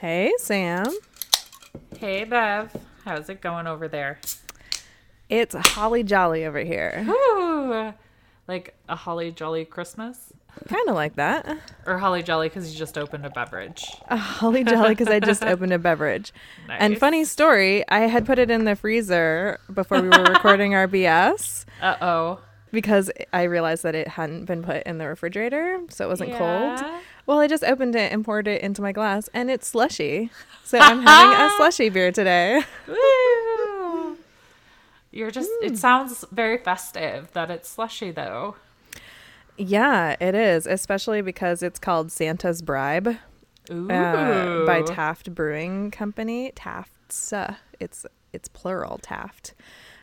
Hey, 0.00 0.32
Sam. 0.38 0.86
Hey, 1.98 2.22
Bev. 2.22 2.70
How's 3.04 3.28
it 3.28 3.40
going 3.40 3.66
over 3.66 3.88
there? 3.88 4.20
It's 5.28 5.56
holly 5.56 6.04
jolly 6.04 6.44
over 6.46 6.60
here. 6.60 7.04
Woo! 7.04 7.92
Like 8.46 8.76
a 8.88 8.94
holly 8.94 9.32
jolly 9.32 9.64
Christmas? 9.64 10.32
kind 10.68 10.88
of 10.88 10.94
like 10.94 11.16
that. 11.16 11.58
Or 11.86 11.98
holly 11.98 12.22
jolly 12.22 12.48
because 12.48 12.72
you 12.72 12.78
just 12.78 12.96
opened 12.96 13.26
a 13.26 13.30
beverage? 13.30 13.84
A 14.08 14.16
holly 14.16 14.62
jolly 14.62 14.90
because 14.90 15.08
I 15.08 15.18
just 15.18 15.42
opened 15.44 15.72
a 15.72 15.78
beverage. 15.80 16.32
And 16.68 16.96
funny 16.98 17.24
story, 17.24 17.88
I 17.88 18.00
had 18.00 18.24
put 18.24 18.38
it 18.38 18.50
in 18.52 18.64
the 18.64 18.76
freezer 18.76 19.58
before 19.72 20.00
we 20.00 20.08
were 20.08 20.24
recording 20.24 20.74
our 20.74 20.86
BS 20.86 21.64
Uh 21.82 21.96
oh. 22.00 22.40
Because 22.72 23.10
I 23.32 23.44
realized 23.44 23.82
that 23.82 23.94
it 23.94 24.08
hadn't 24.08 24.44
been 24.44 24.62
put 24.62 24.82
in 24.84 24.98
the 24.98 25.06
refrigerator, 25.06 25.80
so 25.88 26.04
it 26.04 26.08
wasn't 26.08 26.34
cold. 26.34 26.82
Well, 27.26 27.40
I 27.40 27.46
just 27.46 27.64
opened 27.64 27.94
it 27.94 28.12
and 28.12 28.24
poured 28.24 28.48
it 28.48 28.62
into 28.62 28.82
my 28.82 28.92
glass, 28.92 29.28
and 29.34 29.50
it's 29.50 29.68
slushy. 29.68 30.30
So 30.64 30.78
I'm 30.78 31.02
having 31.02 31.38
a 31.38 31.50
slushy 31.56 31.88
beer 31.88 32.12
today. 32.12 32.62
Woo! 32.86 34.16
You're 35.10 35.30
just, 35.30 35.50
it 35.62 35.78
sounds 35.78 36.24
very 36.30 36.58
festive 36.58 37.32
that 37.32 37.50
it's 37.50 37.68
slushy 37.68 38.10
though. 38.10 38.56
Yeah, 39.56 40.14
it 40.20 40.34
is, 40.34 40.66
especially 40.66 41.20
because 41.20 41.62
it's 41.62 41.78
called 41.78 42.12
Santa's 42.12 42.62
Bribe. 42.62 43.16
Ooh. 43.70 43.90
uh, 43.90 44.66
by 44.66 44.82
Taft 44.82 45.34
Brewing 45.34 45.90
Company. 45.90 46.52
Taft's. 46.54 47.32
Uh, 47.32 47.54
it's 47.80 48.06
it's 48.32 48.48
plural 48.48 48.98
Taft, 48.98 49.54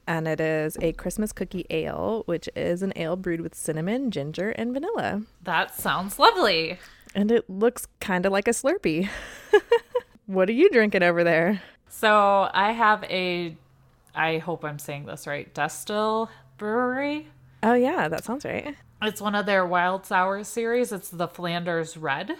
and 0.07 0.27
it 0.27 0.39
is 0.39 0.77
a 0.81 0.93
Christmas 0.93 1.31
cookie 1.31 1.65
ale, 1.69 2.23
which 2.25 2.49
is 2.55 2.81
an 2.81 2.93
ale 2.95 3.15
brewed 3.15 3.41
with 3.41 3.55
cinnamon, 3.55 4.11
ginger, 4.11 4.51
and 4.51 4.73
vanilla. 4.73 5.23
That 5.43 5.75
sounds 5.75 6.19
lovely. 6.19 6.79
And 7.13 7.31
it 7.31 7.49
looks 7.49 7.87
kind 7.99 8.25
of 8.25 8.31
like 8.31 8.47
a 8.47 8.51
Slurpee. 8.51 9.09
what 10.25 10.49
are 10.49 10.53
you 10.53 10.69
drinking 10.69 11.03
over 11.03 11.23
there? 11.23 11.61
So 11.87 12.49
I 12.53 12.71
have 12.71 13.03
a, 13.05 13.55
I 14.13 14.39
hope 14.39 14.65
I'm 14.65 14.79
saying 14.79 15.05
this 15.05 15.25
right, 15.27 15.53
Destihl 15.53 16.29
Brewery. 16.57 17.27
Oh 17.63 17.73
yeah, 17.73 18.07
that 18.07 18.23
sounds 18.23 18.45
right. 18.45 18.75
It's 19.01 19.21
one 19.21 19.35
of 19.35 19.45
their 19.45 19.65
wild 19.65 20.05
sour 20.05 20.43
series. 20.43 20.91
It's 20.91 21.09
the 21.09 21.27
Flanders 21.27 21.97
Red. 21.97 22.35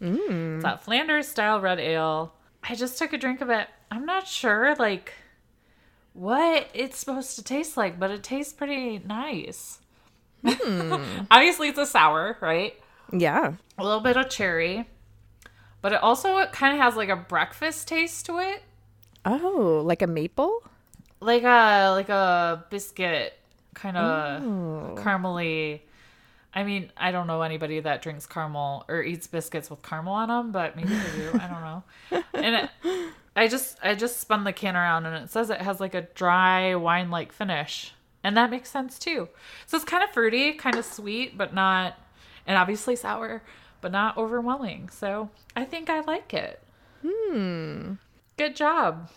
Mm. 0.00 0.56
It's 0.56 0.64
that 0.64 0.84
Flanders 0.84 1.28
style 1.28 1.60
red 1.60 1.80
ale. 1.80 2.34
I 2.62 2.74
just 2.74 2.98
took 2.98 3.12
a 3.12 3.18
drink 3.18 3.40
of 3.40 3.50
it. 3.50 3.68
I'm 3.90 4.04
not 4.04 4.26
sure 4.26 4.74
like 4.76 5.14
what 6.18 6.68
it's 6.74 6.98
supposed 6.98 7.36
to 7.36 7.44
taste 7.44 7.76
like, 7.76 7.98
but 7.98 8.10
it 8.10 8.22
tastes 8.22 8.52
pretty 8.52 8.98
nice. 8.98 9.78
Hmm. 10.44 10.94
Obviously, 11.30 11.68
it's 11.68 11.78
a 11.78 11.86
sour, 11.86 12.36
right? 12.40 12.74
Yeah. 13.12 13.54
A 13.78 13.84
little 13.84 14.00
bit 14.00 14.16
of 14.16 14.28
cherry, 14.28 14.88
but 15.80 15.92
it 15.92 16.02
also 16.02 16.38
it 16.38 16.52
kind 16.52 16.74
of 16.74 16.80
has 16.82 16.96
like 16.96 17.08
a 17.08 17.16
breakfast 17.16 17.86
taste 17.88 18.26
to 18.26 18.38
it, 18.38 18.62
Oh, 19.24 19.82
like 19.84 20.02
a 20.02 20.06
maple? 20.06 20.62
like 21.20 21.42
a 21.42 21.90
like 21.90 22.08
a 22.08 22.64
biscuit 22.70 23.34
kind 23.74 23.96
of 23.96 24.42
oh. 24.42 24.94
caramely. 24.96 25.80
I 26.54 26.64
mean, 26.64 26.90
I 26.96 27.12
don't 27.12 27.26
know 27.26 27.42
anybody 27.42 27.78
that 27.80 28.02
drinks 28.02 28.26
caramel 28.26 28.84
or 28.88 29.02
eats 29.02 29.26
biscuits 29.26 29.70
with 29.70 29.82
caramel 29.82 30.14
on 30.14 30.28
them, 30.28 30.50
but 30.50 30.76
maybe 30.76 30.88
they 30.88 31.16
do. 31.16 31.30
I 31.34 31.46
don't 31.46 31.60
know. 31.60 31.82
And 32.34 32.54
it, 32.56 32.70
I 33.38 33.46
just 33.46 33.78
I 33.82 33.94
just 33.94 34.18
spun 34.18 34.44
the 34.44 34.52
can 34.52 34.76
around 34.76 35.06
and 35.06 35.24
it 35.24 35.30
says 35.30 35.48
it 35.48 35.60
has 35.60 35.78
like 35.80 35.94
a 35.94 36.02
dry 36.02 36.74
wine 36.74 37.10
like 37.10 37.32
finish. 37.32 37.94
And 38.24 38.36
that 38.36 38.50
makes 38.50 38.68
sense 38.68 38.98
too. 38.98 39.28
So 39.66 39.76
it's 39.76 39.84
kind 39.84 40.02
of 40.02 40.10
fruity, 40.10 40.52
kind 40.54 40.76
of 40.76 40.84
sweet, 40.84 41.38
but 41.38 41.54
not 41.54 41.98
and 42.46 42.58
obviously 42.58 42.96
sour, 42.96 43.42
but 43.80 43.92
not 43.92 44.16
overwhelming. 44.16 44.88
So 44.88 45.30
I 45.54 45.64
think 45.64 45.88
I 45.88 46.00
like 46.00 46.34
it. 46.34 46.60
Hmm. 47.06 47.94
Good 48.36 48.56
job, 48.56 49.08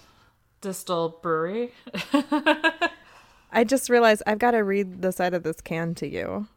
Destihl 0.61 1.19
Brewery. 1.21 1.73
I 3.51 3.63
just 3.63 3.89
realized 3.89 4.21
I've 4.27 4.39
got 4.39 4.51
to 4.51 4.59
read 4.59 5.01
the 5.01 5.11
side 5.11 5.33
of 5.33 5.43
this 5.43 5.61
can 5.61 5.95
to 5.95 6.07
you. 6.07 6.47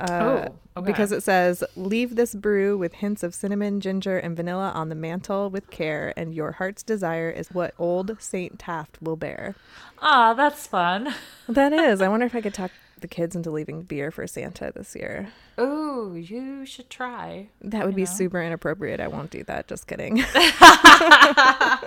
Uh, 0.00 0.48
oh, 0.48 0.54
okay. 0.76 0.86
Because 0.86 1.12
it 1.12 1.22
says, 1.22 1.62
leave 1.76 2.16
this 2.16 2.34
brew 2.34 2.76
with 2.78 2.94
hints 2.94 3.22
of 3.22 3.34
cinnamon, 3.34 3.80
ginger, 3.80 4.18
and 4.18 4.36
vanilla 4.36 4.72
on 4.74 4.88
the 4.88 4.94
mantle 4.94 5.50
with 5.50 5.70
care, 5.70 6.12
and 6.16 6.34
your 6.34 6.52
heart's 6.52 6.82
desire 6.82 7.30
is 7.30 7.50
what 7.50 7.74
old 7.78 8.16
Saint 8.20 8.58
Taft 8.58 8.98
will 9.00 9.16
bear. 9.16 9.54
Ah, 10.00 10.34
that's 10.34 10.66
fun. 10.66 11.14
That 11.48 11.72
is. 11.72 12.00
I 12.00 12.08
wonder 12.08 12.24
if 12.24 12.34
I 12.34 12.40
could 12.40 12.54
talk 12.54 12.70
the 13.00 13.08
kids 13.08 13.36
into 13.36 13.50
leaving 13.50 13.82
beer 13.82 14.10
for 14.10 14.26
Santa 14.26 14.72
this 14.74 14.96
year. 14.96 15.28
Oh, 15.58 16.14
you 16.14 16.64
should 16.64 16.88
try. 16.88 17.48
That 17.60 17.84
would 17.84 17.94
be 17.94 18.06
super 18.06 18.40
inappropriate. 18.40 19.00
I 19.00 19.08
won't 19.08 19.30
do 19.30 19.44
that. 19.44 19.68
Just 19.68 19.86
kidding. 19.86 20.24
I 20.34 21.82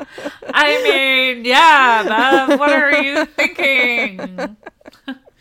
mean, 0.83 1.45
yeah, 1.45 2.03
Bev, 2.47 2.59
what 2.59 2.69
are 2.69 3.01
you 3.01 3.25
thinking? 3.25 4.55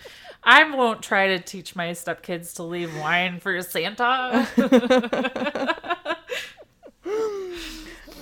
I 0.45 0.71
won't 0.71 1.03
try 1.03 1.29
to 1.29 1.39
teach 1.39 1.75
my 1.75 1.91
stepkids 1.91 2.55
to 2.57 2.63
leave 2.63 2.95
wine 2.99 3.41
for 3.41 3.63
Santa. 3.63 4.47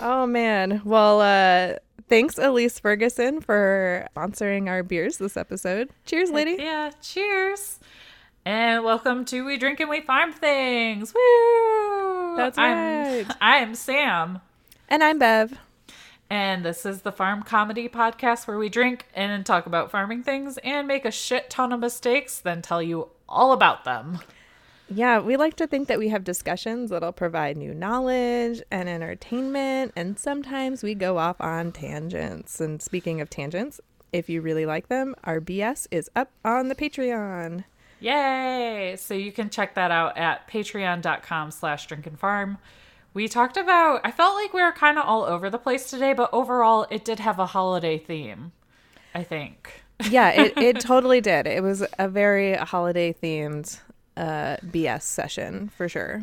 oh, 0.00 0.26
man. 0.26 0.82
Well, 0.84 1.20
uh, 1.20 1.78
thanks, 2.08 2.38
Elise 2.38 2.78
Ferguson, 2.78 3.40
for 3.40 4.06
sponsoring 4.16 4.68
our 4.68 4.84
beers 4.84 5.18
this 5.18 5.36
episode. 5.36 5.90
Cheers, 6.06 6.30
lady. 6.30 6.56
yeah, 6.62 6.92
cheers. 7.02 7.80
And 8.44 8.84
welcome 8.84 9.24
to 9.26 9.44
We 9.44 9.56
Drink 9.56 9.80
and 9.80 9.90
We 9.90 10.00
Farm 10.00 10.32
Things. 10.32 11.12
Woo! 11.12 12.36
That's 12.36 12.56
I'm, 12.56 12.76
right. 12.76 13.36
I'm 13.40 13.74
Sam. 13.74 14.40
And 14.88 15.02
I'm 15.02 15.18
Bev. 15.18 15.58
And 16.32 16.64
this 16.64 16.86
is 16.86 17.02
the 17.02 17.12
Farm 17.12 17.42
Comedy 17.42 17.90
Podcast 17.90 18.46
where 18.46 18.56
we 18.56 18.70
drink 18.70 19.04
and 19.12 19.44
talk 19.44 19.66
about 19.66 19.90
farming 19.90 20.22
things 20.22 20.56
and 20.64 20.88
make 20.88 21.04
a 21.04 21.10
shit 21.10 21.50
ton 21.50 21.74
of 21.74 21.80
mistakes, 21.80 22.38
then 22.38 22.62
tell 22.62 22.82
you 22.82 23.10
all 23.28 23.52
about 23.52 23.84
them. 23.84 24.18
Yeah, 24.88 25.20
we 25.20 25.36
like 25.36 25.56
to 25.56 25.66
think 25.66 25.88
that 25.88 25.98
we 25.98 26.08
have 26.08 26.24
discussions 26.24 26.88
that'll 26.88 27.12
provide 27.12 27.58
new 27.58 27.74
knowledge 27.74 28.62
and 28.70 28.88
entertainment, 28.88 29.92
and 29.94 30.18
sometimes 30.18 30.82
we 30.82 30.94
go 30.94 31.18
off 31.18 31.38
on 31.38 31.70
tangents. 31.70 32.62
And 32.62 32.80
speaking 32.80 33.20
of 33.20 33.28
tangents, 33.28 33.78
if 34.10 34.30
you 34.30 34.40
really 34.40 34.64
like 34.64 34.88
them, 34.88 35.14
our 35.24 35.38
BS 35.38 35.86
is 35.90 36.08
up 36.16 36.30
on 36.46 36.68
the 36.68 36.74
Patreon. 36.74 37.64
Yay! 38.00 38.96
So 38.98 39.12
you 39.12 39.32
can 39.32 39.50
check 39.50 39.74
that 39.74 39.90
out 39.90 40.16
at 40.16 40.48
patreon.com 40.48 41.50
slash 41.50 41.88
drinkinfarm. 41.88 42.56
We 43.14 43.28
talked 43.28 43.56
about, 43.56 44.00
I 44.04 44.10
felt 44.10 44.34
like 44.34 44.54
we 44.54 44.62
were 44.62 44.72
kind 44.72 44.98
of 44.98 45.04
all 45.04 45.24
over 45.24 45.50
the 45.50 45.58
place 45.58 45.90
today, 45.90 46.12
but 46.14 46.30
overall 46.32 46.86
it 46.90 47.04
did 47.04 47.18
have 47.20 47.38
a 47.38 47.46
holiday 47.46 47.98
theme, 47.98 48.52
I 49.14 49.22
think. 49.22 49.82
Yeah, 50.10 50.30
it, 50.30 50.56
it 50.56 50.80
totally 50.80 51.20
did. 51.20 51.46
It 51.46 51.62
was 51.62 51.84
a 51.98 52.08
very 52.08 52.54
holiday 52.54 53.12
themed 53.12 53.78
uh, 54.16 54.56
BS 54.64 55.02
session 55.02 55.70
for 55.76 55.88
sure. 55.88 56.22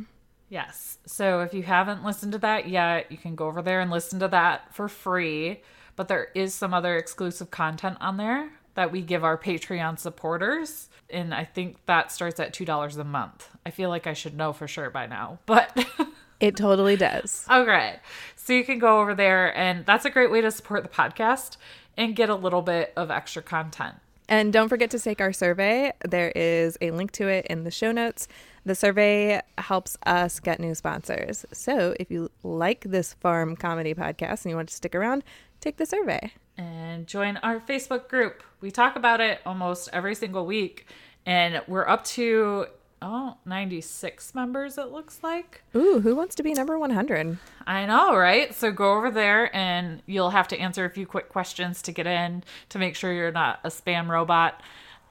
Yes. 0.49 0.97
So 1.05 1.41
if 1.41 1.53
you 1.53 1.61
haven't 1.63 2.03
listened 2.03 2.31
to 2.33 2.39
that 2.39 2.67
yet, 2.67 3.11
you 3.11 3.17
can 3.17 3.35
go 3.35 3.47
over 3.47 3.61
there 3.61 3.81
and 3.81 3.91
listen 3.91 4.19
to 4.19 4.27
that 4.29 4.73
for 4.73 4.87
free. 4.87 5.61
But 5.95 6.07
there 6.07 6.29
is 6.33 6.53
some 6.53 6.73
other 6.73 6.95
exclusive 6.95 7.51
content 7.51 7.97
on 8.01 8.17
there 8.17 8.49
that 8.73 8.91
we 8.91 9.01
give 9.01 9.23
our 9.23 9.37
Patreon 9.37 9.99
supporters. 9.99 10.89
And 11.09 11.33
I 11.33 11.43
think 11.43 11.85
that 11.85 12.11
starts 12.11 12.39
at 12.39 12.53
$2 12.53 12.97
a 12.97 13.03
month. 13.03 13.49
I 13.65 13.69
feel 13.71 13.89
like 13.89 14.07
I 14.07 14.13
should 14.13 14.35
know 14.35 14.53
for 14.53 14.67
sure 14.67 14.89
by 14.89 15.05
now. 15.05 15.39
But 15.45 15.85
It 16.39 16.55
totally 16.55 16.95
does. 16.95 17.45
okay. 17.49 17.97
So 18.35 18.53
you 18.53 18.63
can 18.63 18.79
go 18.79 18.99
over 19.01 19.13
there, 19.13 19.55
and 19.55 19.85
that's 19.85 20.05
a 20.05 20.09
great 20.09 20.31
way 20.31 20.41
to 20.41 20.49
support 20.49 20.81
the 20.83 20.89
podcast 20.89 21.57
and 21.97 22.15
get 22.15 22.29
a 22.29 22.35
little 22.35 22.61
bit 22.63 22.93
of 22.95 23.11
extra 23.11 23.41
content. 23.43 23.95
And 24.27 24.53
don't 24.53 24.69
forget 24.69 24.89
to 24.91 24.99
take 24.99 25.21
our 25.21 25.33
survey. 25.33 25.91
There 26.07 26.31
is 26.35 26.77
a 26.81 26.91
link 26.91 27.11
to 27.13 27.27
it 27.27 27.45
in 27.47 27.63
the 27.63 27.71
show 27.71 27.91
notes. 27.91 28.27
The 28.65 28.75
survey 28.75 29.41
helps 29.57 29.97
us 30.05 30.39
get 30.39 30.59
new 30.59 30.73
sponsors. 30.75 31.45
So 31.51 31.95
if 31.99 32.09
you 32.11 32.29
like 32.43 32.81
this 32.81 33.13
farm 33.15 33.55
comedy 33.55 33.93
podcast 33.93 34.45
and 34.45 34.51
you 34.51 34.55
want 34.55 34.69
to 34.69 34.75
stick 34.75 34.95
around, 34.95 35.23
take 35.61 35.77
the 35.77 35.85
survey. 35.85 36.31
and 36.57 37.05
join 37.07 37.37
our 37.37 37.59
Facebook 37.59 38.07
group. 38.07 38.43
We 38.61 38.69
talk 38.71 38.95
about 38.95 39.19
it 39.21 39.39
almost 39.45 39.89
every 39.93 40.13
single 40.15 40.45
week, 40.45 40.85
and 41.25 41.61
we're 41.67 41.87
up 41.87 42.03
to 42.05 42.65
oh 43.01 43.37
96 43.45 44.35
members 44.35 44.77
it 44.77 44.91
looks 44.91 45.19
like. 45.23 45.63
Ooh, 45.75 45.99
who 45.99 46.15
wants 46.15 46.35
to 46.35 46.43
be 46.43 46.53
number 46.53 46.77
100? 46.77 47.37
I 47.67 47.85
know, 47.85 48.15
right? 48.15 48.53
So 48.53 48.71
go 48.71 48.97
over 48.97 49.11
there 49.11 49.55
and 49.55 50.01
you'll 50.05 50.31
have 50.31 50.47
to 50.49 50.59
answer 50.59 50.85
a 50.85 50.89
few 50.89 51.05
quick 51.05 51.29
questions 51.29 51.81
to 51.83 51.91
get 51.91 52.07
in 52.07 52.43
to 52.69 52.79
make 52.79 52.95
sure 52.95 53.13
you're 53.13 53.31
not 53.31 53.59
a 53.63 53.69
spam 53.69 54.07
robot. 54.07 54.61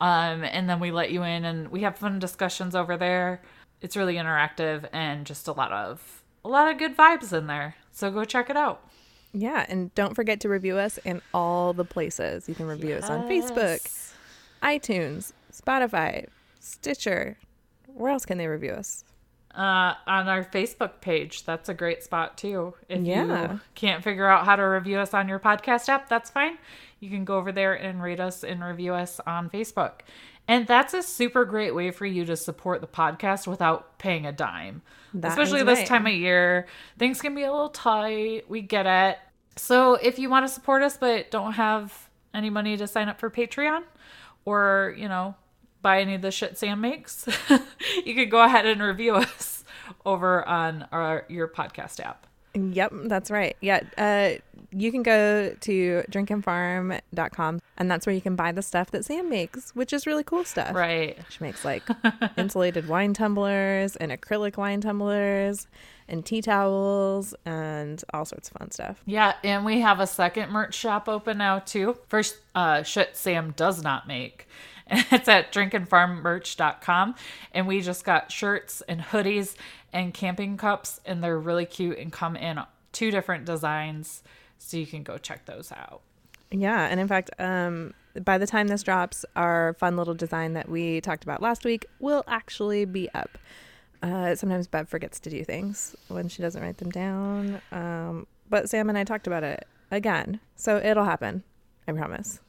Um, 0.01 0.45
and 0.45 0.69
then 0.69 0.81
we 0.81 0.91
let 0.91 1.11
you 1.11 1.23
in 1.23 1.45
and 1.45 1.69
we 1.69 1.83
have 1.83 1.99
fun 1.99 2.19
discussions 2.19 2.75
over 2.75 2.97
there. 2.97 3.43
It's 3.81 3.97
really 3.97 4.15
interactive 4.15 4.89
and 4.93 5.27
just 5.27 5.49
a 5.49 5.53
lot 5.53 5.73
of 5.73 6.23
a 6.45 6.49
lot 6.49 6.71
of 6.71 6.79
good 6.79 6.97
vibes 6.97 7.33
in 7.33 7.47
there. 7.47 7.77
So 7.91 8.11
go 8.11 8.25
check 8.25 8.49
it 8.51 8.57
out. 8.57 8.83
Yeah, 9.33 9.67
and 9.69 9.95
don't 9.95 10.15
forget 10.15 10.41
to 10.41 10.49
review 10.49 10.79
us 10.79 10.99
in 11.05 11.21
all 11.35 11.73
the 11.73 11.85
places. 11.85 12.49
You 12.49 12.55
can 12.55 12.67
review 12.67 12.95
us 12.95 13.11
on 13.11 13.29
Facebook, 13.29 14.13
iTunes, 14.63 15.33
Spotify, 15.53 16.27
Stitcher. 16.61 17.37
Where 17.99 18.13
else 18.13 18.25
can 18.25 18.39
they 18.39 18.47
review 18.47 18.73
us? 18.73 19.05
uh, 19.55 19.95
on 20.07 20.29
our 20.29 20.45
Facebook 20.45 21.01
page. 21.01 21.45
That's 21.45 21.69
a 21.69 21.75
great 21.75 22.05
spot 22.05 22.39
too. 22.39 22.75
If 22.89 23.01
Yeah. 23.05 23.53
you 23.55 23.61
can't 23.75 24.05
figure 24.05 24.29
out 24.29 24.45
how 24.45 24.55
to 24.55 24.63
review 24.63 24.99
us 24.99 25.15
on 25.15 25.27
your 25.29 25.41
podcast 25.41 25.89
app, 25.89 26.09
that's 26.09 26.31
fine. 26.31 26.59
You 27.01 27.11
can 27.11 27.25
go 27.25 27.37
over 27.39 27.51
there 27.51 27.75
and 27.75 28.01
rate 28.01 28.21
us 28.21 28.45
and 28.45 28.63
review 28.63 28.95
us 28.95 29.21
on 29.27 29.51
Facebook. 29.51 30.01
And 30.47 30.67
that's 30.67 30.95
a 30.95 31.03
super 31.03 31.45
great 31.45 31.75
way 31.75 31.91
for 31.91 32.07
you 32.07 32.25
to 32.27 32.37
support 32.37 32.81
the 32.83 32.87
podcast 32.87 33.49
without 33.49 33.99
paying 33.99 34.27
a 34.27 34.33
dime. 34.33 34.83
That 35.15 35.31
Especially 35.31 35.65
this 35.65 35.79
right. 35.81 35.89
time 35.89 36.07
of 36.07 36.13
year. 36.13 36.67
Things 36.99 37.21
can 37.21 37.35
be 37.35 37.43
a 37.43 37.51
little 37.51 37.71
tight. 37.71 38.49
We 38.49 38.61
get 38.61 38.87
it. 38.87 39.19
So 39.57 39.95
if 39.95 40.21
you 40.21 40.31
want 40.31 40.47
to 40.47 40.53
support 40.53 40.83
us 40.83 40.97
but 40.99 41.33
don't 41.33 41.55
have 41.55 42.09
any 42.33 42.51
money 42.51 42.77
to 42.77 42.87
sign 42.87 43.09
up 43.09 43.19
for 43.19 43.29
Patreon 43.29 43.83
or, 44.45 44.95
you 44.97 45.09
know, 45.09 45.35
buy 45.83 46.01
any 46.01 46.15
of 46.15 46.23
the 46.23 46.31
shit 46.31 46.59
Sam 46.59 46.81
makes, 46.81 47.27
you 48.05 48.15
could 48.15 48.31
go 48.31 48.43
ahead 48.43 48.67
and 48.67 48.83
review 48.83 49.15
us 49.15 49.65
over 50.05 50.47
on 50.47 50.87
our 50.93 51.25
your 51.29 51.49
podcast 51.49 52.01
app. 52.01 52.27
Yep, 52.55 52.93
that's 53.05 53.31
right. 53.31 53.57
Yeah, 53.61 53.83
uh, 53.97 54.41
you 54.71 54.91
can 54.91 55.03
go 55.03 55.55
to 55.61 56.05
drinkandfarm.com 56.11 57.61
and 57.77 57.91
that's 57.91 58.07
where 58.07 58.15
you 58.15 58.21
can 58.21 58.37
buy 58.37 58.53
the 58.53 58.63
stuff 58.63 58.91
that 58.91 59.05
Sam 59.05 59.29
makes, 59.31 59.75
which 59.75 59.93
is 59.93 60.07
really 60.07 60.25
cool 60.25 60.45
stuff. 60.45 60.75
Right. 60.75 61.19
She 61.31 61.39
makes 61.43 61.65
like 61.65 61.83
insulated 62.37 62.89
wine 62.89 63.15
tumblers 63.15 63.97
and 63.97 64.13
acrylic 64.13 64.57
wine 64.57 64.81
tumblers 64.81 65.67
and 66.09 66.25
tea 66.25 66.43
towels 66.43 67.35
and 67.45 68.03
all 68.13 68.25
sorts 68.25 68.49
of 68.49 68.59
fun 68.59 68.71
stuff. 68.71 69.03
Yeah, 69.07 69.35
and 69.45 69.65
we 69.65 69.81
have 69.81 70.01
a 70.01 70.07
second 70.07 70.51
merch 70.51 70.75
shop 70.75 71.09
open 71.09 71.39
now 71.39 71.61
too. 71.61 71.97
First 72.09 72.37
uh 72.55 72.83
shit 72.83 73.17
Sam 73.17 73.53
does 73.57 73.83
not 73.83 74.07
make. 74.07 74.49
It's 75.11 75.29
at 75.29 75.53
drinkandfarmmerch.com. 75.53 77.15
And 77.53 77.67
we 77.67 77.81
just 77.81 78.05
got 78.05 78.33
shirts 78.33 78.83
and 78.89 79.01
hoodies 79.01 79.55
and 79.93 80.13
camping 80.13 80.57
cups, 80.57 81.01
and 81.05 81.23
they're 81.23 81.39
really 81.39 81.67
cute 81.67 81.99
and 81.99 82.13
come 82.13 82.37
in 82.37 82.61
two 82.93 83.11
different 83.11 83.45
designs. 83.45 84.23
So 84.59 84.77
you 84.77 84.87
can 84.87 85.03
go 85.03 85.19
check 85.19 85.47
those 85.47 85.73
out. 85.73 86.03
Yeah, 86.51 86.87
and 86.87 86.99
in 86.99 87.09
fact, 87.09 87.31
um, 87.39 87.95
by 88.25 88.39
the 88.39 88.47
time 88.47 88.69
this 88.69 88.83
drops, 88.83 89.25
our 89.37 89.75
fun 89.75 89.97
little 89.97 90.15
design 90.15 90.55
that 90.55 90.69
we 90.69 91.01
talked 91.01 91.23
about 91.23 91.43
last 91.43 91.65
week 91.65 91.87
will 92.01 92.25
actually 92.27 92.85
be 92.85 93.09
up. 93.15 93.39
Uh, 94.03 94.35
sometimes 94.35 94.67
Bev 94.67 94.89
forgets 94.89 95.21
to 95.21 95.31
do 95.31 95.45
things 95.45 95.95
when 96.09 96.29
she 96.29 96.41
doesn't 96.41 96.63
write 96.63 96.79
them 96.79 96.91
down. 96.91 97.61
Um, 97.73 98.27
but 98.49 98.71
Sam 98.71 98.89
and 98.89 98.97
I 98.97 99.05
talked 99.05 99.27
about 99.27 99.45
it 99.45 99.67
again, 99.91 100.41
so 100.57 100.79
it'll 100.79 101.05
happen. 101.05 101.43
I 101.87 101.93
promise. 101.93 102.41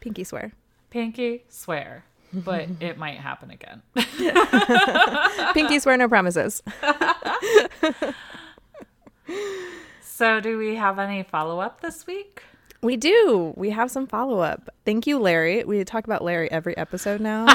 Pinky 0.00 0.24
swear. 0.24 0.52
Pinky, 0.92 1.42
swear. 1.48 2.04
But 2.34 2.68
it 2.80 2.98
might 2.98 3.18
happen 3.18 3.50
again. 3.50 3.82
Pinky 5.54 5.78
swear, 5.80 5.96
no 5.96 6.08
promises. 6.08 6.62
So, 10.02 10.40
do 10.40 10.58
we 10.58 10.76
have 10.76 10.98
any 10.98 11.22
follow 11.22 11.58
up 11.58 11.80
this 11.80 12.06
week? 12.06 12.42
We 12.82 12.96
do. 12.96 13.54
We 13.56 13.70
have 13.70 13.90
some 13.90 14.06
follow 14.06 14.40
up. 14.40 14.68
Thank 14.84 15.06
you, 15.06 15.18
Larry. 15.18 15.64
We 15.64 15.82
talk 15.84 16.04
about 16.04 16.22
Larry 16.22 16.50
every 16.50 16.76
episode 16.76 17.20
now. 17.20 17.46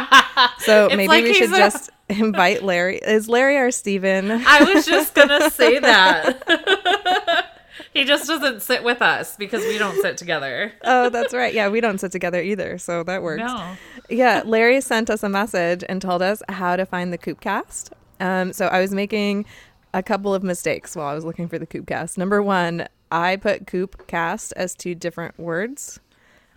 So 0.60 0.88
maybe 0.90 1.07
like 1.07 1.24
we 1.24 1.33
should 1.33 1.54
a- 1.54 1.57
just 1.57 1.92
invite 2.10 2.63
Larry. 2.63 2.98
Is 2.98 3.30
Larry 3.30 3.57
our 3.57 3.72
Steven? 3.72 4.31
I 4.31 4.63
was 4.74 4.86
just 4.86 5.13
gonna 5.13 5.50
say 5.50 5.80
that. 5.80 7.56
He 7.94 8.03
just 8.03 8.27
doesn't 8.27 8.62
sit 8.62 8.83
with 8.83 9.01
us 9.01 9.35
because 9.35 9.63
we 9.63 9.77
don't 9.77 10.00
sit 10.01 10.18
together. 10.18 10.74
oh, 10.83 11.09
that's 11.09 11.33
right. 11.33 11.53
Yeah, 11.53 11.69
we 11.69 11.81
don't 11.81 12.00
sit 12.00 12.12
together 12.12 12.41
either. 12.41 12.77
So 12.77 13.03
that 13.03 13.21
works. 13.21 13.39
No. 13.39 13.75
Yeah, 14.09 14.44
Larry 14.45 14.81
sent 14.81 15.09
us 15.09 15.24
a 15.24 15.29
message 15.29 15.83
and 15.88 16.01
told 16.01 16.21
us 16.21 16.41
how 16.50 16.75
to 16.75 16.85
find 16.85 17.12
the 17.12 17.18
Coopcast. 17.18 17.91
Um, 18.19 18.53
so 18.53 18.68
I 18.68 18.81
was 18.81 18.94
making 18.94 19.45
a 19.94 20.03
couple 20.03 20.33
of 20.33 20.44
mistakes 20.44 20.95
while 20.95 21.07
I 21.07 21.13
was 21.13 21.25
looking 21.25 21.47
for 21.47 21.59
the 21.59 21.68
Coopcast. 21.68 22.18
Number 22.18 22.41
one, 22.41 22.88
I 23.12 23.35
put 23.35 23.65
Coopcast 23.65 24.53
as 24.56 24.75
two 24.75 24.95
different 24.95 25.39
words, 25.39 26.00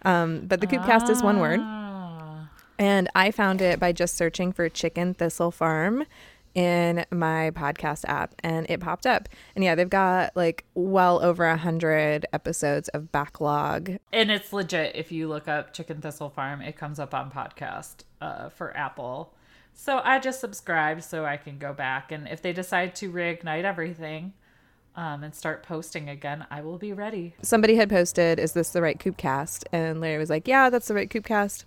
um, 0.02 0.46
but 0.46 0.60
the 0.60 0.66
Coopcast 0.66 1.08
is 1.10 1.22
one 1.22 1.38
word. 1.38 1.60
Ah. 1.62 2.48
And 2.78 3.08
I 3.14 3.30
found 3.30 3.60
it 3.60 3.78
by 3.78 3.92
just 3.92 4.16
searching 4.16 4.52
for 4.52 4.68
Chicken 4.68 5.12
Thistle 5.14 5.50
Farm 5.50 6.06
in 6.54 7.04
my 7.10 7.50
podcast 7.54 8.04
app 8.06 8.34
and 8.40 8.66
it 8.68 8.80
popped 8.80 9.06
up. 9.06 9.28
And 9.54 9.64
yeah, 9.64 9.74
they've 9.74 9.88
got 9.88 10.34
like 10.36 10.64
well 10.74 11.22
over 11.22 11.44
a 11.46 11.56
hundred 11.56 12.26
episodes 12.32 12.88
of 12.88 13.12
backlog. 13.12 13.96
And 14.12 14.30
it's 14.30 14.52
legit. 14.52 14.96
If 14.96 15.12
you 15.12 15.28
look 15.28 15.48
up 15.48 15.72
Chicken 15.72 16.00
Thistle 16.00 16.30
Farm, 16.30 16.60
it 16.60 16.76
comes 16.76 16.98
up 16.98 17.14
on 17.14 17.30
podcast 17.30 18.04
uh, 18.20 18.48
for 18.48 18.76
Apple. 18.76 19.34
So 19.72 20.00
I 20.04 20.18
just 20.18 20.40
subscribed 20.40 21.04
so 21.04 21.24
I 21.24 21.36
can 21.36 21.58
go 21.58 21.72
back. 21.72 22.12
And 22.12 22.28
if 22.28 22.42
they 22.42 22.52
decide 22.52 22.94
to 22.96 23.10
reignite 23.10 23.64
everything 23.64 24.34
um, 24.94 25.22
and 25.22 25.34
start 25.34 25.62
posting 25.62 26.08
again, 26.08 26.46
I 26.50 26.60
will 26.60 26.78
be 26.78 26.92
ready. 26.92 27.34
Somebody 27.42 27.76
had 27.76 27.88
posted, 27.88 28.38
Is 28.38 28.52
this 28.52 28.70
the 28.70 28.82
right 28.82 28.98
Coopcast? 28.98 29.64
And 29.72 30.00
Larry 30.00 30.18
was 30.18 30.30
like, 30.30 30.46
Yeah, 30.46 30.68
that's 30.68 30.88
the 30.88 30.94
right 30.94 31.08
Coopcast. 31.08 31.64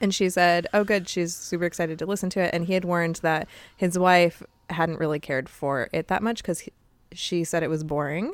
And 0.00 0.14
she 0.14 0.30
said, 0.30 0.66
Oh, 0.72 0.84
good. 0.84 1.08
She's 1.08 1.34
super 1.34 1.64
excited 1.64 1.98
to 1.98 2.06
listen 2.06 2.30
to 2.30 2.40
it. 2.40 2.54
And 2.54 2.66
he 2.66 2.74
had 2.74 2.84
warned 2.84 3.16
that 3.16 3.48
his 3.76 3.98
wife 3.98 4.42
hadn't 4.70 4.98
really 4.98 5.18
cared 5.20 5.48
for 5.48 5.88
it 5.92 6.08
that 6.08 6.22
much 6.22 6.42
because 6.42 6.68
she 7.12 7.44
said 7.44 7.62
it 7.62 7.70
was 7.70 7.84
boring. 7.84 8.32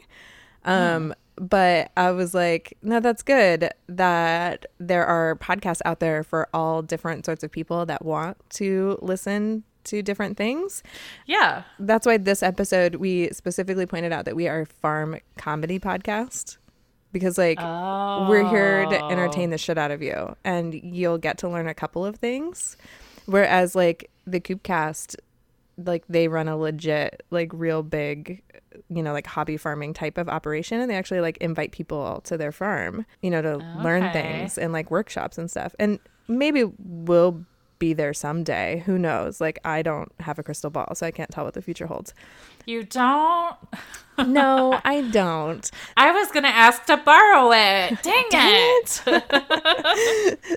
Um, 0.64 1.14
But 1.36 1.90
I 1.96 2.12
was 2.12 2.32
like, 2.32 2.76
no, 2.80 3.00
that's 3.00 3.22
good 3.22 3.70
that 3.88 4.66
there 4.78 5.04
are 5.04 5.36
podcasts 5.36 5.80
out 5.84 5.98
there 5.98 6.22
for 6.22 6.48
all 6.54 6.80
different 6.80 7.26
sorts 7.26 7.42
of 7.42 7.50
people 7.50 7.84
that 7.86 8.04
want 8.04 8.36
to 8.50 8.98
listen 9.02 9.64
to 9.84 10.00
different 10.00 10.36
things. 10.36 10.82
Yeah. 11.26 11.64
That's 11.78 12.06
why 12.06 12.18
this 12.18 12.42
episode, 12.42 12.94
we 12.96 13.30
specifically 13.32 13.84
pointed 13.84 14.12
out 14.12 14.24
that 14.26 14.36
we 14.36 14.46
are 14.48 14.60
a 14.60 14.66
farm 14.66 15.18
comedy 15.36 15.78
podcast 15.80 16.56
because, 17.14 17.38
like, 17.38 17.58
we're 18.28 18.46
here 18.50 18.84
to 18.86 19.04
entertain 19.04 19.50
the 19.50 19.54
oh. 19.54 19.56
shit 19.56 19.78
out 19.78 19.92
of 19.92 20.02
you 20.02 20.36
and 20.44 20.74
you'll 20.74 21.16
get 21.16 21.38
to 21.38 21.48
learn 21.48 21.68
a 21.68 21.74
couple 21.74 22.04
of 22.04 22.16
things. 22.16 22.76
Whereas, 23.26 23.74
like, 23.76 24.10
the 24.26 24.40
Coopcast, 24.40 25.14
like, 25.78 26.04
they 26.08 26.26
run 26.26 26.48
a 26.48 26.56
legit, 26.56 27.22
like, 27.30 27.50
real 27.54 27.84
big, 27.84 28.42
you 28.90 29.02
know, 29.02 29.12
like 29.12 29.28
hobby 29.28 29.56
farming 29.56 29.94
type 29.94 30.18
of 30.18 30.28
operation. 30.28 30.80
And 30.80 30.90
they 30.90 30.96
actually, 30.96 31.20
like, 31.20 31.36
invite 31.38 31.70
people 31.70 32.20
to 32.24 32.36
their 32.36 32.52
farm, 32.52 33.06
you 33.22 33.30
know, 33.30 33.40
to 33.40 33.58
learn 33.82 34.12
things 34.12 34.58
and, 34.58 34.72
like, 34.72 34.90
workshops 34.90 35.38
and 35.38 35.48
stuff. 35.48 35.74
And 35.78 36.00
maybe 36.26 36.64
we'll 36.78 37.44
be 37.78 37.92
there 37.92 38.12
someday. 38.12 38.82
Who 38.86 38.98
knows? 38.98 39.40
Like, 39.40 39.60
I 39.64 39.82
don't 39.82 40.10
have 40.18 40.38
a 40.40 40.42
crystal 40.42 40.70
ball, 40.70 40.94
so 40.94 41.06
I 41.06 41.12
can't 41.12 41.30
tell 41.30 41.44
what 41.44 41.54
the 41.54 41.62
future 41.62 41.86
holds. 41.86 42.12
You 42.66 42.82
don't? 42.84 43.56
No, 44.18 44.80
I 44.84 45.02
don't. 45.02 45.70
I 45.96 46.10
was 46.12 46.30
going 46.30 46.44
to 46.44 46.48
ask 46.48 46.84
to 46.86 46.96
borrow 46.96 47.52
it. 47.52 48.02
Dang, 48.02 48.24
it. 48.32 49.00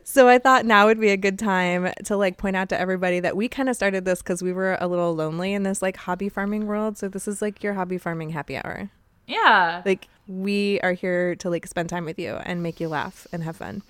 So 0.03 0.27
I 0.27 0.39
thought 0.39 0.65
now 0.65 0.87
would 0.87 0.99
be 0.99 1.09
a 1.09 1.17
good 1.17 1.37
time 1.37 1.93
to 2.05 2.17
like 2.17 2.37
point 2.37 2.55
out 2.55 2.69
to 2.69 2.79
everybody 2.79 3.19
that 3.19 3.35
we 3.37 3.47
kind 3.47 3.69
of 3.69 3.75
started 3.75 4.05
this 4.05 4.21
because 4.21 4.41
we 4.41 4.51
were 4.53 4.77
a 4.79 4.87
little 4.87 5.13
lonely 5.13 5.53
in 5.53 5.63
this 5.63 5.81
like 5.81 5.97
hobby 5.97 6.29
farming 6.29 6.65
world. 6.65 6.97
So 6.97 7.07
this 7.07 7.27
is 7.27 7.41
like 7.41 7.61
your 7.63 7.73
hobby 7.73 7.97
farming 7.97 8.29
happy 8.31 8.57
hour. 8.57 8.89
Yeah. 9.27 9.83
Like 9.85 10.07
we 10.27 10.79
are 10.81 10.93
here 10.93 11.35
to 11.35 11.49
like 11.49 11.67
spend 11.67 11.89
time 11.89 12.05
with 12.05 12.17
you 12.17 12.35
and 12.35 12.63
make 12.63 12.79
you 12.79 12.87
laugh 12.87 13.27
and 13.31 13.43
have 13.43 13.57
fun. 13.57 13.83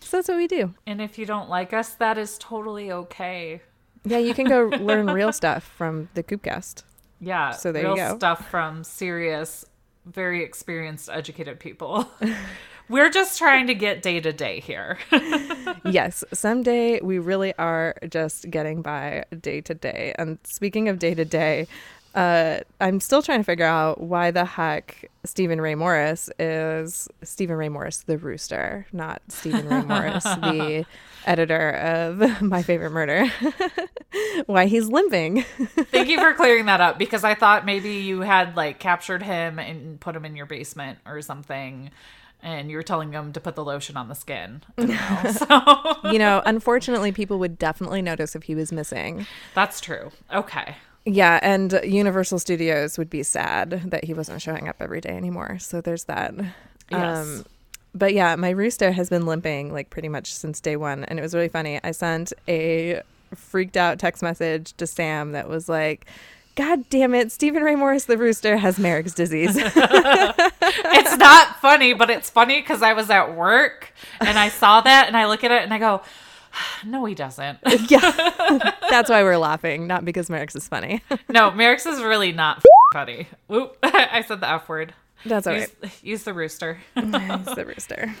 So 0.00 0.18
that's 0.18 0.28
what 0.28 0.36
we 0.36 0.46
do. 0.46 0.74
And 0.86 1.00
if 1.00 1.18
you 1.18 1.26
don't 1.26 1.48
like 1.48 1.72
us, 1.72 1.94
that 1.94 2.18
is 2.18 2.36
totally 2.38 2.92
okay. 2.92 3.62
Yeah, 4.04 4.18
you 4.18 4.34
can 4.34 4.46
go 4.46 4.64
learn 4.80 5.06
real 5.06 5.32
stuff 5.32 5.64
from 5.64 6.08
the 6.14 6.22
Coopcast. 6.22 6.82
Yeah. 7.22 7.52
So 7.52 7.72
there 7.72 7.82
you 7.82 7.94
real 7.94 8.10
go. 8.10 8.16
stuff 8.16 8.50
from 8.50 8.84
serious, 8.84 9.64
very 10.04 10.42
experienced, 10.42 11.08
educated 11.10 11.60
people. 11.60 12.10
We're 12.88 13.10
just 13.10 13.38
trying 13.38 13.68
to 13.68 13.74
get 13.74 14.02
day 14.02 14.20
to 14.20 14.32
day 14.32 14.60
here. 14.60 14.98
yes, 15.84 16.24
someday 16.32 17.00
we 17.00 17.18
really 17.18 17.54
are 17.56 17.94
just 18.10 18.50
getting 18.50 18.82
by 18.82 19.24
day 19.40 19.60
to 19.62 19.72
day. 19.72 20.14
And 20.18 20.38
speaking 20.42 20.88
of 20.88 20.98
day 20.98 21.14
to 21.14 21.24
day, 21.24 21.68
uh, 22.14 22.58
I'm 22.80 23.00
still 23.00 23.22
trying 23.22 23.38
to 23.40 23.44
figure 23.44 23.64
out 23.64 24.00
why 24.00 24.32
the 24.32 24.44
heck 24.44 25.10
Steven 25.24 25.60
Ray 25.60 25.74
Morris 25.74 26.28
is 26.38 27.08
Steven 27.22 27.56
Ray 27.56 27.68
Morris, 27.68 27.98
the 27.98 28.18
rooster, 28.18 28.86
not 28.92 29.22
Steven 29.28 29.66
Ray 29.66 29.82
Morris, 29.82 30.24
the 30.24 30.84
editor 31.26 31.70
of 31.70 32.42
My 32.42 32.62
Favorite 32.62 32.90
Murder. 32.90 33.30
why 34.46 34.66
he's 34.66 34.86
limping. 34.88 35.42
Thank 35.90 36.08
you 36.08 36.18
for 36.18 36.34
clearing 36.34 36.66
that 36.66 36.80
up 36.80 36.98
because 36.98 37.24
I 37.24 37.34
thought 37.34 37.64
maybe 37.64 37.90
you 37.90 38.20
had 38.20 38.56
like 38.56 38.78
captured 38.78 39.22
him 39.22 39.58
and 39.58 40.00
put 40.00 40.14
him 40.16 40.24
in 40.24 40.36
your 40.36 40.46
basement 40.46 40.98
or 41.06 41.20
something. 41.22 41.90
And 42.44 42.70
you 42.70 42.76
were 42.76 42.82
telling 42.82 43.12
him 43.12 43.32
to 43.34 43.40
put 43.40 43.54
the 43.54 43.64
lotion 43.64 43.96
on 43.96 44.08
the 44.08 44.16
skin. 44.16 44.62
Know. 44.76 45.22
So 45.30 46.10
you 46.10 46.18
know, 46.18 46.42
unfortunately, 46.44 47.12
people 47.12 47.38
would 47.38 47.56
definitely 47.56 48.02
notice 48.02 48.34
if 48.34 48.42
he 48.44 48.56
was 48.56 48.72
missing. 48.72 49.26
that's 49.54 49.80
true. 49.80 50.10
Okay. 50.32 50.74
Yeah, 51.04 51.40
and 51.42 51.80
Universal 51.84 52.40
Studios 52.40 52.96
would 52.96 53.10
be 53.10 53.22
sad 53.22 53.90
that 53.90 54.04
he 54.04 54.14
wasn't 54.14 54.40
showing 54.40 54.68
up 54.68 54.76
every 54.80 55.00
day 55.00 55.10
anymore. 55.10 55.58
So 55.58 55.80
there's 55.80 56.04
that. 56.04 56.34
Yes. 56.90 57.18
Um, 57.26 57.44
but 57.94 58.14
yeah, 58.14 58.36
my 58.36 58.50
rooster 58.50 58.92
has 58.92 59.08
been 59.08 59.26
limping 59.26 59.72
like 59.72 59.90
pretty 59.90 60.08
much 60.08 60.32
since 60.32 60.60
day 60.60 60.76
one, 60.76 61.04
and 61.04 61.18
it 61.18 61.22
was 61.22 61.34
really 61.34 61.48
funny. 61.48 61.80
I 61.82 61.90
sent 61.92 62.32
a 62.48 63.02
freaked 63.34 63.76
out 63.76 63.98
text 63.98 64.22
message 64.22 64.74
to 64.76 64.86
Sam 64.86 65.32
that 65.32 65.48
was 65.48 65.68
like, 65.68 66.06
God 66.54 66.88
damn 66.90 67.14
it, 67.14 67.32
Steven 67.32 67.62
Ray 67.62 67.76
Morris 67.76 68.04
the 68.04 68.18
rooster 68.18 68.58
has 68.58 68.78
Marek's 68.78 69.14
disease. 69.14 69.56
it's 69.56 71.16
not 71.16 71.56
funny, 71.60 71.94
but 71.94 72.10
it's 72.10 72.28
funny 72.28 72.60
because 72.60 72.82
I 72.82 72.92
was 72.92 73.08
at 73.08 73.34
work 73.34 73.92
and 74.20 74.38
I 74.38 74.48
saw 74.50 74.82
that 74.82 75.06
and 75.06 75.16
I 75.16 75.26
look 75.26 75.44
at 75.44 75.50
it 75.50 75.62
and 75.62 75.72
I 75.72 75.78
go, 75.78 76.02
no, 76.86 77.04
he 77.04 77.14
doesn't. 77.14 77.58
yeah. 77.88 78.72
That's 78.90 79.08
why 79.08 79.22
we're 79.22 79.38
laughing, 79.38 79.86
not 79.86 80.04
because 80.04 80.28
Marek's 80.28 80.54
is 80.54 80.68
funny. 80.68 81.02
no, 81.28 81.50
Marek's 81.50 81.86
is 81.86 82.02
really 82.02 82.32
not 82.32 82.62
funny. 82.92 83.28
Whoop. 83.48 83.78
I 83.82 84.22
said 84.26 84.40
the 84.40 84.50
F 84.50 84.68
word. 84.68 84.94
That's 85.24 85.46
all 85.46 85.54
use, 85.54 85.68
right. 85.82 85.92
use 86.02 86.22
the 86.24 86.34
rooster. 86.34 86.78
use 86.96 87.10
the 87.10 87.64
rooster. 87.74 88.14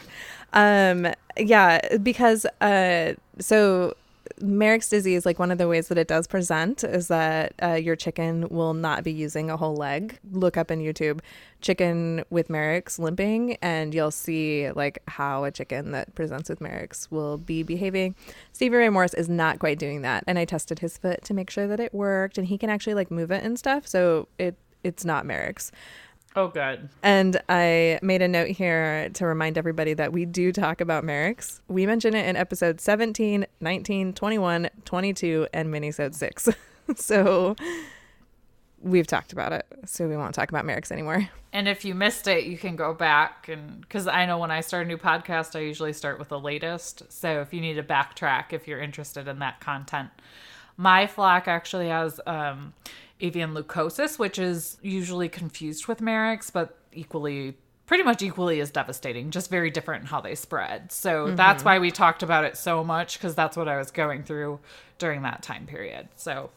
Um, 0.52 1.08
yeah, 1.36 1.96
because 1.98 2.44
uh, 2.60 3.14
so 3.38 3.94
Marek's 4.40 4.88
disease, 4.88 5.24
like 5.24 5.38
one 5.38 5.50
of 5.50 5.58
the 5.58 5.68
ways 5.68 5.88
that 5.88 5.98
it 5.98 6.08
does 6.08 6.26
present 6.26 6.84
is 6.84 7.08
that 7.08 7.54
uh, 7.62 7.74
your 7.74 7.96
chicken 7.96 8.48
will 8.48 8.74
not 8.74 9.04
be 9.04 9.12
using 9.12 9.50
a 9.50 9.56
whole 9.56 9.74
leg. 9.74 10.18
Look 10.30 10.56
up 10.56 10.70
in 10.70 10.80
YouTube 10.80 11.20
chicken 11.60 12.24
with 12.30 12.50
Marek's 12.50 12.98
limping, 12.98 13.56
and 13.62 13.94
you'll 13.94 14.10
see 14.10 14.70
like 14.72 15.02
how 15.08 15.44
a 15.44 15.50
chicken 15.50 15.92
that 15.92 16.14
presents 16.14 16.48
with 16.48 16.60
Marek's 16.60 17.10
will 17.10 17.38
be 17.38 17.62
behaving. 17.62 18.14
Stevie 18.52 18.76
Ray 18.76 18.88
Morris 18.88 19.14
is 19.14 19.28
not 19.28 19.58
quite 19.58 19.78
doing 19.78 20.02
that, 20.02 20.24
and 20.26 20.38
I 20.38 20.44
tested 20.44 20.80
his 20.80 20.98
foot 20.98 21.22
to 21.24 21.34
make 21.34 21.50
sure 21.50 21.66
that 21.66 21.80
it 21.80 21.94
worked, 21.94 22.38
and 22.38 22.46
he 22.46 22.58
can 22.58 22.70
actually 22.70 22.94
like 22.94 23.10
move 23.10 23.30
it 23.30 23.44
and 23.44 23.58
stuff. 23.58 23.86
So 23.86 24.28
it 24.38 24.56
it's 24.84 25.04
not 25.04 25.24
Marek's. 25.26 25.70
Oh, 26.34 26.48
good. 26.48 26.88
And 27.02 27.40
I 27.48 27.98
made 28.02 28.22
a 28.22 28.28
note 28.28 28.48
here 28.48 29.10
to 29.10 29.26
remind 29.26 29.58
everybody 29.58 29.92
that 29.94 30.12
we 30.12 30.24
do 30.24 30.50
talk 30.50 30.80
about 30.80 31.04
Marek's. 31.04 31.60
We 31.68 31.84
mention 31.84 32.14
it 32.14 32.26
in 32.26 32.36
episode 32.36 32.80
17, 32.80 33.46
19, 33.60 34.12
21, 34.14 34.70
22, 34.84 35.46
and 35.52 35.72
minisode 35.72 36.14
6. 36.14 36.48
so 36.96 37.54
we've 38.80 39.06
talked 39.06 39.32
about 39.32 39.52
it. 39.52 39.66
So 39.84 40.08
we 40.08 40.16
won't 40.16 40.34
talk 40.34 40.48
about 40.48 40.64
Marek's 40.64 40.90
anymore. 40.90 41.28
And 41.52 41.68
if 41.68 41.84
you 41.84 41.94
missed 41.94 42.26
it, 42.26 42.44
you 42.44 42.56
can 42.56 42.76
go 42.76 42.94
back 42.94 43.48
and 43.48 43.82
because 43.82 44.06
I 44.06 44.24
know 44.24 44.38
when 44.38 44.50
I 44.50 44.62
start 44.62 44.86
a 44.86 44.88
new 44.88 44.96
podcast, 44.96 45.54
I 45.54 45.60
usually 45.60 45.92
start 45.92 46.18
with 46.18 46.30
the 46.30 46.40
latest. 46.40 47.12
So 47.12 47.42
if 47.42 47.52
you 47.52 47.60
need 47.60 47.74
to 47.74 47.82
backtrack, 47.82 48.52
if 48.52 48.66
you're 48.66 48.80
interested 48.80 49.28
in 49.28 49.38
that 49.40 49.60
content, 49.60 50.08
my 50.78 51.06
flock 51.06 51.46
actually 51.46 51.88
has 51.88 52.18
um, 52.26 52.72
avian 53.22 53.54
leukosis, 53.54 54.18
which 54.18 54.38
is 54.38 54.76
usually 54.82 55.28
confused 55.28 55.86
with 55.86 56.00
Marek's, 56.00 56.50
but 56.50 56.76
equally 56.92 57.56
pretty 57.86 58.04
much 58.04 58.22
equally 58.22 58.60
as 58.60 58.70
devastating, 58.70 59.30
just 59.30 59.50
very 59.50 59.70
different 59.70 60.02
in 60.02 60.06
how 60.06 60.20
they 60.20 60.34
spread. 60.34 60.90
So 60.92 61.26
mm-hmm. 61.26 61.36
that's 61.36 61.64
why 61.64 61.78
we 61.78 61.90
talked 61.90 62.22
about 62.22 62.44
it 62.44 62.56
so 62.56 62.82
much 62.84 63.18
because 63.18 63.34
that's 63.34 63.56
what 63.56 63.68
I 63.68 63.76
was 63.76 63.90
going 63.90 64.22
through 64.22 64.60
during 64.98 65.22
that 65.22 65.42
time 65.42 65.66
period. 65.66 66.08
So 66.16 66.50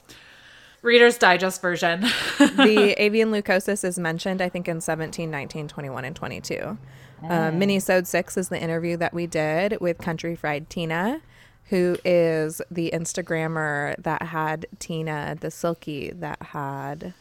Reader's 0.81 1.17
Digest 1.17 1.62
version. 1.62 2.01
the 2.39 2.95
avian 2.98 3.31
leukosis 3.31 3.84
is 3.84 3.98
mentioned, 3.98 4.41
I 4.41 4.50
think, 4.50 4.67
in 4.67 4.79
17, 4.79 5.29
19, 5.29 5.67
21, 5.67 6.05
and 6.05 6.15
22. 6.15 6.53
Mm. 6.53 6.77
Uh, 7.24 7.51
Minisode 7.51 8.07
6 8.07 8.38
is 8.38 8.50
the 8.50 8.62
interview 8.62 8.95
that 8.98 9.13
we 9.13 9.25
did 9.25 9.79
with 9.81 9.98
Country 9.98 10.36
Fried 10.36 10.69
Tina 10.69 11.22
who 11.69 11.98
is 12.05 12.62
the 12.69 12.91
Instagrammer 12.91 13.95
that 13.98 14.22
had 14.24 14.67
Tina 14.79 15.36
the 15.39 15.51
Silky 15.51 16.12
that 16.12 16.41
had 16.41 17.13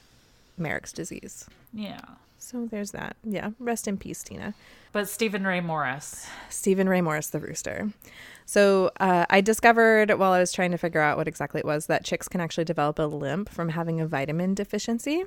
Marek's 0.58 0.92
disease. 0.92 1.46
Yeah. 1.72 2.00
So 2.38 2.66
there's 2.66 2.90
that. 2.90 3.16
Yeah. 3.24 3.50
Rest 3.58 3.88
in 3.88 3.96
peace, 3.96 4.22
Tina. 4.22 4.54
But 4.92 5.08
Steven 5.08 5.46
Ray 5.46 5.60
Morris. 5.60 6.26
Steven 6.50 6.88
Ray 6.88 7.00
Morris, 7.00 7.28
the 7.28 7.40
rooster. 7.40 7.90
So 8.46 8.90
uh, 9.00 9.24
I 9.30 9.40
discovered 9.40 10.10
while 10.18 10.32
I 10.32 10.40
was 10.40 10.52
trying 10.52 10.70
to 10.72 10.78
figure 10.78 11.00
out 11.00 11.16
what 11.16 11.26
exactly 11.26 11.60
it 11.60 11.64
was 11.64 11.86
that 11.86 12.04
chicks 12.04 12.28
can 12.28 12.40
actually 12.40 12.64
develop 12.64 12.98
a 12.98 13.04
limp 13.04 13.48
from 13.48 13.70
having 13.70 14.00
a 14.00 14.06
vitamin 14.06 14.54
deficiency. 14.54 15.24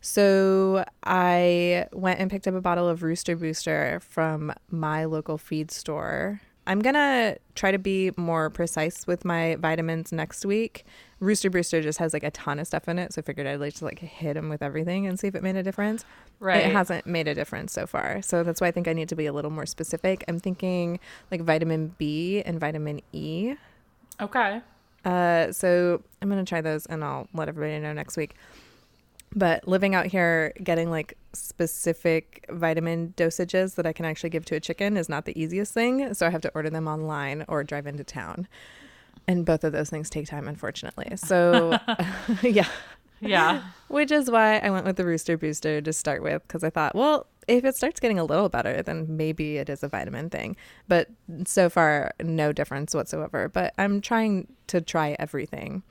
So 0.00 0.84
I 1.02 1.86
went 1.92 2.20
and 2.20 2.30
picked 2.30 2.46
up 2.46 2.54
a 2.54 2.60
bottle 2.60 2.88
of 2.88 3.02
Rooster 3.02 3.34
Booster 3.34 4.00
from 4.00 4.52
my 4.70 5.06
local 5.06 5.38
feed 5.38 5.70
store 5.72 6.40
I'm 6.66 6.80
gonna 6.80 7.36
try 7.54 7.70
to 7.70 7.78
be 7.78 8.10
more 8.16 8.50
precise 8.50 9.06
with 9.06 9.24
my 9.24 9.56
vitamins 9.56 10.12
next 10.12 10.46
week. 10.46 10.84
Rooster 11.20 11.50
Booster 11.50 11.82
just 11.82 11.98
has 11.98 12.12
like 12.12 12.22
a 12.22 12.30
ton 12.30 12.58
of 12.58 12.66
stuff 12.66 12.88
in 12.88 12.98
it, 12.98 13.12
so 13.12 13.20
I 13.20 13.22
figured 13.22 13.46
I'd 13.46 13.60
like 13.60 13.74
to 13.74 13.84
like 13.84 13.98
hit 13.98 14.34
them 14.34 14.48
with 14.48 14.62
everything 14.62 15.06
and 15.06 15.18
see 15.18 15.26
if 15.26 15.34
it 15.34 15.42
made 15.42 15.56
a 15.56 15.62
difference. 15.62 16.04
Right. 16.40 16.66
It 16.66 16.72
hasn't 16.72 17.06
made 17.06 17.28
a 17.28 17.34
difference 17.34 17.72
so 17.72 17.86
far, 17.86 18.22
so 18.22 18.42
that's 18.42 18.60
why 18.60 18.68
I 18.68 18.70
think 18.70 18.88
I 18.88 18.92
need 18.92 19.08
to 19.10 19.16
be 19.16 19.26
a 19.26 19.32
little 19.32 19.50
more 19.50 19.66
specific. 19.66 20.24
I'm 20.26 20.40
thinking 20.40 21.00
like 21.30 21.42
vitamin 21.42 21.94
B 21.98 22.42
and 22.42 22.58
vitamin 22.58 23.00
E. 23.12 23.54
Okay. 24.20 24.60
Uh, 25.04 25.52
so 25.52 26.02
I'm 26.22 26.28
gonna 26.28 26.44
try 26.44 26.60
those, 26.60 26.86
and 26.86 27.04
I'll 27.04 27.28
let 27.34 27.48
everybody 27.48 27.78
know 27.78 27.92
next 27.92 28.16
week. 28.16 28.34
But 29.34 29.66
living 29.66 29.94
out 29.94 30.06
here, 30.06 30.52
getting 30.62 30.90
like 30.90 31.16
specific 31.34 32.46
vitamin 32.50 33.14
dosages 33.16 33.74
that 33.74 33.86
I 33.86 33.92
can 33.92 34.04
actually 34.04 34.30
give 34.30 34.44
to 34.46 34.56
a 34.56 34.60
chicken 34.60 34.96
is 34.96 35.08
not 35.08 35.24
the 35.24 35.40
easiest 35.40 35.72
thing. 35.72 36.14
So 36.14 36.26
I 36.26 36.30
have 36.30 36.40
to 36.42 36.52
order 36.54 36.70
them 36.70 36.88
online 36.88 37.44
or 37.48 37.64
drive 37.64 37.86
into 37.86 38.04
town. 38.04 38.48
And 39.26 39.46
both 39.46 39.64
of 39.64 39.72
those 39.72 39.90
things 39.90 40.10
take 40.10 40.26
time, 40.26 40.48
unfortunately. 40.48 41.16
So, 41.16 41.78
yeah. 42.42 42.68
Yeah. 43.20 43.62
Which 43.88 44.10
is 44.10 44.30
why 44.30 44.58
I 44.58 44.70
went 44.70 44.84
with 44.84 44.96
the 44.96 45.04
Rooster 45.04 45.36
Booster 45.38 45.80
to 45.80 45.92
start 45.92 46.22
with, 46.22 46.42
because 46.46 46.62
I 46.62 46.70
thought, 46.70 46.94
well, 46.94 47.26
if 47.48 47.64
it 47.64 47.76
starts 47.76 48.00
getting 48.00 48.18
a 48.18 48.24
little 48.24 48.48
better, 48.48 48.82
then 48.82 49.06
maybe 49.08 49.58
it 49.58 49.68
is 49.68 49.82
a 49.82 49.88
vitamin 49.88 50.30
thing. 50.30 50.56
But 50.88 51.08
so 51.46 51.68
far, 51.68 52.12
no 52.22 52.52
difference 52.52 52.94
whatsoever. 52.94 53.48
But 53.48 53.74
I'm 53.78 54.00
trying 54.00 54.48
to 54.68 54.80
try 54.80 55.16
everything. 55.18 55.82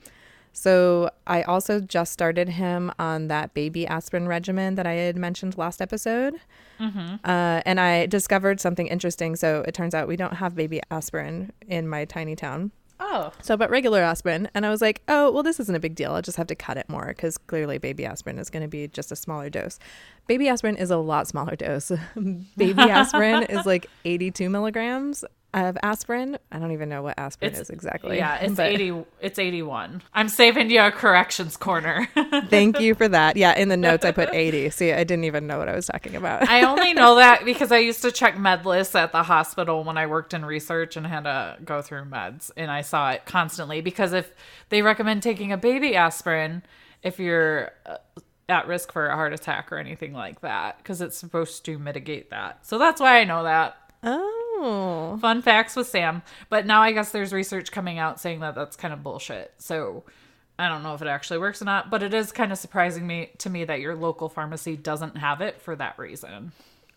So 0.54 1.10
I 1.26 1.42
also 1.42 1.80
just 1.80 2.12
started 2.12 2.48
him 2.48 2.92
on 2.98 3.26
that 3.28 3.52
baby 3.54 3.86
aspirin 3.86 4.28
regimen 4.28 4.76
that 4.76 4.86
I 4.86 4.92
had 4.92 5.16
mentioned 5.16 5.58
last 5.58 5.82
episode. 5.82 6.36
Mm-hmm. 6.80 7.16
Uh, 7.24 7.60
and 7.66 7.80
I 7.80 8.06
discovered 8.06 8.60
something 8.60 8.86
interesting. 8.86 9.34
So 9.34 9.64
it 9.66 9.74
turns 9.74 9.94
out 9.94 10.06
we 10.06 10.16
don't 10.16 10.34
have 10.34 10.54
baby 10.54 10.80
aspirin 10.92 11.52
in 11.68 11.88
my 11.88 12.04
tiny 12.04 12.36
town. 12.36 12.70
Oh. 13.00 13.32
So, 13.42 13.56
but 13.56 13.68
regular 13.68 14.00
aspirin. 14.00 14.48
And 14.54 14.64
I 14.64 14.70
was 14.70 14.80
like, 14.80 15.02
oh, 15.08 15.30
well, 15.32 15.42
this 15.42 15.58
isn't 15.58 15.74
a 15.74 15.80
big 15.80 15.96
deal. 15.96 16.12
I'll 16.12 16.22
just 16.22 16.38
have 16.38 16.46
to 16.46 16.54
cut 16.54 16.76
it 16.76 16.88
more 16.88 17.08
because 17.08 17.36
clearly 17.36 17.78
baby 17.78 18.06
aspirin 18.06 18.38
is 18.38 18.48
going 18.48 18.62
to 18.62 18.68
be 18.68 18.86
just 18.86 19.10
a 19.10 19.16
smaller 19.16 19.50
dose. 19.50 19.80
Baby 20.28 20.48
aspirin 20.48 20.76
is 20.76 20.92
a 20.92 20.98
lot 20.98 21.26
smaller 21.26 21.56
dose. 21.56 21.90
baby 22.56 22.82
aspirin 22.82 23.42
is 23.42 23.66
like 23.66 23.88
82 24.04 24.48
milligrams 24.48 25.24
of 25.54 25.78
aspirin. 25.82 26.36
I 26.50 26.58
don't 26.58 26.72
even 26.72 26.88
know 26.88 27.02
what 27.02 27.18
aspirin 27.18 27.52
it's, 27.52 27.60
is 27.60 27.70
exactly. 27.70 28.16
Yeah, 28.16 28.36
it's 28.36 28.54
but... 28.54 28.66
80 28.66 29.04
it's 29.20 29.38
81. 29.38 30.02
I'm 30.12 30.28
saving 30.28 30.70
you 30.70 30.80
a 30.80 30.90
corrections 30.90 31.56
corner. 31.56 32.08
Thank 32.48 32.80
you 32.80 32.94
for 32.94 33.08
that. 33.08 33.36
Yeah, 33.36 33.56
in 33.56 33.68
the 33.68 33.76
notes 33.76 34.04
I 34.04 34.10
put 34.10 34.30
80. 34.34 34.70
See, 34.70 34.92
I 34.92 35.04
didn't 35.04 35.24
even 35.24 35.46
know 35.46 35.58
what 35.58 35.68
I 35.68 35.74
was 35.74 35.86
talking 35.86 36.16
about. 36.16 36.48
I 36.48 36.64
only 36.64 36.92
know 36.92 37.14
that 37.16 37.44
because 37.44 37.70
I 37.70 37.78
used 37.78 38.02
to 38.02 38.10
check 38.10 38.38
med 38.38 38.66
lists 38.66 38.94
at 38.94 39.12
the 39.12 39.22
hospital 39.22 39.84
when 39.84 39.96
I 39.96 40.06
worked 40.06 40.34
in 40.34 40.44
research 40.44 40.96
and 40.96 41.06
had 41.06 41.24
to 41.24 41.56
go 41.64 41.80
through 41.80 42.04
meds 42.04 42.50
and 42.56 42.70
I 42.70 42.82
saw 42.82 43.10
it 43.12 43.24
constantly 43.24 43.80
because 43.80 44.12
if 44.12 44.32
they 44.70 44.82
recommend 44.82 45.22
taking 45.22 45.52
a 45.52 45.56
baby 45.56 45.94
aspirin 45.94 46.62
if 47.02 47.20
you're 47.20 47.70
uh, 47.86 47.98
at 48.48 48.66
risk 48.66 48.92
for 48.92 49.06
a 49.06 49.14
heart 49.14 49.32
attack 49.32 49.70
or 49.70 49.78
anything 49.78 50.12
like 50.12 50.40
that 50.40 50.78
because 50.78 51.00
it's 51.00 51.16
supposed 51.16 51.64
to 51.64 51.78
mitigate 51.78 52.30
that. 52.30 52.66
So 52.66 52.78
that's 52.78 53.00
why 53.00 53.20
I 53.20 53.24
know 53.24 53.44
that. 53.44 53.76
Oh. 54.02 54.43
Oh. 54.56 55.18
Fun 55.20 55.42
facts 55.42 55.76
with 55.76 55.86
Sam. 55.86 56.22
But 56.48 56.66
now 56.66 56.80
I 56.82 56.92
guess 56.92 57.10
there's 57.12 57.32
research 57.32 57.72
coming 57.72 57.98
out 57.98 58.20
saying 58.20 58.40
that 58.40 58.54
that's 58.54 58.76
kind 58.76 58.94
of 58.94 59.02
bullshit. 59.02 59.52
So 59.58 60.04
I 60.58 60.68
don't 60.68 60.82
know 60.82 60.94
if 60.94 61.02
it 61.02 61.08
actually 61.08 61.38
works 61.38 61.60
or 61.60 61.64
not, 61.64 61.90
but 61.90 62.02
it 62.02 62.14
is 62.14 62.32
kind 62.32 62.52
of 62.52 62.58
surprising 62.58 63.06
me 63.06 63.30
to 63.38 63.50
me 63.50 63.64
that 63.64 63.80
your 63.80 63.94
local 63.94 64.28
pharmacy 64.28 64.76
doesn't 64.76 65.16
have 65.16 65.40
it 65.40 65.60
for 65.60 65.74
that 65.76 65.98
reason. 65.98 66.52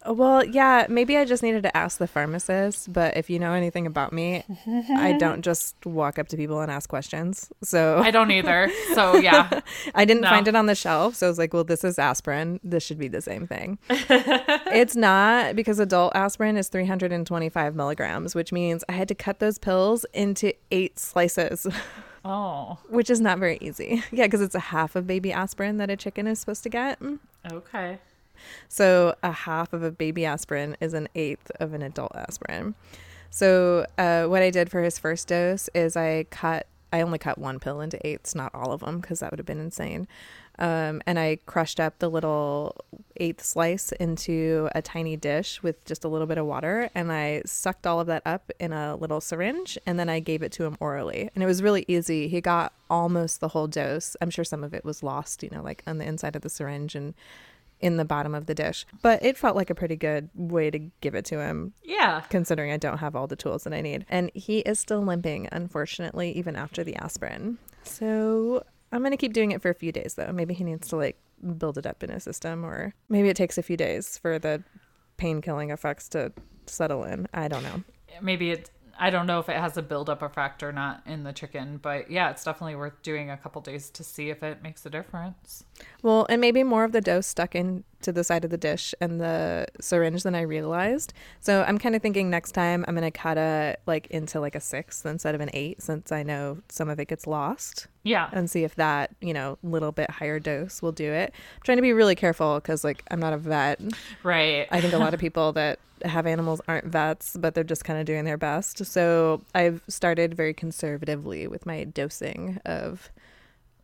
Well, 0.05 0.45
yeah, 0.45 0.85
maybe 0.89 1.17
I 1.17 1.25
just 1.25 1.43
needed 1.43 1.63
to 1.63 1.75
ask 1.75 1.97
the 1.97 2.07
pharmacist, 2.07 2.93
but 2.93 3.17
if 3.17 3.29
you 3.29 3.39
know 3.39 3.53
anything 3.53 3.85
about 3.85 4.13
me, 4.13 4.43
I 4.95 5.13
don't 5.19 5.41
just 5.41 5.75
walk 5.85 6.17
up 6.17 6.27
to 6.29 6.37
people 6.37 6.61
and 6.61 6.71
ask 6.71 6.89
questions. 6.89 7.49
So 7.63 7.99
I 7.99 8.11
don't 8.11 8.31
either. 8.31 8.71
So 8.93 9.17
yeah. 9.17 9.61
I 9.95 10.05
didn't 10.05 10.21
no. 10.21 10.29
find 10.29 10.47
it 10.47 10.55
on 10.55 10.67
the 10.67 10.75
shelf, 10.75 11.15
so 11.15 11.27
I 11.27 11.29
was 11.29 11.37
like, 11.37 11.53
well, 11.53 11.63
this 11.63 11.83
is 11.83 11.99
aspirin. 11.99 12.59
This 12.63 12.83
should 12.83 12.99
be 12.99 13.07
the 13.07 13.21
same 13.21 13.47
thing. 13.47 13.79
it's 13.89 14.95
not 14.95 15.55
because 15.55 15.79
adult 15.79 16.15
aspirin 16.15 16.57
is 16.57 16.69
325 16.69 17.75
milligrams, 17.75 18.35
which 18.35 18.51
means 18.51 18.83
I 18.87 18.93
had 18.93 19.07
to 19.09 19.15
cut 19.15 19.39
those 19.39 19.57
pills 19.57 20.05
into 20.13 20.53
8 20.71 20.97
slices. 20.97 21.67
Oh. 22.23 22.77
Which 22.89 23.09
is 23.09 23.21
not 23.21 23.39
very 23.39 23.57
easy. 23.61 24.03
Yeah, 24.11 24.25
because 24.25 24.41
it's 24.41 24.55
a 24.55 24.59
half 24.59 24.95
of 24.95 25.07
baby 25.07 25.31
aspirin 25.31 25.77
that 25.77 25.89
a 25.89 25.95
chicken 25.95 26.27
is 26.27 26.39
supposed 26.39 26.63
to 26.63 26.69
get. 26.69 26.99
Okay. 27.51 27.99
So 28.67 29.15
a 29.23 29.31
half 29.31 29.73
of 29.73 29.83
a 29.83 29.91
baby 29.91 30.25
aspirin 30.25 30.77
is 30.79 30.93
an 30.93 31.07
eighth 31.15 31.51
of 31.59 31.73
an 31.73 31.81
adult 31.81 32.15
aspirin. 32.15 32.75
So 33.29 33.85
uh, 33.97 34.25
what 34.25 34.41
I 34.41 34.49
did 34.49 34.69
for 34.69 34.81
his 34.81 34.97
first 34.97 35.27
dose 35.27 35.69
is 35.73 35.95
I 35.95 36.25
cut. 36.29 36.67
I 36.93 37.01
only 37.01 37.19
cut 37.19 37.37
one 37.37 37.59
pill 37.59 37.81
into 37.81 37.99
eighths, 38.07 38.33
not 38.33 38.55
all 38.55 38.71
of 38.71 38.79
them, 38.79 39.01
because 39.01 39.19
that 39.19 39.29
would 39.29 39.39
have 39.39 39.45
been 39.45 39.59
insane. 39.59 40.07
Um, 40.57 41.01
and 41.05 41.19
I 41.19 41.39
crushed 41.45 41.79
up 41.79 41.99
the 41.99 42.09
little 42.09 42.77
eighth 43.17 43.43
slice 43.43 43.91
into 43.91 44.69
a 44.73 44.81
tiny 44.81 45.17
dish 45.17 45.61
with 45.61 45.83
just 45.85 46.03
a 46.03 46.07
little 46.07 46.25
bit 46.25 46.37
of 46.37 46.45
water. 46.45 46.89
And 46.95 47.11
I 47.11 47.41
sucked 47.45 47.85
all 47.85 47.99
of 47.99 48.07
that 48.07 48.23
up 48.25 48.51
in 48.59 48.73
a 48.73 48.95
little 48.95 49.21
syringe. 49.21 49.77
And 49.85 49.99
then 49.99 50.09
I 50.09 50.19
gave 50.19 50.41
it 50.41 50.51
to 50.53 50.63
him 50.63 50.77
orally. 50.79 51.29
And 51.35 51.43
it 51.43 51.47
was 51.47 51.61
really 51.61 51.85
easy. 51.87 52.27
He 52.27 52.41
got 52.41 52.73
almost 52.89 53.39
the 53.41 53.49
whole 53.49 53.67
dose. 53.67 54.15
I'm 54.21 54.29
sure 54.29 54.45
some 54.45 54.63
of 54.63 54.73
it 54.73 54.85
was 54.85 55.03
lost, 55.03 55.43
you 55.43 55.49
know, 55.51 55.61
like 55.61 55.83
on 55.85 55.97
the 55.97 56.05
inside 56.05 56.35
of 56.35 56.41
the 56.41 56.49
syringe 56.49 56.95
and 56.95 57.13
in 57.79 57.97
the 57.97 58.05
bottom 58.05 58.33
of 58.33 58.45
the 58.45 58.55
dish. 58.55 58.85
But 59.01 59.23
it 59.23 59.37
felt 59.37 59.55
like 59.55 59.69
a 59.69 59.75
pretty 59.75 59.95
good 59.95 60.29
way 60.33 60.69
to 60.71 60.79
give 61.01 61.15
it 61.15 61.25
to 61.25 61.39
him. 61.39 61.73
Yeah. 61.83 62.21
Considering 62.29 62.71
I 62.71 62.77
don't 62.77 62.97
have 62.97 63.15
all 63.15 63.27
the 63.27 63.35
tools 63.35 63.63
that 63.63 63.73
I 63.73 63.81
need. 63.81 64.05
And 64.09 64.31
he 64.33 64.59
is 64.59 64.79
still 64.79 65.01
limping, 65.01 65.47
unfortunately, 65.51 66.31
even 66.31 66.55
after 66.55 66.83
the 66.83 66.95
aspirin. 66.95 67.57
So 67.83 68.63
I'm 68.91 69.01
going 69.01 69.11
to 69.11 69.17
keep 69.17 69.33
doing 69.33 69.51
it 69.51 69.61
for 69.61 69.69
a 69.69 69.75
few 69.75 69.91
days, 69.91 70.15
though. 70.15 70.31
Maybe 70.31 70.53
he 70.53 70.63
needs 70.63 70.87
to 70.89 70.95
like 70.95 71.17
build 71.57 71.77
it 71.77 71.85
up 71.85 72.03
in 72.03 72.09
his 72.09 72.23
system, 72.23 72.65
or 72.65 72.93
maybe 73.09 73.29
it 73.29 73.37
takes 73.37 73.57
a 73.57 73.63
few 73.63 73.77
days 73.77 74.17
for 74.17 74.39
the 74.39 74.63
pain 75.17 75.41
killing 75.41 75.71
effects 75.71 76.09
to 76.09 76.31
settle 76.65 77.03
in. 77.03 77.27
I 77.33 77.47
don't 77.47 77.63
know. 77.63 77.83
Maybe 78.21 78.51
it 78.51 78.71
I 78.99 79.09
don't 79.09 79.27
know 79.27 79.39
if 79.39 79.49
it 79.49 79.57
has 79.57 79.77
a 79.77 79.81
buildup 79.81 80.21
effect 80.21 80.63
or 80.63 80.71
not 80.71 81.03
in 81.05 81.23
the 81.23 81.33
chicken, 81.33 81.77
but 81.81 82.09
yeah, 82.09 82.31
it's 82.31 82.43
definitely 82.43 82.75
worth 82.75 83.01
doing 83.03 83.29
a 83.29 83.37
couple 83.37 83.61
days 83.61 83.89
to 83.91 84.03
see 84.03 84.29
if 84.29 84.41
it 84.43 84.63
makes 84.63 84.85
a 84.85 84.89
difference. 84.89 85.63
Well, 86.03 86.25
and 86.29 86.39
maybe 86.39 86.63
more 86.63 86.83
of 86.83 86.91
the 86.91 87.01
dose 87.01 87.27
stuck 87.27 87.55
into 87.55 88.11
the 88.11 88.23
side 88.23 88.45
of 88.45 88.51
the 88.51 88.57
dish 88.57 88.93
and 89.01 89.19
the 89.19 89.67
syringe 89.81 90.23
than 90.23 90.35
I 90.35 90.41
realized. 90.41 91.13
So 91.39 91.63
I'm 91.67 91.77
kind 91.77 91.95
of 91.95 92.01
thinking 92.01 92.29
next 92.29 92.51
time 92.51 92.85
I'm 92.87 92.95
gonna 92.95 93.11
cut 93.11 93.37
it 93.37 93.81
like 93.85 94.07
into 94.07 94.39
like 94.39 94.55
a 94.55 94.59
six 94.59 95.03
instead 95.05 95.35
of 95.35 95.41
an 95.41 95.49
eight, 95.53 95.81
since 95.81 96.11
I 96.11 96.23
know 96.23 96.59
some 96.69 96.89
of 96.89 96.99
it 96.99 97.07
gets 97.07 97.27
lost. 97.27 97.87
Yeah, 98.03 98.29
and 98.31 98.49
see 98.49 98.63
if 98.63 98.75
that 98.75 99.15
you 99.21 99.33
know 99.33 99.57
little 99.63 99.91
bit 99.91 100.09
higher 100.09 100.39
dose 100.39 100.81
will 100.81 100.91
do 100.91 101.11
it. 101.11 101.33
I'm 101.55 101.61
trying 101.63 101.77
to 101.77 101.81
be 101.81 101.93
really 101.93 102.15
careful 102.15 102.55
because 102.55 102.83
like 102.83 103.03
I'm 103.11 103.19
not 103.19 103.33
a 103.33 103.37
vet. 103.37 103.81
Right. 104.23 104.67
I 104.71 104.81
think 104.81 104.93
a 104.93 104.97
lot 104.97 105.13
of 105.13 105.19
people 105.27 105.51
that 105.53 105.79
have 106.03 106.27
animals 106.27 106.61
aren't 106.67 106.85
vets, 106.85 107.35
but 107.39 107.55
they're 107.55 107.63
just 107.63 107.83
kind 107.83 107.99
of 107.99 108.05
doing 108.05 108.25
their 108.25 108.37
best. 108.37 108.85
So 108.85 109.41
I've 109.55 109.81
started 109.87 110.35
very 110.35 110.53
conservatively 110.53 111.47
with 111.47 111.65
my 111.65 111.85
dosing 111.85 112.59
of 112.65 113.11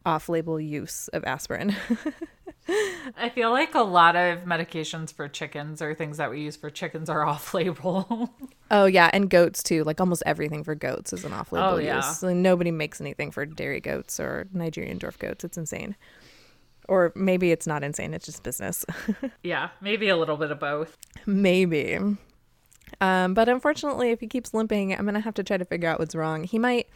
off 0.06 0.30
label 0.30 0.60
use 0.60 1.08
of 1.10 1.24
aspirin. 1.24 1.76
I 3.18 3.30
feel 3.30 3.52
like 3.52 3.76
a 3.76 3.82
lot 3.82 4.16
of 4.16 4.40
medications 4.40 5.14
for 5.14 5.28
chickens 5.28 5.82
or 5.82 5.94
things 5.94 6.18
that 6.18 6.30
we 6.30 6.42
use 6.42 6.56
for 6.56 6.70
chickens 6.70 7.10
are 7.10 7.26
off 7.28 7.54
label. 7.54 8.34
oh, 8.72 8.86
yeah. 8.86 9.10
And 9.14 9.30
goats 9.30 9.62
too. 9.64 9.84
Like 9.84 10.00
almost 10.00 10.24
everything 10.26 10.64
for 10.64 10.76
goats 10.76 11.14
is 11.14 11.26
an 11.26 11.34
off 11.34 11.52
label 11.52 11.68
oh, 11.68 11.78
yeah. 11.78 11.98
use. 11.98 12.24
Like, 12.24 12.36
nobody 12.36 12.72
makes 12.72 13.02
anything 13.02 13.32
for 13.32 13.46
dairy 13.46 13.82
goats 13.82 14.20
or 14.20 14.48
Nigerian 14.54 15.00
dwarf 15.00 15.20
goats. 15.20 15.44
It's 15.44 15.58
insane. 15.58 15.96
Or 16.88 17.12
maybe 17.16 17.52
it's 17.52 17.66
not 17.66 17.84
insane, 17.84 18.14
it's 18.14 18.26
just 18.26 18.44
business. 18.44 18.86
yeah, 19.44 19.70
maybe 19.80 20.10
a 20.10 20.18
little 20.18 20.36
bit 20.36 20.52
of 20.52 20.60
both. 20.60 20.98
Maybe. 21.26 21.98
Um, 23.00 23.34
but 23.34 23.50
unfortunately, 23.50 24.12
if 24.12 24.20
he 24.20 24.28
keeps 24.28 24.54
limping, 24.54 24.94
I'm 24.94 25.06
gonna 25.06 25.22
have 25.22 25.34
to 25.36 25.44
try 25.44 25.58
to 25.58 25.66
figure 25.66 25.90
out 25.90 26.00
what's 26.00 26.14
wrong. 26.14 26.44
He 26.44 26.60
might, 26.60 26.90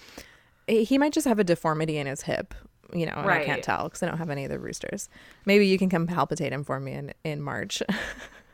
he 0.67 0.97
might 0.97 1.13
just 1.13 1.25
have 1.25 1.39
a 1.39 1.43
deformity 1.43 1.97
in 1.97 2.05
his 2.07 2.23
hip, 2.23 2.53
you 2.93 3.05
know, 3.05 3.23
right. 3.25 3.41
I 3.41 3.45
can't 3.45 3.63
tell 3.63 3.85
because 3.85 4.03
I 4.03 4.07
don't 4.07 4.17
have 4.17 4.29
any 4.29 4.45
of 4.45 4.49
the 4.49 4.59
roosters. 4.59 5.09
Maybe 5.45 5.67
you 5.67 5.77
can 5.77 5.89
come 5.89 6.07
palpitate 6.07 6.53
him 6.53 6.63
for 6.63 6.79
me 6.79 6.93
in 6.93 7.13
in 7.23 7.41
March. 7.41 7.81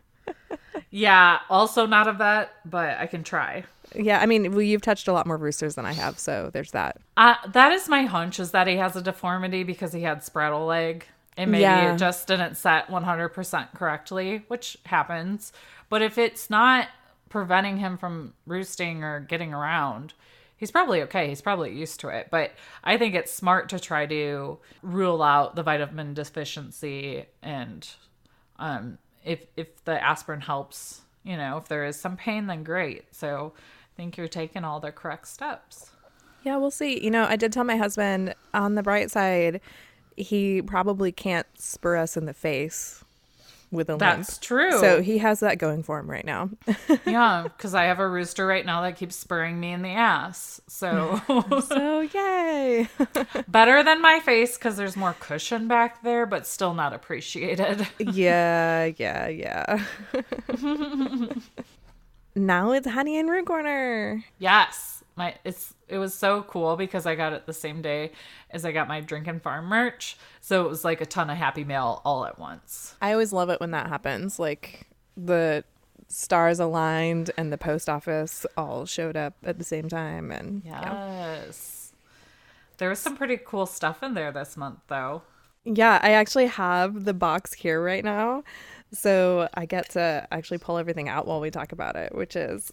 yeah, 0.90 1.40
also 1.50 1.86
not 1.86 2.08
of 2.08 2.18
that, 2.20 2.54
but 2.66 2.98
I 2.98 3.08
can 3.08 3.24
try. 3.24 3.66
Yeah, 3.96 4.20
I 4.20 4.26
mean, 4.26 4.52
well, 4.52 4.62
you've 4.62 4.82
touched 4.82 5.08
a 5.08 5.14
lot 5.14 5.28
more 5.28 5.38
roosters 5.38 5.76
than 5.76 5.86
I 5.86 5.94
have, 5.94 6.18
so 6.18 6.50
there's 6.52 6.72
that. 6.72 6.98
Uh, 7.18 7.36
that 7.52 7.72
is 7.72 7.88
my 7.88 8.04
hunch 8.04 8.40
is 8.40 8.52
that 8.52 8.68
he 8.68 8.78
has 8.78 8.96
a 8.96 9.02
deformity 9.02 9.64
because 9.64 9.94
he 9.94 10.02
had 10.02 10.20
spraddle 10.20 10.68
leg 10.68 11.06
and 11.38 11.52
maybe 11.52 11.62
yeah. 11.62 11.94
it 11.94 11.98
just 11.98 12.28
didn't 12.28 12.56
set 12.56 12.88
100% 12.88 13.74
correctly, 13.74 14.44
which 14.48 14.78
happens. 14.86 15.52
But 15.90 16.02
if 16.02 16.18
it's 16.18 16.50
not 16.50 16.90
preventing 17.30 17.78
him 17.78 17.98
from 17.98 18.34
roosting 18.46 19.04
or 19.04 19.20
getting 19.20 19.54
around, 19.54 20.14
he's 20.64 20.72
probably 20.72 21.02
okay. 21.02 21.28
He's 21.28 21.42
probably 21.42 21.74
used 21.74 22.00
to 22.00 22.08
it. 22.08 22.30
But 22.32 22.52
I 22.86 22.98
think 22.98 23.16
it's 23.16 23.34
smart 23.34 23.68
to 23.70 23.80
try 23.82 24.06
to 24.06 24.58
rule 24.82 25.22
out 25.22 25.58
the 25.58 25.64
vitamin 25.64 26.14
deficiency 26.14 27.26
and 27.42 27.86
um, 28.60 28.98
if 29.26 29.46
if 29.58 29.84
the 29.84 30.02
aspirin 30.02 30.40
helps, 30.40 31.02
you 31.26 31.36
know, 31.36 31.58
if 31.58 31.68
there 31.68 31.84
is 31.84 32.00
some 32.00 32.16
pain, 32.16 32.48
then 32.48 32.64
great. 32.64 33.14
So 33.14 33.52
I 33.58 33.92
think 33.98 34.16
you're 34.16 34.30
taking 34.30 34.64
all 34.64 34.80
the 34.80 34.94
correct 34.94 35.28
steps. 35.28 35.92
Yeah, 36.44 36.56
we'll 36.56 36.72
see. 36.72 37.04
You 37.04 37.12
know, 37.12 37.26
I 37.26 37.36
did 37.36 37.52
tell 37.52 37.66
my 37.66 37.76
husband 37.76 38.34
on 38.54 38.76
the 38.76 38.84
bright 38.84 39.12
side, 39.12 39.60
he 40.16 40.62
probably 40.62 41.12
can't 41.12 41.48
spur 41.58 41.98
us 41.98 42.16
in 42.16 42.26
the 42.26 42.34
face 42.34 43.04
with 43.74 43.90
a 43.90 43.98
That's 43.98 44.34
limp. 44.34 44.42
true. 44.42 44.80
So 44.80 45.02
he 45.02 45.18
has 45.18 45.42
that 45.42 45.58
going 45.58 45.84
for 45.84 46.00
him 46.00 46.10
right 46.10 46.26
now. 46.26 46.50
yeah, 47.06 47.44
because 47.44 47.74
I 47.74 47.86
have 47.86 48.00
a 48.00 48.08
rooster 48.08 48.46
right 48.46 48.66
now 48.66 48.82
that 48.84 48.96
keeps 48.96 49.16
spurring 49.16 49.60
me 49.60 49.72
in 49.74 49.82
the 49.82 49.90
ass. 49.90 50.62
So, 50.68 51.22
so 51.68 52.02
yay! 52.02 52.88
Better 53.48 53.84
than 53.84 54.02
my 54.02 54.20
face 54.20 54.58
because 54.58 54.78
there's 54.78 54.96
more 54.96 55.16
cushion 55.20 55.68
back 55.68 56.04
there, 56.04 56.26
but 56.26 56.48
still 56.48 56.74
not 56.74 56.94
appreciated. 56.94 57.88
yeah, 58.00 58.92
yeah, 58.98 59.28
yeah. 59.28 59.84
now 62.36 62.72
it's 62.72 62.88
honey 62.88 63.18
and 63.18 63.30
root 63.30 63.46
corner. 63.46 64.24
Yes 64.40 64.93
my 65.16 65.36
it's 65.44 65.74
it 65.88 65.98
was 65.98 66.14
so 66.14 66.44
cool 66.44 66.76
because 66.76 67.06
I 67.06 67.16
got 67.16 67.34
it 67.34 67.46
the 67.46 67.54
same 67.54 67.82
day 67.82 68.12
as 68.50 68.66
I 68.66 68.72
got 68.72 68.88
my 68.88 69.02
Drinkin' 69.02 69.40
Farm 69.40 69.66
merch. 69.66 70.18
So 70.42 70.66
it 70.66 70.70
was 70.70 70.84
like 70.84 71.02
a 71.02 71.06
ton 71.06 71.30
of 71.30 71.38
happy 71.38 71.64
mail 71.64 72.02
all 72.04 72.26
at 72.26 72.40
once. 72.40 72.96
I 73.02 73.12
always 73.12 73.34
love 73.34 73.50
it 73.50 73.60
when 73.60 73.72
that 73.72 73.88
happens. 73.88 74.40
Like 74.40 74.88
the 75.16 75.64
stars 76.08 76.60
aligned 76.60 77.32
and 77.38 77.52
the 77.52 77.58
post 77.58 77.90
office 77.90 78.46
all 78.58 78.86
showed 78.86 79.16
up 79.16 79.36
at 79.44 79.58
the 79.58 79.64
same 79.64 79.90
time 79.90 80.32
and 80.32 80.64
yes. 80.66 81.94
There 82.78 82.90
was 82.90 83.00
some 83.00 83.16
pretty 83.16 83.38
cool 83.38 83.66
stuff 83.66 84.04
in 84.04 84.14
there 84.14 84.32
this 84.32 84.58
month 84.58 84.80
though. 84.88 85.24
Yeah, 85.66 86.00
I 86.02 86.12
actually 86.12 86.48
have 86.48 87.06
the 87.06 87.14
box 87.14 87.54
here 87.54 87.82
right 87.82 88.04
now. 88.04 88.44
So 88.92 89.50
I 89.54 89.66
get 89.66 89.90
to 89.92 90.28
actually 90.32 90.58
pull 90.60 90.78
everything 90.78 91.10
out 91.10 91.26
while 91.26 91.40
we 91.40 91.50
talk 91.50 91.72
about 91.72 91.96
it, 91.96 92.14
which 92.14 92.36
is 92.36 92.72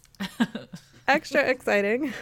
extra 1.08 1.42
exciting. 1.42 2.12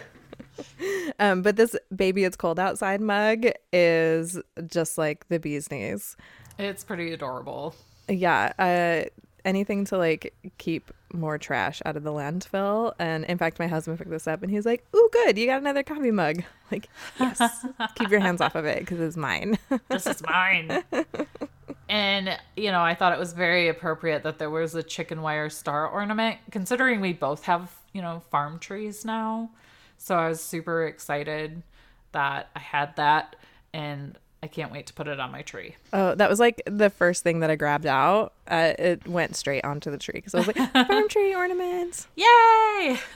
um, 1.18 1.42
but 1.42 1.56
this 1.56 1.76
baby, 1.94 2.24
it's 2.24 2.36
cold 2.36 2.58
outside 2.58 3.00
mug 3.00 3.46
is 3.72 4.40
just 4.66 4.98
like 4.98 5.28
the 5.28 5.38
bee's 5.38 5.70
knees. 5.70 6.16
It's 6.58 6.84
pretty 6.84 7.12
adorable. 7.12 7.74
Yeah. 8.08 8.52
Uh, 8.58 9.08
anything 9.44 9.84
to 9.86 9.96
like 9.96 10.34
keep 10.58 10.90
more 11.12 11.38
trash 11.38 11.80
out 11.84 11.96
of 11.96 12.02
the 12.02 12.12
landfill. 12.12 12.92
And 12.98 13.24
in 13.24 13.38
fact, 13.38 13.58
my 13.58 13.66
husband 13.66 13.98
picked 13.98 14.10
this 14.10 14.26
up 14.26 14.42
and 14.42 14.50
he's 14.50 14.66
like, 14.66 14.84
"Ooh, 14.94 15.08
good, 15.12 15.38
you 15.38 15.46
got 15.46 15.60
another 15.60 15.82
coffee 15.82 16.10
mug." 16.10 16.42
Like, 16.70 16.90
yes, 17.18 17.64
keep 17.94 18.10
your 18.10 18.20
hands 18.20 18.42
off 18.42 18.54
of 18.54 18.66
it 18.66 18.80
because 18.80 19.00
it's 19.00 19.16
mine. 19.16 19.56
this 19.88 20.06
is 20.06 20.22
mine. 20.22 20.84
And, 21.88 22.38
you 22.56 22.70
know, 22.70 22.82
I 22.82 22.94
thought 22.94 23.14
it 23.14 23.18
was 23.18 23.32
very 23.32 23.68
appropriate 23.68 24.22
that 24.24 24.38
there 24.38 24.50
was 24.50 24.74
a 24.74 24.82
chicken 24.82 25.22
wire 25.22 25.48
star 25.48 25.88
ornament, 25.88 26.36
considering 26.50 27.00
we 27.00 27.14
both 27.14 27.44
have, 27.44 27.74
you 27.92 28.02
know, 28.02 28.22
farm 28.30 28.58
trees 28.58 29.04
now. 29.04 29.50
So 29.96 30.16
I 30.16 30.28
was 30.28 30.40
super 30.40 30.86
excited 30.86 31.62
that 32.12 32.50
I 32.54 32.60
had 32.60 32.96
that. 32.96 33.36
And 33.72 34.18
I 34.42 34.46
can't 34.46 34.70
wait 34.70 34.86
to 34.86 34.94
put 34.94 35.08
it 35.08 35.18
on 35.18 35.32
my 35.32 35.42
tree. 35.42 35.74
Oh, 35.92 36.14
that 36.14 36.30
was 36.30 36.38
like 36.38 36.62
the 36.64 36.90
first 36.90 37.24
thing 37.24 37.40
that 37.40 37.50
I 37.50 37.56
grabbed 37.56 37.86
out. 37.86 38.34
Uh, 38.46 38.72
it 38.78 39.06
went 39.06 39.34
straight 39.36 39.64
onto 39.64 39.90
the 39.90 39.98
tree 39.98 40.14
because 40.14 40.34
I 40.34 40.38
was 40.38 40.46
like, 40.46 40.72
farm 40.86 41.08
tree 41.08 41.34
ornaments. 41.34 42.06
Yay! 42.16 42.98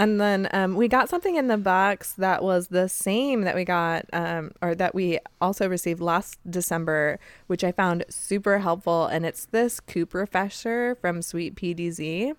And 0.00 0.18
then 0.18 0.48
um, 0.54 0.76
we 0.76 0.88
got 0.88 1.10
something 1.10 1.36
in 1.36 1.48
the 1.48 1.58
box 1.58 2.14
that 2.14 2.42
was 2.42 2.68
the 2.68 2.88
same 2.88 3.42
that 3.42 3.54
we 3.54 3.66
got, 3.66 4.06
um, 4.14 4.52
or 4.62 4.74
that 4.74 4.94
we 4.94 5.18
also 5.42 5.68
received 5.68 6.00
last 6.00 6.38
December, 6.48 7.18
which 7.48 7.62
I 7.62 7.70
found 7.70 8.06
super 8.08 8.60
helpful. 8.60 9.04
And 9.04 9.26
it's 9.26 9.44
this 9.44 9.78
coop 9.78 10.14
refresher 10.14 10.96
from 11.02 11.20
Sweet 11.20 11.54
PDZ. 11.54 12.34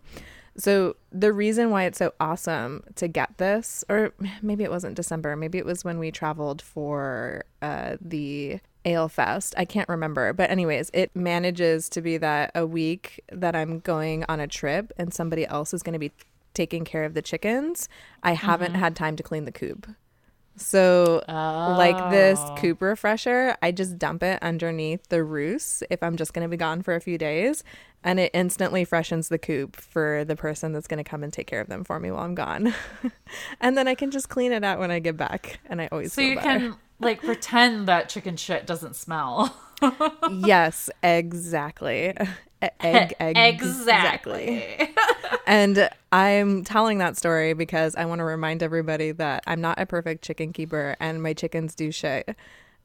So 0.61 0.95
the 1.11 1.33
reason 1.33 1.71
why 1.71 1.85
it's 1.85 1.97
so 1.97 2.13
awesome 2.19 2.83
to 2.93 3.07
get 3.07 3.39
this, 3.39 3.83
or 3.89 4.13
maybe 4.43 4.63
it 4.63 4.69
wasn't 4.69 4.95
December, 4.95 5.35
maybe 5.35 5.57
it 5.57 5.65
was 5.65 5.83
when 5.83 5.97
we 5.97 6.11
traveled 6.11 6.61
for 6.61 7.45
uh, 7.63 7.97
the 7.99 8.59
Ale 8.85 9.09
Fest. 9.09 9.55
I 9.57 9.65
can't 9.65 9.89
remember. 9.89 10.33
But, 10.33 10.51
anyways, 10.51 10.91
it 10.93 11.15
manages 11.15 11.89
to 11.89 12.01
be 12.01 12.17
that 12.17 12.51
a 12.53 12.67
week 12.67 13.23
that 13.31 13.55
I'm 13.55 13.79
going 13.79 14.23
on 14.29 14.39
a 14.39 14.47
trip 14.47 14.93
and 14.97 15.11
somebody 15.11 15.47
else 15.47 15.73
is 15.73 15.81
going 15.81 15.93
to 15.93 15.99
be 15.99 16.11
taking 16.53 16.85
care 16.85 17.05
of 17.05 17.15
the 17.15 17.23
chickens, 17.23 17.89
I 18.21 18.33
haven't 18.33 18.73
mm-hmm. 18.73 18.81
had 18.81 18.95
time 18.95 19.15
to 19.15 19.23
clean 19.23 19.45
the 19.45 19.51
coop. 19.51 19.87
So, 20.61 21.23
oh. 21.27 21.75
like 21.77 22.11
this 22.11 22.39
oh. 22.41 22.55
coop 22.57 22.81
refresher, 22.81 23.57
I 23.61 23.71
just 23.71 23.97
dump 23.97 24.23
it 24.23 24.39
underneath 24.41 25.07
the 25.09 25.23
roost 25.23 25.83
if 25.89 26.03
I'm 26.03 26.15
just 26.15 26.33
going 26.33 26.45
to 26.45 26.49
be 26.49 26.57
gone 26.57 26.81
for 26.81 26.95
a 26.95 27.01
few 27.01 27.17
days, 27.17 27.63
and 28.03 28.19
it 28.19 28.31
instantly 28.33 28.85
freshens 28.85 29.29
the 29.29 29.37
coop 29.37 29.75
for 29.75 30.23
the 30.25 30.35
person 30.35 30.71
that's 30.71 30.87
going 30.87 31.03
to 31.03 31.09
come 31.09 31.23
and 31.23 31.33
take 31.33 31.47
care 31.47 31.61
of 31.61 31.67
them 31.67 31.83
for 31.83 31.99
me 31.99 32.11
while 32.11 32.23
I'm 32.23 32.35
gone. 32.35 32.73
and 33.61 33.77
then 33.77 33.87
I 33.87 33.95
can 33.95 34.11
just 34.11 34.29
clean 34.29 34.51
it 34.51 34.63
out 34.63 34.79
when 34.79 34.91
I 34.91 34.99
get 34.99 35.17
back, 35.17 35.59
and 35.65 35.81
I 35.81 35.89
always 35.91 36.13
so 36.13 36.21
you 36.21 36.35
better. 36.35 36.59
can 36.59 36.75
like 36.99 37.21
pretend 37.23 37.87
that 37.87 38.09
chicken 38.09 38.37
shit 38.37 38.65
doesn't 38.65 38.95
smell. 38.95 39.55
yes, 40.31 40.89
exactly. 41.03 42.15
Egg, 42.61 43.15
egg, 43.19 43.37
exactly. 43.37 44.93
and 45.47 45.89
I'm 46.11 46.63
telling 46.63 46.99
that 46.99 47.17
story 47.17 47.53
because 47.53 47.95
I 47.95 48.05
want 48.05 48.19
to 48.19 48.23
remind 48.23 48.61
everybody 48.61 49.11
that 49.11 49.43
I'm 49.47 49.61
not 49.61 49.79
a 49.79 49.85
perfect 49.85 50.23
chicken 50.23 50.53
keeper 50.53 50.95
and 50.99 51.23
my 51.23 51.33
chickens 51.33 51.75
do 51.75 51.91
shit. 51.91 52.35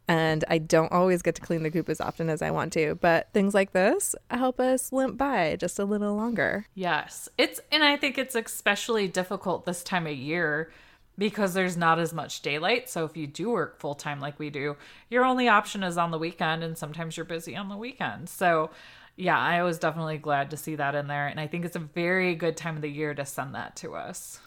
And 0.09 0.45
I 0.49 0.59
don't 0.59 0.93
always 0.93 1.21
get 1.21 1.35
to 1.35 1.43
clean 1.43 1.65
the 1.65 1.71
coop 1.71 1.89
as 1.89 2.01
often 2.01 2.31
as 2.31 2.41
I 2.41 2.53
want 2.53 2.73
to. 2.75 2.95
But 2.95 3.29
things 3.33 3.55
like 3.55 3.73
this 3.73 4.15
help 4.31 4.61
us 4.61 4.93
limp 4.93 5.19
by 5.19 5.57
just 5.57 5.81
a 5.81 5.85
little 5.85 6.15
longer. 6.15 6.67
Yes. 6.75 7.29
It's 7.37 7.61
and 7.73 7.83
I 7.83 7.97
think 7.97 8.17
it's 8.17 8.37
especially 8.37 9.09
difficult 9.09 9.67
this 9.67 9.83
time 9.83 10.07
of 10.07 10.15
year 10.15 10.71
because 11.19 11.55
there's 11.55 11.77
not 11.77 11.99
as 11.99 12.13
much 12.13 12.43
daylight. 12.43 12.89
So 12.89 13.05
if 13.05 13.17
you 13.17 13.27
do 13.27 13.51
work 13.51 13.79
full 13.79 13.95
time 13.95 14.21
like 14.21 14.39
we 14.39 14.51
do, 14.51 14.77
your 15.11 15.25
only 15.25 15.49
option 15.49 15.83
is 15.83 15.97
on 15.97 16.11
the 16.11 16.19
weekend 16.19 16.63
and 16.63 16.77
sometimes 16.77 17.17
you're 17.17 17.25
busy 17.25 17.57
on 17.57 17.69
the 17.69 17.77
weekend. 17.77 18.29
So 18.29 18.71
yeah, 19.17 19.39
I 19.39 19.63
was 19.63 19.79
definitely 19.79 20.19
glad 20.19 20.51
to 20.51 20.57
see 20.57 20.77
that 20.77 20.95
in 20.95 21.07
there 21.07 21.27
and 21.27 21.41
I 21.41 21.47
think 21.47 21.65
it's 21.65 21.77
a 21.77 21.81
very 21.81 22.35
good 22.35 22.57
time 22.57 22.77
of 22.77 22.83
the 22.83 22.91
year 22.91 23.15
to 23.15 23.25
send 23.25 23.55
that 23.55 23.77
to 23.77 23.95
us. 23.95 24.41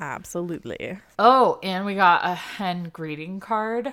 Absolutely. 0.00 0.98
Oh, 1.18 1.58
and 1.62 1.84
we 1.84 1.94
got 1.94 2.24
a 2.24 2.34
hen 2.34 2.90
greeting 2.92 3.40
card 3.40 3.92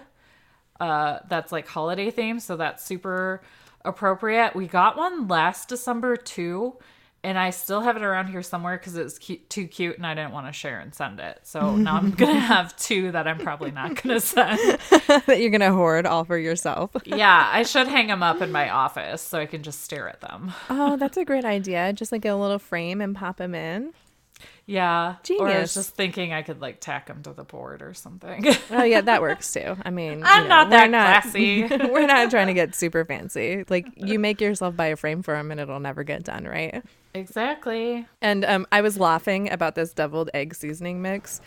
uh 0.79 1.19
that's 1.27 1.51
like 1.51 1.67
holiday 1.67 2.09
themed, 2.09 2.41
so 2.41 2.55
that's 2.55 2.85
super 2.85 3.41
appropriate. 3.83 4.55
We 4.55 4.67
got 4.67 4.97
one 4.97 5.27
last 5.27 5.69
December 5.69 6.15
too, 6.15 6.77
and 7.23 7.37
I 7.37 7.49
still 7.49 7.81
have 7.81 7.97
it 7.97 8.03
around 8.03 8.27
here 8.27 8.41
somewhere 8.41 8.77
because 8.77 8.95
it 8.95 9.03
was 9.03 9.19
cute, 9.19 9.49
too 9.49 9.67
cute 9.67 9.97
and 9.97 10.07
I 10.07 10.13
didn't 10.13 10.31
want 10.31 10.47
to 10.47 10.53
share 10.53 10.79
and 10.79 10.93
send 10.93 11.19
it. 11.19 11.39
So 11.43 11.75
now 11.75 11.97
I'm 11.97 12.11
gonna 12.11 12.39
have 12.39 12.75
two 12.77 13.11
that 13.11 13.27
I'm 13.27 13.37
probably 13.39 13.71
not 13.71 14.01
gonna 14.01 14.19
send. 14.19 14.59
that 15.25 15.39
you're 15.39 15.49
going 15.49 15.59
to 15.61 15.73
hoard 15.73 16.05
all 16.05 16.23
for 16.23 16.37
yourself. 16.37 16.91
Yeah, 17.05 17.49
I 17.51 17.63
should 17.63 17.87
hang 17.87 18.07
them 18.07 18.21
up 18.23 18.41
in 18.41 18.51
my 18.51 18.69
office 18.69 19.21
so 19.21 19.39
I 19.39 19.45
can 19.47 19.63
just 19.63 19.81
stare 19.81 20.07
at 20.07 20.21
them. 20.21 20.53
oh, 20.69 20.95
that's 20.95 21.17
a 21.17 21.25
great 21.25 21.43
idea. 21.43 21.91
Just 21.91 22.11
like 22.11 22.23
a 22.23 22.33
little 22.33 22.59
frame 22.59 23.01
and 23.01 23.15
pop 23.15 23.37
them 23.37 23.55
in. 23.55 23.93
Yeah, 24.65 25.15
Or 25.39 25.47
I 25.49 25.59
was 25.59 25.73
Genius. 25.73 25.73
just 25.73 25.95
thinking 25.95 26.31
I 26.33 26.41
could 26.43 26.61
like 26.61 26.79
tack 26.79 27.07
them 27.07 27.23
to 27.23 27.33
the 27.33 27.43
board 27.43 27.81
or 27.81 27.93
something. 27.93 28.45
Oh 28.71 28.83
yeah, 28.83 29.01
that 29.01 29.21
works 29.21 29.51
too. 29.51 29.75
I 29.83 29.89
mean, 29.89 30.21
I'm 30.23 30.43
you 30.43 30.49
know, 30.49 30.55
not 30.55 30.65
we're 30.69 30.69
that 30.69 30.89
classy. 30.91 31.63
we're 31.91 32.05
not 32.07 32.29
trying 32.29 32.47
to 32.47 32.53
get 32.61 32.75
super 32.75 33.03
fancy. 33.05 33.65
Like 33.69 33.87
you 33.95 34.19
make 34.19 34.39
yourself 34.41 34.75
buy 34.75 34.87
a 34.87 34.95
frame 34.95 35.23
for 35.23 35.33
them, 35.35 35.51
and 35.51 35.59
it'll 35.59 35.79
never 35.79 36.03
get 36.03 36.23
done, 36.23 36.45
right? 36.45 36.83
exactly. 37.15 38.05
And 38.21 38.45
um, 38.45 38.67
I 38.71 38.81
was 38.81 38.99
laughing 38.99 39.51
about 39.51 39.75
this 39.75 39.93
deviled 39.93 40.29
egg 40.33 40.53
seasoning 40.55 41.01
mix. 41.01 41.41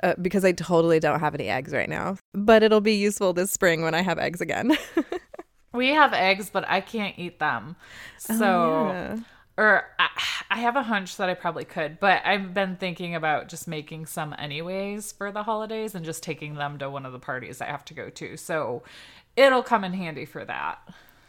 Uh, 0.00 0.14
because 0.22 0.44
I 0.44 0.52
totally 0.52 1.00
don't 1.00 1.18
have 1.18 1.34
any 1.34 1.48
eggs 1.48 1.72
right 1.72 1.88
now, 1.88 2.18
but 2.32 2.62
it'll 2.62 2.80
be 2.80 2.94
useful 2.94 3.32
this 3.32 3.50
spring 3.50 3.82
when 3.82 3.94
I 3.94 4.02
have 4.02 4.16
eggs 4.16 4.40
again. 4.40 4.76
We 5.72 5.88
have 5.88 6.12
eggs, 6.12 6.50
but 6.50 6.64
I 6.68 6.80
can't 6.80 7.18
eat 7.18 7.40
them. 7.40 7.74
So, 8.16 8.34
Oh, 8.44 8.88
yeah. 8.92 9.16
Or 9.58 9.84
I, 9.98 10.08
I 10.50 10.58
have 10.58 10.76
a 10.76 10.84
hunch 10.84 11.16
that 11.16 11.28
I 11.28 11.34
probably 11.34 11.64
could, 11.64 11.98
but 12.00 12.22
I've 12.24 12.54
been 12.54 12.76
thinking 12.76 13.14
about 13.14 13.48
just 13.48 13.66
making 13.68 14.06
some 14.06 14.34
anyways 14.38 15.12
for 15.12 15.32
the 15.32 15.42
holidays 15.42 15.94
and 15.94 16.04
just 16.04 16.22
taking 16.22 16.54
them 16.54 16.78
to 16.78 16.88
one 16.88 17.04
of 17.04 17.12
the 17.12 17.18
parties 17.18 17.60
I 17.60 17.66
have 17.66 17.84
to 17.86 17.94
go 17.94 18.08
to. 18.08 18.36
So, 18.36 18.84
it'll 19.36 19.62
come 19.64 19.84
in 19.84 19.92
handy 19.92 20.24
for 20.24 20.44
that. 20.44 20.78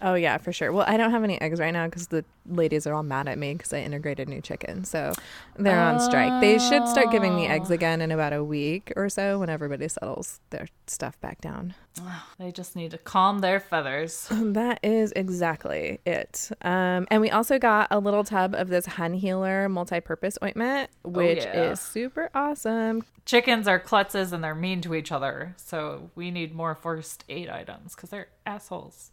Oh 0.02 0.14
yeah, 0.16 0.38
for 0.38 0.54
sure. 0.54 0.72
Well, 0.72 0.86
I 0.88 0.98
don't 0.98 1.12
have 1.12 1.24
any 1.24 1.40
eggs 1.42 1.60
right 1.60 1.74
now 1.74 1.86
because 1.86 2.08
the 2.08 2.24
ladies 2.46 2.88
are 2.88 2.94
all 2.94 3.04
mad 3.04 3.28
at 3.28 3.38
me 3.38 3.54
because 3.54 3.74
I 3.74 3.80
integrated 3.80 4.30
new 4.30 4.42
chicken, 4.42 4.86
so 4.86 5.14
they're 5.58 5.80
on 5.80 6.00
strike. 6.00 6.42
They 6.42 6.58
should 6.58 6.88
start 6.88 7.12
giving 7.12 7.36
me 7.36 7.48
eggs 7.48 7.70
again 7.70 8.00
in 8.00 8.12
about 8.12 8.32
a 8.32 8.44
week 8.44 8.94
or 8.96 9.10
so 9.10 9.40
when 9.40 9.50
everybody 9.50 9.88
settles 9.88 10.40
their 10.52 10.68
stuff 10.88 11.20
back 11.22 11.42
down. 11.42 11.74
They 12.38 12.54
just 12.54 12.78
need 12.78 12.92
to 12.92 12.98
calm 12.98 13.40
their 13.40 13.60
feathers. 13.60 14.28
That 14.60 14.80
is 14.82 15.12
exactly 15.16 16.00
it. 16.06 16.50
Um, 16.62 17.06
and 17.12 17.22
we 17.22 17.30
also 17.30 17.60
got 17.60 17.88
a 17.92 18.00
little 18.00 18.24
tub 18.24 18.56
of 18.56 18.70
this 18.70 18.86
Hen 18.86 19.14
Healer 19.14 19.68
multi-purpose 19.68 20.38
ointment, 20.42 20.90
which 21.04 21.40
yeah. 21.40 21.72
is 21.72 21.82
super 21.82 22.30
awesome. 22.34 23.04
Chickens 23.26 23.68
are 23.68 23.80
klutzes 23.80 24.32
and 24.32 24.44
they're 24.44 24.56
mean 24.56 24.82
to 24.82 24.96
each 24.96 25.12
other. 25.12 25.54
So, 25.58 26.10
we 26.16 26.32
need 26.32 26.56
more 26.56 26.76
first 26.76 27.26
aid 27.30 27.50
items 27.50 27.96
because 27.96 28.10
they're 28.10 28.30
assholes. 28.46 29.12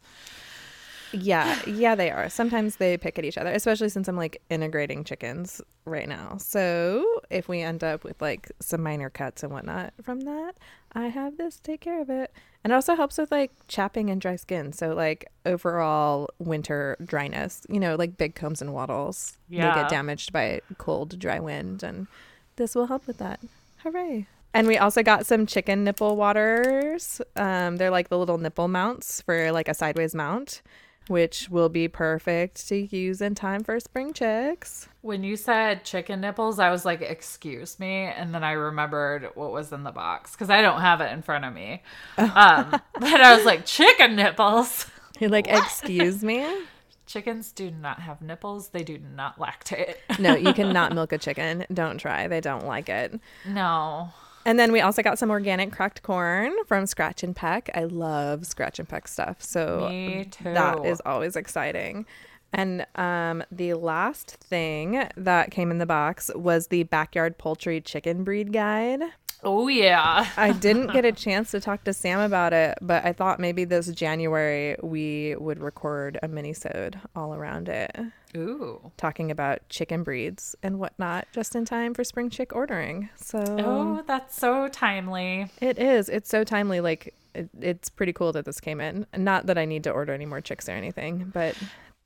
Yeah, 1.12 1.58
yeah, 1.66 1.94
they 1.94 2.10
are. 2.10 2.28
Sometimes 2.28 2.76
they 2.76 2.96
pick 2.96 3.18
at 3.18 3.24
each 3.24 3.38
other, 3.38 3.50
especially 3.50 3.88
since 3.88 4.08
I'm 4.08 4.16
like 4.16 4.42
integrating 4.50 5.04
chickens 5.04 5.60
right 5.84 6.08
now. 6.08 6.36
So 6.38 7.20
if 7.30 7.48
we 7.48 7.60
end 7.60 7.84
up 7.84 8.04
with 8.04 8.20
like 8.20 8.50
some 8.60 8.82
minor 8.82 9.10
cuts 9.10 9.42
and 9.42 9.52
whatnot 9.52 9.92
from 10.02 10.20
that, 10.22 10.56
I 10.92 11.08
have 11.08 11.36
this 11.36 11.60
take 11.60 11.80
care 11.80 12.00
of 12.00 12.10
it. 12.10 12.32
And 12.64 12.72
it 12.72 12.74
also 12.74 12.96
helps 12.96 13.18
with 13.18 13.30
like 13.30 13.52
chapping 13.68 14.10
and 14.10 14.20
dry 14.20 14.36
skin. 14.36 14.72
So 14.72 14.94
like 14.94 15.30
overall 15.44 16.28
winter 16.38 16.96
dryness, 17.04 17.64
you 17.68 17.78
know, 17.78 17.94
like 17.94 18.16
big 18.16 18.34
combs 18.34 18.60
and 18.60 18.74
wattles, 18.74 19.38
they 19.48 19.56
get 19.58 19.88
damaged 19.88 20.32
by 20.32 20.60
cold, 20.78 21.18
dry 21.18 21.38
wind, 21.38 21.82
and 21.82 22.08
this 22.56 22.74
will 22.74 22.86
help 22.86 23.06
with 23.06 23.18
that. 23.18 23.40
Hooray! 23.84 24.26
And 24.52 24.66
we 24.66 24.78
also 24.78 25.02
got 25.02 25.26
some 25.26 25.44
chicken 25.44 25.84
nipple 25.84 26.16
waters. 26.16 27.20
Um, 27.36 27.76
they're 27.76 27.90
like 27.90 28.08
the 28.08 28.18
little 28.18 28.38
nipple 28.38 28.68
mounts 28.68 29.20
for 29.20 29.52
like 29.52 29.68
a 29.68 29.74
sideways 29.74 30.14
mount, 30.14 30.62
which 31.08 31.48
will 31.48 31.68
be 31.68 31.88
perfect 31.88 32.66
to 32.68 32.76
use 32.76 33.20
in 33.20 33.34
time 33.34 33.62
for 33.62 33.78
spring 33.80 34.12
chicks. 34.12 34.88
When 35.02 35.22
you 35.22 35.36
said 35.36 35.84
chicken 35.84 36.20
nipples, 36.20 36.58
I 36.58 36.70
was 36.70 36.84
like, 36.84 37.00
excuse 37.00 37.78
me. 37.78 38.04
And 38.04 38.34
then 38.34 38.42
I 38.42 38.52
remembered 38.52 39.30
what 39.34 39.52
was 39.52 39.72
in 39.72 39.84
the 39.84 39.92
box 39.92 40.32
because 40.32 40.50
I 40.50 40.62
don't 40.62 40.80
have 40.80 41.00
it 41.00 41.12
in 41.12 41.22
front 41.22 41.44
of 41.44 41.54
me. 41.54 41.82
Um, 42.36 42.70
but 42.94 43.20
I 43.20 43.34
was 43.34 43.46
like, 43.46 43.64
chicken 43.64 44.16
nipples. 44.16 44.86
You're 45.20 45.30
like, 45.30 45.46
excuse 45.48 46.22
me? 46.22 46.46
Chickens 47.06 47.52
do 47.52 47.70
not 47.70 48.00
have 48.00 48.20
nipples, 48.20 48.68
they 48.70 48.82
do 48.82 48.98
not 48.98 49.38
lactate. 49.38 49.94
No, 50.18 50.34
you 50.34 50.52
cannot 50.52 50.92
milk 50.92 51.12
a 51.12 51.18
chicken. 51.18 51.64
Don't 51.72 51.98
try. 51.98 52.26
They 52.26 52.40
don't 52.40 52.66
like 52.66 52.88
it. 52.88 53.18
No. 53.46 54.12
And 54.46 54.60
then 54.60 54.70
we 54.70 54.80
also 54.80 55.02
got 55.02 55.18
some 55.18 55.28
organic 55.28 55.72
cracked 55.72 56.04
corn 56.04 56.54
from 56.66 56.86
Scratch 56.86 57.24
and 57.24 57.34
Peck. 57.34 57.68
I 57.74 57.82
love 57.82 58.46
Scratch 58.46 58.78
and 58.78 58.88
Peck 58.88 59.08
stuff. 59.08 59.42
So 59.42 59.88
Me 59.90 60.26
too. 60.30 60.54
that 60.54 60.86
is 60.86 61.02
always 61.04 61.34
exciting. 61.34 62.06
And 62.52 62.86
um, 62.94 63.42
the 63.50 63.74
last 63.74 64.30
thing 64.36 65.08
that 65.16 65.50
came 65.50 65.72
in 65.72 65.78
the 65.78 65.84
box 65.84 66.30
was 66.32 66.68
the 66.68 66.84
backyard 66.84 67.38
poultry 67.38 67.80
chicken 67.80 68.22
breed 68.22 68.52
guide. 68.52 69.02
Oh, 69.42 69.68
yeah. 69.68 70.26
I 70.36 70.52
didn't 70.52 70.92
get 70.92 71.04
a 71.04 71.12
chance 71.24 71.50
to 71.52 71.60
talk 71.60 71.84
to 71.84 71.92
Sam 71.92 72.20
about 72.20 72.52
it, 72.52 72.78
but 72.80 73.04
I 73.04 73.12
thought 73.12 73.38
maybe 73.38 73.64
this 73.64 73.88
January 73.88 74.76
we 74.82 75.36
would 75.36 75.60
record 75.60 76.18
a 76.22 76.28
mini-sode 76.28 76.98
all 77.14 77.34
around 77.34 77.68
it, 77.68 77.94
Ooh. 78.36 78.90
talking 78.96 79.30
about 79.30 79.68
chicken 79.68 80.02
breeds 80.02 80.56
and 80.62 80.78
whatnot, 80.78 81.26
just 81.32 81.54
in 81.54 81.64
time 81.64 81.94
for 81.94 82.02
spring 82.04 82.30
chick 82.30 82.54
ordering. 82.54 83.08
So 83.16 83.38
Oh, 83.58 84.02
that's 84.06 84.36
so 84.36 84.68
timely. 84.68 85.50
it 85.60 85.78
is. 85.78 86.08
It's 86.08 86.28
so 86.30 86.42
timely. 86.42 86.80
Like 86.80 87.14
it, 87.34 87.48
it's 87.60 87.88
pretty 87.90 88.12
cool 88.12 88.32
that 88.32 88.44
this 88.46 88.60
came 88.60 88.80
in. 88.80 89.06
Not 89.16 89.46
that 89.46 89.58
I 89.58 89.64
need 89.66 89.84
to 89.84 89.90
order 89.90 90.12
any 90.12 90.26
more 90.26 90.40
chicks 90.40 90.68
or 90.68 90.72
anything, 90.72 91.30
but 91.32 91.54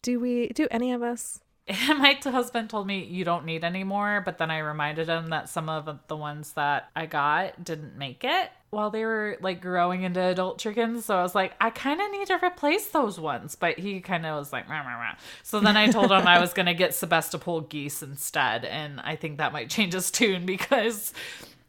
do 0.02 0.18
we? 0.18 0.48
Do 0.48 0.66
any 0.70 0.92
of 0.92 1.02
us? 1.02 1.40
My 1.88 2.18
husband 2.22 2.70
told 2.70 2.87
me 2.87 3.04
you 3.04 3.24
don't 3.24 3.44
need 3.44 3.64
any 3.64 3.85
more, 3.85 4.22
but 4.24 4.38
then 4.38 4.50
I 4.50 4.59
reminded 4.59 5.09
him 5.09 5.30
that 5.30 5.48
some 5.48 5.68
of 5.68 5.98
the 6.09 6.16
ones 6.16 6.52
that 6.52 6.90
I 6.96 7.06
got 7.06 7.62
didn't 7.62 7.96
make 7.96 8.24
it 8.24 8.50
while 8.70 8.90
they 8.90 9.04
were 9.04 9.37
like 9.40 9.61
growing 9.61 10.02
into 10.02 10.20
adult 10.20 10.59
chickens. 10.59 11.04
So 11.04 11.16
I 11.16 11.22
was 11.22 11.35
like, 11.35 11.52
I 11.61 11.70
kind 11.70 12.00
of 12.00 12.11
need 12.11 12.26
to 12.28 12.38
replace 12.42 12.88
those 12.88 13.20
ones. 13.20 13.54
But 13.56 13.78
he 13.78 14.00
kind 14.00 14.26
of 14.26 14.38
was 14.38 14.52
like, 14.52 14.68
rah, 14.68 14.80
rah, 14.80 15.00
rah. 15.00 15.14
so 15.42 15.61
then 15.61 15.76
I 15.76 15.88
told 15.88 16.11
him 16.11 16.26
I 16.26 16.40
was 16.40 16.52
going 16.52 16.66
to 16.66 16.74
get 16.74 16.94
Sebastopol 16.94 17.62
geese 17.62 18.02
instead. 18.02 18.64
And 18.64 19.00
I 19.00 19.16
think 19.16 19.38
that 19.38 19.52
might 19.52 19.70
change 19.70 19.92
his 19.92 20.11
tune 20.11 20.46
because 20.46 21.12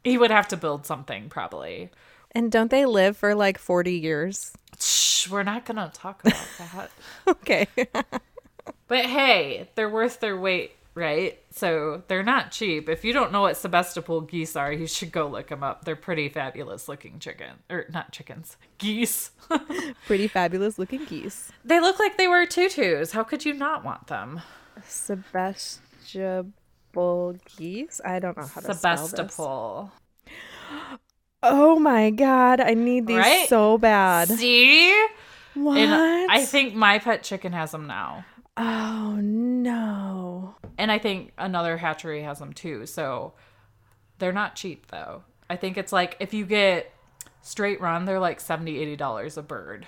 he 0.04 0.18
would 0.18 0.32
have 0.32 0.48
to 0.50 0.58
build 0.58 0.86
something 0.86 1.30
probably. 1.30 1.90
And 2.34 2.52
don't 2.52 2.72
they 2.72 2.86
live 2.86 3.18
for 3.18 3.36
like 3.36 3.58
forty 3.58 4.00
years? 4.00 4.54
Shh, 4.80 5.28
we're 5.30 5.44
not 5.44 5.66
going 5.66 5.76
to 5.76 5.92
talk 5.94 6.22
about 6.24 6.48
that. 6.60 6.92
okay. 7.28 7.68
But 8.91 9.06
hey, 9.06 9.69
they're 9.75 9.88
worth 9.89 10.19
their 10.19 10.38
weight, 10.38 10.71
right? 10.95 11.39
So 11.51 12.04
they're 12.10 12.23
not 12.23 12.51
cheap. 12.51 12.89
If 12.89 13.06
you 13.06 13.13
don't 13.13 13.32
know 13.32 13.39
what 13.39 13.56
Sebastopol 13.56 14.19
geese 14.19 14.58
are, 14.58 14.69
you 14.69 14.86
should 14.86 15.13
go 15.13 15.27
look 15.27 15.47
them 15.47 15.63
up. 15.63 15.86
They're 15.86 15.95
pretty 15.95 16.27
fabulous 16.27 16.89
looking 16.89 17.17
chicken, 17.17 17.51
or 17.69 17.86
not 17.89 18.12
chickens, 18.12 18.58
geese. 18.80 19.32
Pretty 20.08 20.27
fabulous 20.27 20.77
looking 20.77 21.06
geese. 21.06 21.54
they 21.63 21.80
look 21.80 21.99
like 21.99 22.17
they 22.17 22.27
wear 22.27 22.45
tutus. 22.45 23.13
How 23.13 23.23
could 23.23 23.45
you 23.45 23.54
not 23.54 23.86
want 23.86 24.08
them? 24.08 24.41
Sebastopol 24.86 25.80
geese. 27.56 28.01
I 28.04 28.19
don't 28.19 28.36
know 28.36 28.43
how 28.43 28.60
to 28.60 28.73
spell 28.73 28.97
this. 28.97 29.10
Sebastopol. 29.12 29.93
Oh 31.41 31.80
my 31.80 32.10
god, 32.10 32.60
I 32.60 32.73
need 32.73 33.08
these 33.08 33.19
Right? 33.19 33.47
so 33.47 33.77
bad. 33.77 34.27
See? 34.27 34.91
What? 35.54 35.77
And 35.77 36.30
I 36.30 36.43
think 36.45 36.75
my 36.75 36.99
pet 36.99 37.23
chicken 37.23 37.54
has 37.54 37.71
them 37.71 37.88
now. 37.88 38.25
Oh 38.58 39.18
no. 39.22 40.56
And 40.78 40.92
I 40.92 41.00
think 41.00 41.32
another 41.38 41.78
hatchery 41.78 42.24
has 42.24 42.40
them 42.40 42.54
too. 42.54 42.86
So 42.86 43.34
they're 44.20 44.34
not 44.34 44.56
cheap 44.56 44.88
though. 44.88 45.24
I 45.50 45.56
think 45.56 45.78
it's 45.78 45.92
like 45.92 46.18
if 46.20 46.34
you 46.34 46.46
get 46.46 46.92
straight 47.42 47.82
run, 47.82 48.06
they're 48.06 48.20
like 48.20 48.40
70 48.40 48.78
80 48.80 48.96
dollars 48.96 49.38
a 49.38 49.42
bird. 49.42 49.86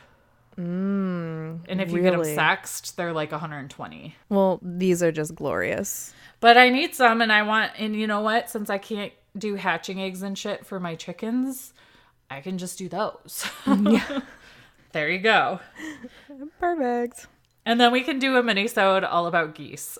Mm, 0.57 1.61
and 1.67 1.81
if 1.81 1.91
you 1.91 2.01
get 2.01 2.11
them 2.11 2.23
sexed, 2.23 2.95
they're 2.95 3.13
like 3.13 3.31
120. 3.31 4.15
Well, 4.29 4.59
these 4.61 5.01
are 5.01 5.11
just 5.11 5.33
glorious. 5.33 6.13
But 6.39 6.57
I 6.57 6.69
need 6.69 6.93
some, 6.93 7.21
and 7.21 7.31
I 7.31 7.41
want, 7.41 7.71
and 7.77 7.95
you 7.95 8.05
know 8.05 8.21
what? 8.21 8.49
Since 8.49 8.69
I 8.69 8.77
can't 8.77 9.13
do 9.35 9.55
hatching 9.55 9.99
eggs 9.99 10.21
and 10.21 10.37
shit 10.37 10.63
for 10.65 10.79
my 10.79 10.93
chickens, 10.95 11.73
I 12.29 12.41
can 12.41 12.57
just 12.57 12.77
do 12.77 12.87
those. 12.89 13.49
Yeah. 13.65 14.21
there 14.91 15.09
you 15.09 15.19
go. 15.19 15.59
Perfect. 16.59 17.27
And 17.65 17.79
then 17.79 17.91
we 17.91 18.01
can 18.01 18.19
do 18.19 18.35
a 18.35 18.43
mini-sode 18.43 19.03
all 19.03 19.25
about 19.25 19.55
geese. 19.55 19.97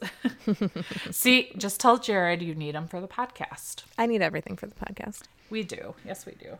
See, 1.12 1.52
just 1.58 1.80
tell 1.80 1.97
Jared 1.97 2.41
you 2.41 2.54
need 2.56 2.76
them 2.76 2.88
for 2.88 2.99
the 2.99 3.08
podcast. 3.08 3.84
I 3.97 4.06
need 4.06 4.21
everything 4.21 4.58
for 4.58 4.67
the 4.67 4.76
podcast. 4.76 5.23
We 5.49 5.63
do. 5.63 5.95
Yes, 6.06 6.26
we 6.26 6.34
do. 6.34 6.58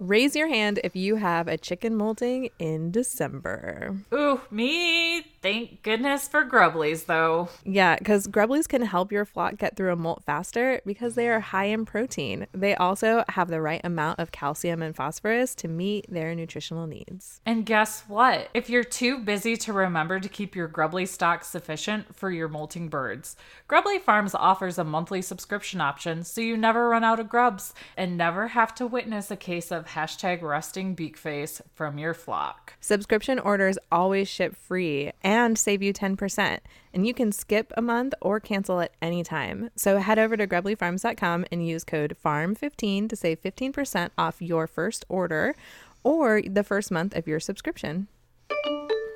Raise 0.00 0.34
your 0.34 0.48
hand 0.48 0.80
if 0.82 0.96
you 0.96 1.16
have 1.16 1.48
a 1.48 1.56
chicken 1.56 1.94
molting 1.96 2.48
in 2.58 2.90
December. 2.90 3.96
Ooh, 4.12 4.40
me. 4.50 5.26
Thank 5.44 5.82
goodness 5.82 6.26
for 6.26 6.42
Grubblies, 6.42 7.04
though. 7.04 7.50
Yeah, 7.66 7.96
because 7.98 8.28
grubblies 8.28 8.66
can 8.66 8.80
help 8.80 9.12
your 9.12 9.26
flock 9.26 9.58
get 9.58 9.76
through 9.76 9.92
a 9.92 9.96
molt 9.96 10.24
faster 10.24 10.80
because 10.86 11.16
they 11.16 11.28
are 11.28 11.40
high 11.40 11.66
in 11.66 11.84
protein. 11.84 12.46
They 12.52 12.74
also 12.74 13.24
have 13.28 13.48
the 13.48 13.60
right 13.60 13.82
amount 13.84 14.20
of 14.20 14.32
calcium 14.32 14.80
and 14.80 14.96
phosphorus 14.96 15.54
to 15.56 15.68
meet 15.68 16.06
their 16.08 16.34
nutritional 16.34 16.86
needs. 16.86 17.42
And 17.44 17.66
guess 17.66 18.04
what? 18.08 18.48
If 18.54 18.70
you're 18.70 18.84
too 18.84 19.18
busy 19.18 19.54
to 19.58 19.74
remember 19.74 20.18
to 20.18 20.30
keep 20.30 20.56
your 20.56 20.66
Grubbly 20.66 21.04
stock 21.04 21.44
sufficient 21.44 22.16
for 22.16 22.30
your 22.30 22.48
molting 22.48 22.88
birds, 22.88 23.36
Grubbly 23.68 23.98
Farms 23.98 24.34
offers 24.34 24.78
a 24.78 24.84
monthly 24.84 25.20
subscription 25.20 25.78
option 25.78 26.24
so 26.24 26.40
you 26.40 26.56
never 26.56 26.88
run 26.88 27.04
out 27.04 27.20
of 27.20 27.28
grubs 27.28 27.74
and 27.98 28.16
never 28.16 28.48
have 28.48 28.74
to 28.76 28.86
witness 28.86 29.30
a 29.30 29.36
case 29.36 29.70
of 29.70 29.88
hashtag 29.88 30.40
rusting 30.40 30.94
beak 30.94 31.18
face 31.18 31.60
from 31.74 31.98
your 31.98 32.14
flock. 32.14 32.72
Subscription 32.80 33.38
orders 33.38 33.76
always 33.92 34.26
ship 34.26 34.56
free 34.56 35.12
and 35.22 35.33
save 35.56 35.82
you 35.82 35.92
10%. 35.92 36.58
And 36.92 37.06
you 37.06 37.14
can 37.14 37.32
skip 37.32 37.72
a 37.76 37.82
month 37.82 38.14
or 38.20 38.40
cancel 38.40 38.80
at 38.80 38.92
any 39.02 39.22
time. 39.22 39.70
So 39.76 39.98
head 39.98 40.18
over 40.18 40.36
to 40.36 40.46
grubblyfarms.com 40.46 41.46
and 41.50 41.66
use 41.66 41.84
code 41.84 42.16
FARM15 42.24 43.08
to 43.08 43.16
save 43.16 43.42
15% 43.42 44.10
off 44.16 44.40
your 44.40 44.66
first 44.66 45.04
order 45.08 45.54
or 46.02 46.42
the 46.42 46.62
first 46.62 46.90
month 46.90 47.16
of 47.16 47.26
your 47.26 47.40
subscription. 47.40 48.08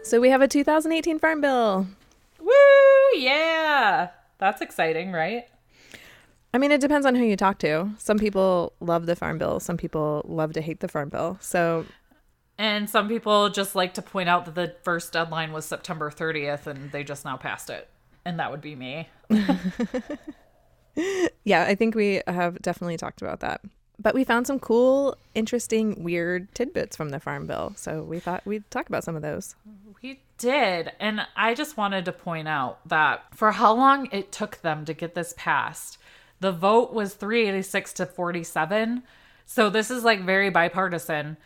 So 0.02 0.20
we 0.20 0.31
have 0.31 0.42
a 0.42 0.48
2018 0.48 1.18
Farm 1.18 1.40
Bill. 1.40 1.87
Woo! 2.40 3.18
Yeah! 3.18 4.09
That's 4.38 4.62
exciting, 4.62 5.12
right? 5.12 5.46
I 6.54 6.59
mean, 6.59 6.72
it 6.72 6.81
depends 6.81 7.07
on 7.07 7.14
who 7.14 7.24
you 7.24 7.37
talk 7.37 7.59
to. 7.59 7.90
Some 7.98 8.18
people 8.18 8.72
love 8.81 9.07
the 9.07 9.16
Farm 9.16 9.37
Bill, 9.38 9.61
some 9.61 9.76
people 9.76 10.24
love 10.26 10.52
to 10.54 10.62
hate 10.62 10.81
the 10.81 10.88
Farm 10.88 11.11
Bill. 11.11 11.37
So 11.40 11.85
And 12.58 12.90
some 12.90 13.08
people 13.08 13.48
just 13.50 13.74
like 13.74 13.94
to 13.94 14.02
point 14.02 14.28
out 14.28 14.44
that 14.46 14.54
the 14.54 14.74
first 14.82 15.12
deadline 15.12 15.52
was 15.52 15.64
September 15.64 16.10
30th 16.10 16.66
and 16.66 16.90
they 16.90 17.04
just 17.04 17.24
now 17.24 17.36
passed 17.36 17.70
it. 17.70 17.88
And 18.24 18.40
that 18.40 18.50
would 18.50 18.60
be 18.60 18.74
me. 18.74 19.08
Yeah, 21.44 21.64
I 21.64 21.74
think 21.74 21.94
we 21.94 22.20
have 22.26 22.60
definitely 22.60 22.96
talked 22.96 23.22
about 23.22 23.40
that. 23.40 23.62
But 23.98 24.14
we 24.14 24.22
found 24.22 24.46
some 24.46 24.60
cool, 24.60 25.16
interesting, 25.34 26.04
weird 26.04 26.54
tidbits 26.54 26.94
from 26.96 27.08
the 27.08 27.18
Farm 27.18 27.46
Bill. 27.46 27.72
So 27.74 28.02
we 28.02 28.20
thought 28.20 28.44
we'd 28.44 28.70
talk 28.70 28.88
about 28.88 29.02
some 29.02 29.16
of 29.16 29.22
those. 29.22 29.56
We 30.02 30.20
did. 30.36 30.92
And 31.00 31.26
I 31.36 31.54
just 31.54 31.76
wanted 31.76 32.04
to 32.04 32.12
point 32.12 32.46
out 32.46 32.86
that 32.88 33.24
for 33.34 33.52
how 33.52 33.72
long 33.72 34.08
it 34.12 34.30
took 34.30 34.60
them 34.60 34.84
to 34.84 34.92
get 34.92 35.14
this 35.14 35.34
passed, 35.36 35.98
the 36.38 36.52
vote 36.52 36.92
was 36.92 37.14
386 37.14 37.92
to 37.94 38.06
47. 38.06 39.02
So 39.46 39.70
this 39.70 39.90
is 39.90 40.04
like 40.04 40.24
very 40.24 40.50
bipartisan 40.50 41.38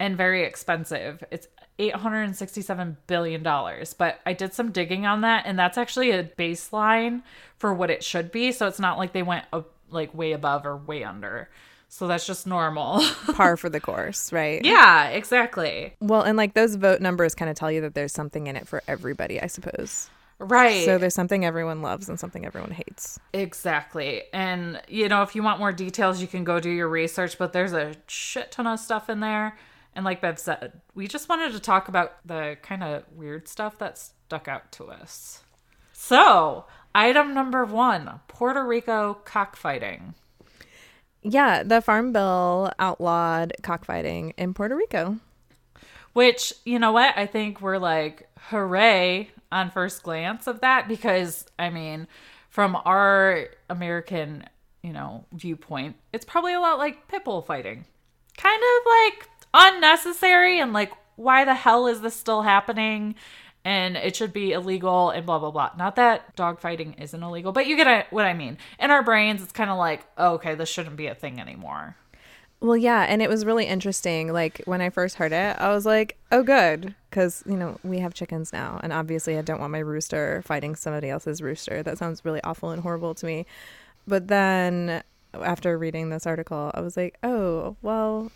and 0.00 0.16
very 0.16 0.42
expensive. 0.42 1.22
It's 1.30 1.46
$867 1.78 2.96
billion. 3.06 3.42
But 3.42 4.20
I 4.26 4.32
did 4.32 4.52
some 4.54 4.72
digging 4.72 5.06
on 5.06 5.20
that, 5.20 5.44
and 5.46 5.58
that's 5.58 5.78
actually 5.78 6.10
a 6.10 6.24
baseline 6.24 7.22
for 7.58 7.72
what 7.72 7.90
it 7.90 8.02
should 8.02 8.32
be. 8.32 8.50
So 8.50 8.66
it's 8.66 8.80
not 8.80 8.98
like 8.98 9.12
they 9.12 9.22
went 9.22 9.44
like 9.90 10.12
way 10.14 10.32
above 10.32 10.66
or 10.66 10.76
way 10.76 11.04
under. 11.04 11.48
So 11.88 12.06
that's 12.06 12.26
just 12.26 12.46
normal. 12.46 13.02
Par 13.34 13.56
for 13.56 13.68
the 13.68 13.80
course, 13.80 14.32
right? 14.32 14.64
yeah, 14.64 15.08
exactly. 15.08 15.94
Well, 16.00 16.22
and 16.22 16.36
like 16.36 16.54
those 16.54 16.76
vote 16.76 17.00
numbers 17.00 17.34
kind 17.34 17.50
of 17.50 17.56
tell 17.56 17.70
you 17.70 17.80
that 17.82 17.94
there's 17.94 18.12
something 18.12 18.46
in 18.46 18.56
it 18.56 18.66
for 18.66 18.82
everybody, 18.88 19.40
I 19.40 19.48
suppose. 19.48 20.08
Right. 20.38 20.86
So 20.86 20.96
there's 20.96 21.14
something 21.14 21.44
everyone 21.44 21.82
loves 21.82 22.08
and 22.08 22.18
something 22.18 22.46
everyone 22.46 22.70
hates. 22.70 23.18
Exactly. 23.34 24.22
And, 24.32 24.80
you 24.88 25.08
know, 25.08 25.22
if 25.22 25.34
you 25.34 25.42
want 25.42 25.58
more 25.58 25.72
details, 25.72 26.22
you 26.22 26.28
can 26.28 26.44
go 26.44 26.60
do 26.60 26.70
your 26.70 26.88
research, 26.88 27.36
but 27.36 27.52
there's 27.52 27.74
a 27.74 27.94
shit 28.06 28.50
ton 28.52 28.66
of 28.66 28.80
stuff 28.80 29.10
in 29.10 29.20
there. 29.20 29.58
And 29.94 30.04
like 30.04 30.20
Bev 30.20 30.38
said, 30.38 30.80
we 30.94 31.08
just 31.08 31.28
wanted 31.28 31.52
to 31.52 31.60
talk 31.60 31.88
about 31.88 32.14
the 32.24 32.56
kind 32.62 32.82
of 32.82 33.04
weird 33.14 33.48
stuff 33.48 33.78
that 33.78 33.98
stuck 33.98 34.48
out 34.48 34.70
to 34.72 34.90
us. 34.90 35.42
So, 35.92 36.66
item 36.94 37.34
number 37.34 37.64
one 37.64 38.20
Puerto 38.28 38.64
Rico 38.64 39.14
cockfighting. 39.24 40.14
Yeah, 41.22 41.62
the 41.62 41.82
Farm 41.82 42.12
Bill 42.12 42.72
outlawed 42.78 43.52
cockfighting 43.62 44.32
in 44.38 44.54
Puerto 44.54 44.74
Rico. 44.74 45.18
Which, 46.12 46.52
you 46.64 46.78
know 46.78 46.92
what? 46.92 47.16
I 47.16 47.26
think 47.26 47.60
we're 47.60 47.78
like, 47.78 48.28
hooray 48.48 49.30
on 49.52 49.70
first 49.70 50.02
glance 50.02 50.46
of 50.46 50.60
that 50.60 50.88
because, 50.88 51.44
I 51.58 51.70
mean, 51.70 52.08
from 52.48 52.76
our 52.84 53.48
American, 53.68 54.44
you 54.82 54.92
know, 54.92 55.24
viewpoint, 55.32 55.96
it's 56.12 56.24
probably 56.24 56.54
a 56.54 56.60
lot 56.60 56.78
like 56.78 57.06
pit 57.08 57.24
bull 57.24 57.42
fighting. 57.42 57.84
Kind 58.36 58.62
of 58.62 58.86
like 58.86 59.29
unnecessary 59.54 60.60
and 60.60 60.72
like, 60.72 60.92
why 61.16 61.44
the 61.44 61.54
hell 61.54 61.86
is 61.86 62.00
this 62.00 62.14
still 62.14 62.42
happening? 62.42 63.14
And 63.64 63.96
it 63.96 64.16
should 64.16 64.32
be 64.32 64.52
illegal 64.52 65.10
and 65.10 65.26
blah, 65.26 65.38
blah, 65.38 65.50
blah. 65.50 65.70
Not 65.76 65.96
that 65.96 66.34
dog 66.34 66.60
fighting 66.60 66.94
isn't 66.94 67.22
illegal, 67.22 67.52
but 67.52 67.66
you 67.66 67.76
get 67.76 68.10
what 68.10 68.24
I 68.24 68.32
mean. 68.32 68.56
In 68.78 68.90
our 68.90 69.02
brains, 69.02 69.42
it's 69.42 69.52
kind 69.52 69.68
of 69.68 69.76
like, 69.76 70.06
oh, 70.16 70.34
okay, 70.34 70.54
this 70.54 70.68
shouldn't 70.70 70.96
be 70.96 71.08
a 71.08 71.14
thing 71.14 71.38
anymore. 71.38 71.96
Well, 72.62 72.76
yeah, 72.76 73.06
and 73.08 73.22
it 73.22 73.30
was 73.30 73.46
really 73.46 73.66
interesting. 73.66 74.32
Like 74.32 74.60
when 74.66 74.82
I 74.82 74.90
first 74.90 75.16
heard 75.16 75.32
it, 75.32 75.56
I 75.58 75.70
was 75.70 75.86
like, 75.86 76.18
"Oh, 76.30 76.42
good," 76.42 76.94
because 77.08 77.42
you 77.46 77.56
know 77.56 77.78
we 77.82 78.00
have 78.00 78.12
chickens 78.12 78.52
now, 78.52 78.78
and 78.82 78.92
obviously 78.92 79.38
I 79.38 79.42
don't 79.42 79.60
want 79.60 79.72
my 79.72 79.78
rooster 79.78 80.42
fighting 80.44 80.76
somebody 80.76 81.08
else's 81.08 81.40
rooster. 81.40 81.82
That 81.82 81.96
sounds 81.96 82.22
really 82.22 82.42
awful 82.44 82.70
and 82.70 82.82
horrible 82.82 83.14
to 83.14 83.24
me. 83.24 83.46
But 84.06 84.28
then 84.28 85.02
after 85.32 85.78
reading 85.78 86.10
this 86.10 86.26
article, 86.26 86.70
I 86.74 86.80
was 86.82 86.98
like, 86.98 87.16
"Oh, 87.22 87.76
well," 87.80 88.30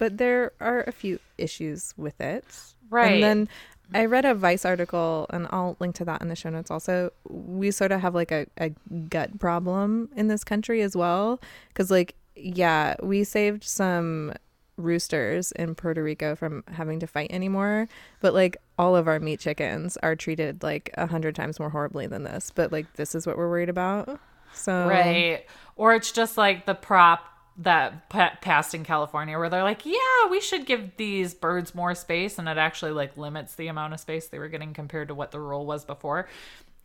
but 0.00 0.18
there 0.18 0.52
are 0.60 0.80
a 0.80 0.92
few 0.92 1.20
issues 1.38 1.94
with 1.96 2.20
it, 2.20 2.44
Right. 2.90 3.12
And 3.12 3.22
then 3.22 3.48
I 3.94 4.04
read 4.06 4.24
a 4.24 4.34
Vice 4.34 4.64
article, 4.64 5.26
and 5.30 5.46
I'll 5.50 5.76
link 5.78 5.94
to 5.96 6.04
that 6.04 6.20
in 6.20 6.28
the 6.28 6.36
show 6.36 6.50
notes. 6.50 6.70
Also, 6.70 7.12
we 7.28 7.70
sort 7.70 7.92
of 7.92 8.00
have 8.00 8.14
like 8.14 8.32
a, 8.32 8.46
a 8.58 8.70
gut 9.08 9.38
problem 9.38 10.10
in 10.16 10.28
this 10.28 10.44
country 10.44 10.82
as 10.82 10.96
well, 10.96 11.40
because 11.68 11.90
like 11.90 12.14
yeah, 12.34 12.96
we 13.02 13.24
saved 13.24 13.64
some 13.64 14.32
roosters 14.76 15.52
in 15.52 15.74
Puerto 15.74 16.02
Rico 16.02 16.34
from 16.34 16.64
having 16.68 17.00
to 17.00 17.06
fight 17.06 17.30
anymore, 17.30 17.88
but 18.20 18.34
like 18.34 18.56
all 18.78 18.96
of 18.96 19.06
our 19.06 19.20
meat 19.20 19.40
chickens 19.40 19.96
are 19.98 20.16
treated 20.16 20.62
like 20.62 20.90
a 20.94 21.06
hundred 21.06 21.34
times 21.34 21.60
more 21.60 21.70
horribly 21.70 22.06
than 22.06 22.24
this. 22.24 22.50
But 22.50 22.72
like 22.72 22.92
this 22.94 23.14
is 23.14 23.26
what 23.26 23.36
we're 23.36 23.48
worried 23.48 23.68
about. 23.68 24.20
So 24.54 24.88
Right. 24.88 25.44
Or 25.76 25.94
it's 25.94 26.10
just 26.12 26.38
like 26.38 26.66
the 26.66 26.74
prop 26.74 27.24
that 27.60 28.08
pa- 28.08 28.36
passed 28.40 28.74
in 28.74 28.84
California 28.84 29.38
where 29.38 29.50
they're 29.50 29.62
like, 29.62 29.84
yeah, 29.84 30.28
we 30.30 30.40
should 30.40 30.64
give 30.64 30.96
these 30.96 31.34
birds 31.34 31.74
more 31.74 31.94
space. 31.94 32.38
And 32.38 32.48
it 32.48 32.56
actually 32.56 32.92
like 32.92 33.16
limits 33.16 33.54
the 33.54 33.68
amount 33.68 33.92
of 33.92 34.00
space 34.00 34.28
they 34.28 34.38
were 34.38 34.48
getting 34.48 34.72
compared 34.72 35.08
to 35.08 35.14
what 35.14 35.30
the 35.30 35.40
rule 35.40 35.66
was 35.66 35.84
before. 35.84 36.28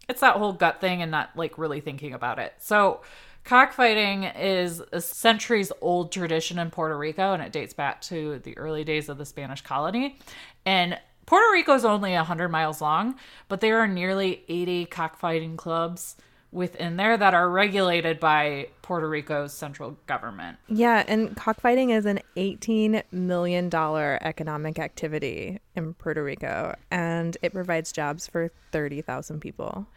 It's 0.09 0.21
that 0.21 0.35
whole 0.35 0.53
gut 0.53 0.81
thing 0.81 1.01
and 1.01 1.09
not 1.09 1.29
like 1.35 1.57
really 1.57 1.79
thinking 1.79 2.13
about 2.13 2.39
it. 2.39 2.53
So, 2.59 3.01
cockfighting 3.45 4.25
is 4.37 4.81
a 4.91 4.99
centuries 4.99 5.71
old 5.81 6.11
tradition 6.11 6.59
in 6.59 6.71
Puerto 6.71 6.97
Rico 6.97 7.33
and 7.33 7.41
it 7.41 7.51
dates 7.51 7.73
back 7.73 8.01
to 8.01 8.39
the 8.39 8.57
early 8.57 8.83
days 8.83 9.07
of 9.07 9.17
the 9.17 9.25
Spanish 9.25 9.61
colony. 9.61 10.19
And 10.65 10.99
Puerto 11.25 11.51
Rico 11.53 11.73
is 11.73 11.85
only 11.85 12.13
100 12.13 12.49
miles 12.49 12.81
long, 12.81 13.15
but 13.47 13.61
there 13.61 13.79
are 13.79 13.87
nearly 13.87 14.43
80 14.49 14.85
cockfighting 14.87 15.57
clubs 15.57 16.17
within 16.51 16.97
there 16.97 17.17
that 17.17 17.33
are 17.33 17.49
regulated 17.49 18.19
by 18.19 18.67
Puerto 18.81 19.09
Rico's 19.09 19.53
central 19.53 19.97
government. 20.07 20.57
yeah, 20.67 21.03
and 21.07 21.35
cockfighting 21.35 21.89
is 21.89 22.05
an 22.05 22.19
eighteen 22.35 23.03
million 23.11 23.69
dollar 23.69 24.17
economic 24.21 24.79
activity 24.79 25.59
in 25.75 25.93
Puerto 25.95 26.23
Rico, 26.23 26.75
and 26.91 27.37
it 27.41 27.53
provides 27.53 27.91
jobs 27.91 28.27
for 28.27 28.51
thirty 28.71 29.01
thousand 29.01 29.39
people. 29.39 29.87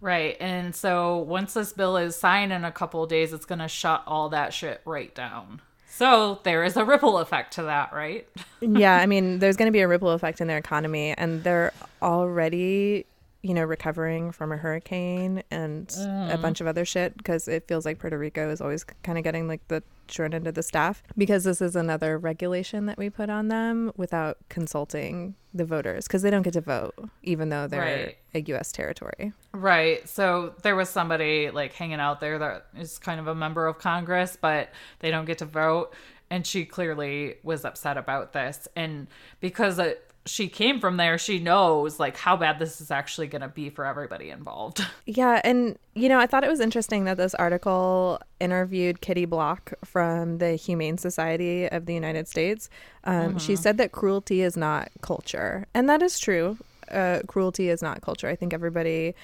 Right. 0.00 0.36
And 0.40 0.74
so 0.74 1.18
once 1.18 1.54
this 1.54 1.72
bill 1.72 1.96
is 1.96 2.16
signed 2.16 2.52
in 2.52 2.64
a 2.64 2.72
couple 2.72 3.04
of 3.04 3.08
days, 3.08 3.32
it's 3.32 3.44
going 3.44 3.60
to 3.60 3.68
shut 3.68 4.02
all 4.04 4.30
that 4.30 4.52
shit 4.52 4.80
right 4.84 5.14
down. 5.14 5.62
So 5.88 6.40
there 6.42 6.64
is 6.64 6.76
a 6.76 6.84
ripple 6.84 7.18
effect 7.18 7.52
to 7.54 7.62
that, 7.64 7.92
right? 7.92 8.26
yeah, 8.60 8.96
I 8.96 9.06
mean, 9.06 9.38
there's 9.38 9.56
going 9.56 9.68
to 9.68 9.72
be 9.72 9.80
a 9.80 9.86
ripple 9.86 10.10
effect 10.10 10.40
in 10.40 10.48
their 10.48 10.58
economy, 10.58 11.14
and 11.16 11.44
they're 11.44 11.72
already 12.00 13.06
you 13.42 13.54
know, 13.54 13.64
recovering 13.64 14.30
from 14.30 14.52
a 14.52 14.56
hurricane 14.56 15.42
and 15.50 15.90
a 15.90 16.36
mm. 16.36 16.42
bunch 16.42 16.60
of 16.60 16.66
other 16.66 16.84
shit 16.84 17.16
because 17.16 17.48
it 17.48 17.66
feels 17.66 17.84
like 17.84 17.98
Puerto 17.98 18.16
Rico 18.16 18.48
is 18.50 18.60
always 18.60 18.84
kind 19.02 19.18
of 19.18 19.24
getting 19.24 19.48
like 19.48 19.66
the 19.68 19.82
short 20.08 20.32
end 20.34 20.46
of 20.46 20.54
the 20.54 20.62
staff 20.62 21.02
because 21.16 21.44
this 21.44 21.60
is 21.60 21.74
another 21.74 22.18
regulation 22.18 22.86
that 22.86 22.98
we 22.98 23.10
put 23.10 23.30
on 23.30 23.48
them 23.48 23.92
without 23.96 24.36
consulting 24.48 25.34
the 25.54 25.64
voters 25.64 26.06
because 26.06 26.22
they 26.22 26.30
don't 26.30 26.42
get 26.42 26.52
to 26.52 26.60
vote 26.60 26.94
even 27.22 27.48
though 27.48 27.66
they're 27.66 27.80
Right. 27.80 28.16
a 28.34 28.40
U.S. 28.48 28.72
territory. 28.72 29.32
Right. 29.52 30.08
So 30.08 30.54
there 30.62 30.76
was 30.76 30.88
somebody 30.88 31.50
like 31.50 31.72
hanging 31.72 32.00
out 32.00 32.20
there 32.20 32.38
that 32.38 32.66
is 32.76 32.98
kind 32.98 33.18
of 33.20 33.26
a 33.26 33.34
member 33.34 33.66
of 33.66 33.78
Congress, 33.78 34.36
but 34.40 34.70
they 35.00 35.10
don't 35.10 35.24
get 35.24 35.38
to 35.38 35.46
vote. 35.46 35.92
And 36.30 36.46
she 36.46 36.64
clearly 36.64 37.36
was 37.42 37.64
upset 37.64 37.96
about 37.98 38.32
this. 38.32 38.66
And 38.74 39.08
because 39.40 39.78
it, 39.78 40.11
she 40.24 40.48
came 40.48 40.78
from 40.80 40.96
there, 40.98 41.18
she 41.18 41.38
knows 41.40 41.98
like 41.98 42.16
how 42.16 42.36
bad 42.36 42.58
this 42.58 42.80
is 42.80 42.90
actually 42.90 43.26
going 43.26 43.42
to 43.42 43.48
be 43.48 43.70
for 43.70 43.84
everybody 43.84 44.30
involved. 44.30 44.84
Yeah, 45.04 45.40
and 45.42 45.76
you 45.94 46.08
know, 46.08 46.18
I 46.20 46.26
thought 46.26 46.44
it 46.44 46.48
was 46.50 46.60
interesting 46.60 47.04
that 47.04 47.16
this 47.16 47.34
article 47.34 48.20
interviewed 48.40 49.00
Kitty 49.00 49.24
Block 49.24 49.72
from 49.84 50.38
the 50.38 50.52
Humane 50.54 50.96
Society 50.96 51.66
of 51.68 51.86
the 51.86 51.94
United 51.94 52.28
States. 52.28 52.70
Um, 53.04 53.38
She 53.38 53.56
said 53.56 53.78
that 53.78 53.90
cruelty 53.92 54.42
is 54.42 54.56
not 54.56 54.90
culture, 55.00 55.66
and 55.74 55.88
that 55.88 56.02
is 56.02 56.18
true. 56.20 56.56
Uh, 56.90 57.20
cruelty 57.26 57.68
is 57.68 57.82
not 57.82 58.00
culture. 58.00 58.28
I 58.28 58.36
think 58.36 58.52
everybody 58.54 59.14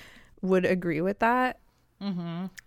would 0.43 0.65
agree 0.65 1.01
with 1.01 1.21
that. 1.21 1.59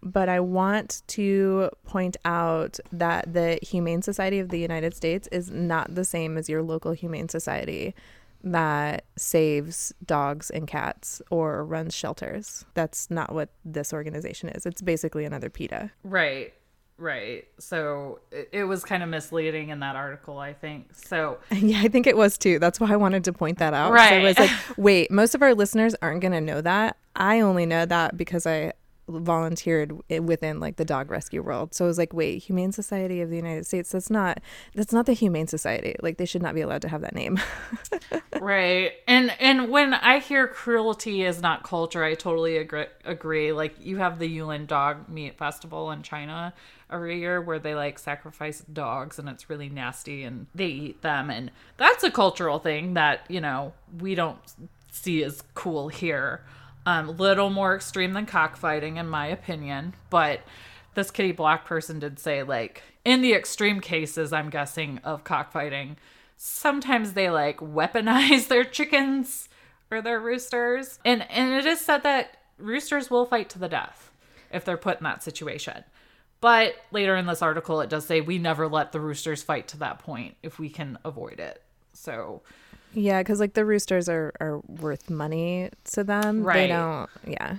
But 0.03 0.27
I 0.29 0.39
want 0.41 1.03
to 1.07 1.69
point 1.85 2.17
out 2.25 2.79
that 2.91 3.33
the 3.33 3.59
Humane 3.61 4.01
Society 4.01 4.39
of 4.39 4.49
the 4.49 4.59
United 4.59 4.93
States 4.93 5.27
is 5.31 5.49
not 5.49 5.95
the 5.95 6.03
same 6.03 6.37
as 6.37 6.49
your 6.49 6.61
local 6.61 6.91
Humane 6.91 7.29
Society 7.29 7.93
that 8.43 9.05
saves 9.17 9.93
dogs 10.05 10.49
and 10.49 10.67
cats 10.67 11.21
or 11.29 11.63
runs 11.65 11.95
shelters. 11.95 12.65
That's 12.73 13.09
not 13.09 13.33
what 13.33 13.49
this 13.65 13.93
organization 13.93 14.49
is. 14.49 14.65
It's 14.65 14.81
basically 14.81 15.25
another 15.25 15.49
PETA. 15.49 15.91
right. 16.03 16.53
Right. 16.97 17.47
So 17.57 18.19
it, 18.31 18.49
it 18.51 18.63
was 18.65 18.83
kind 18.83 19.01
of 19.01 19.09
misleading 19.09 19.69
in 19.69 19.79
that 19.79 19.95
article, 19.95 20.37
I 20.37 20.53
think. 20.53 20.93
So 20.93 21.39
Yeah, 21.51 21.81
I 21.81 21.87
think 21.87 22.05
it 22.05 22.15
was 22.15 22.37
too. 22.37 22.59
That's 22.59 22.79
why 22.79 22.91
I 22.91 22.95
wanted 22.95 23.23
to 23.23 23.33
point 23.33 23.57
that 23.57 23.73
out. 23.73 23.87
So 23.87 23.93
Right. 23.95 24.13
I 24.13 24.23
was 24.23 24.37
like, 24.37 24.51
wait, 24.77 25.09
most 25.09 25.33
of 25.33 25.41
our 25.41 25.55
listeners 25.55 25.95
aren't 26.03 26.21
going 26.21 26.33
to 26.33 26.41
know 26.41 26.61
that. 26.61 26.97
I 27.15 27.39
only 27.39 27.65
know 27.65 27.87
that 27.87 28.17
because 28.17 28.45
I 28.45 28.73
volunteered 29.07 29.93
within 30.09 30.59
like 30.59 30.77
the 30.77 30.85
dog 30.85 31.11
rescue 31.11 31.41
world. 31.41 31.73
So 31.73 31.85
I 31.85 31.87
was 31.87 31.97
like, 31.97 32.13
wait, 32.13 32.43
Humane 32.43 32.71
Society 32.71 33.21
of 33.21 33.29
the 33.29 33.35
United 33.35 33.65
States, 33.65 33.91
that's 33.91 34.09
not 34.09 34.39
that's 34.75 34.93
not 34.93 35.05
the 35.05 35.13
Humane 35.13 35.47
Society. 35.47 35.95
Like 36.01 36.17
they 36.17 36.25
should 36.25 36.41
not 36.41 36.55
be 36.55 36.61
allowed 36.61 36.81
to 36.83 36.89
have 36.89 37.01
that 37.01 37.15
name. 37.15 37.39
right 38.41 38.93
and 39.07 39.31
and 39.39 39.69
when 39.69 39.93
i 39.93 40.17
hear 40.17 40.47
cruelty 40.47 41.23
is 41.23 41.41
not 41.41 41.63
culture 41.63 42.03
i 42.03 42.15
totally 42.15 42.57
agree, 42.57 42.85
agree 43.05 43.51
like 43.51 43.75
you 43.79 43.97
have 43.97 44.19
the 44.19 44.37
yulin 44.37 44.65
dog 44.65 45.07
meat 45.07 45.37
festival 45.37 45.91
in 45.91 46.01
china 46.01 46.53
every 46.91 47.19
year 47.19 47.39
where 47.39 47.59
they 47.59 47.75
like 47.75 47.99
sacrifice 47.99 48.61
dogs 48.73 49.19
and 49.19 49.29
it's 49.29 49.49
really 49.49 49.69
nasty 49.69 50.23
and 50.23 50.47
they 50.55 50.65
eat 50.65 51.01
them 51.01 51.29
and 51.29 51.51
that's 51.77 52.03
a 52.03 52.11
cultural 52.11 52.57
thing 52.57 52.95
that 52.95 53.21
you 53.29 53.39
know 53.39 53.73
we 53.99 54.15
don't 54.15 54.39
see 54.91 55.23
as 55.23 55.43
cool 55.53 55.87
here 55.89 56.41
um 56.85 57.17
little 57.17 57.49
more 57.49 57.75
extreme 57.75 58.13
than 58.13 58.25
cockfighting 58.25 58.97
in 58.97 59.07
my 59.07 59.27
opinion. 59.27 59.93
But 60.09 60.41
this 60.95 61.11
kitty 61.11 61.31
black 61.31 61.65
person 61.65 61.99
did 61.99 62.19
say 62.19 62.43
like 62.43 62.83
in 63.05 63.21
the 63.21 63.33
extreme 63.33 63.79
cases 63.79 64.33
i'm 64.33 64.49
guessing 64.49 64.99
of 65.05 65.23
cockfighting 65.23 65.95
sometimes 66.43 67.13
they 67.13 67.29
like 67.29 67.57
weaponize 67.59 68.47
their 68.47 68.63
chickens 68.63 69.47
or 69.91 70.01
their 70.01 70.19
roosters. 70.19 70.99
And 71.05 71.29
and 71.29 71.53
it 71.53 71.65
is 71.65 71.81
said 71.81 72.03
that 72.03 72.37
roosters 72.57 73.11
will 73.11 73.25
fight 73.25 73.49
to 73.49 73.59
the 73.59 73.69
death 73.69 74.11
if 74.51 74.65
they're 74.65 74.77
put 74.77 74.97
in 74.97 75.03
that 75.03 75.21
situation. 75.21 75.83
But 76.39 76.75
later 76.91 77.15
in 77.15 77.27
this 77.27 77.43
article 77.43 77.81
it 77.81 77.89
does 77.89 78.07
say 78.07 78.21
we 78.21 78.39
never 78.39 78.67
let 78.67 78.91
the 78.91 78.99
roosters 78.99 79.43
fight 79.43 79.67
to 79.69 79.77
that 79.77 79.99
point 79.99 80.35
if 80.41 80.57
we 80.57 80.69
can 80.69 80.97
avoid 81.05 81.39
it. 81.39 81.61
So 81.93 82.41
yeah, 82.93 83.21
because 83.21 83.39
like 83.39 83.53
the 83.53 83.65
roosters 83.65 84.09
are, 84.09 84.33
are 84.39 84.59
worth 84.67 85.09
money 85.09 85.69
to 85.93 86.03
them. 86.03 86.43
Right. 86.43 86.61
They 86.61 86.67
don't 86.67 87.09
yeah. 87.25 87.57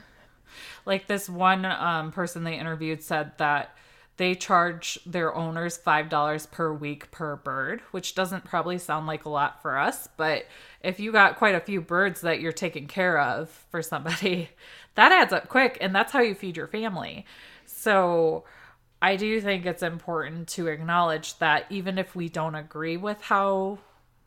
like 0.86 1.06
this 1.06 1.28
one 1.28 1.64
um, 1.64 2.12
person 2.12 2.44
they 2.44 2.58
interviewed 2.58 3.02
said 3.02 3.32
that 3.38 3.76
they 4.16 4.34
charge 4.34 4.98
their 5.06 5.34
owners 5.34 5.76
five 5.76 6.08
dollars 6.08 6.46
per 6.46 6.72
week 6.72 7.10
per 7.10 7.36
bird 7.36 7.80
which 7.92 8.14
doesn't 8.14 8.44
probably 8.44 8.78
sound 8.78 9.06
like 9.06 9.24
a 9.24 9.28
lot 9.28 9.62
for 9.62 9.78
us 9.78 10.08
but 10.16 10.44
if 10.82 11.00
you 11.00 11.10
got 11.12 11.38
quite 11.38 11.54
a 11.54 11.60
few 11.60 11.80
birds 11.80 12.20
that 12.20 12.40
you're 12.40 12.52
taking 12.52 12.86
care 12.86 13.18
of 13.18 13.48
for 13.70 13.82
somebody 13.82 14.50
that 14.94 15.12
adds 15.12 15.32
up 15.32 15.48
quick 15.48 15.78
and 15.80 15.94
that's 15.94 16.12
how 16.12 16.20
you 16.20 16.34
feed 16.34 16.56
your 16.56 16.66
family 16.66 17.24
so 17.64 18.44
i 19.00 19.16
do 19.16 19.40
think 19.40 19.64
it's 19.64 19.82
important 19.82 20.46
to 20.46 20.68
acknowledge 20.68 21.38
that 21.38 21.64
even 21.70 21.98
if 21.98 22.14
we 22.14 22.28
don't 22.28 22.54
agree 22.54 22.96
with 22.96 23.20
how 23.22 23.78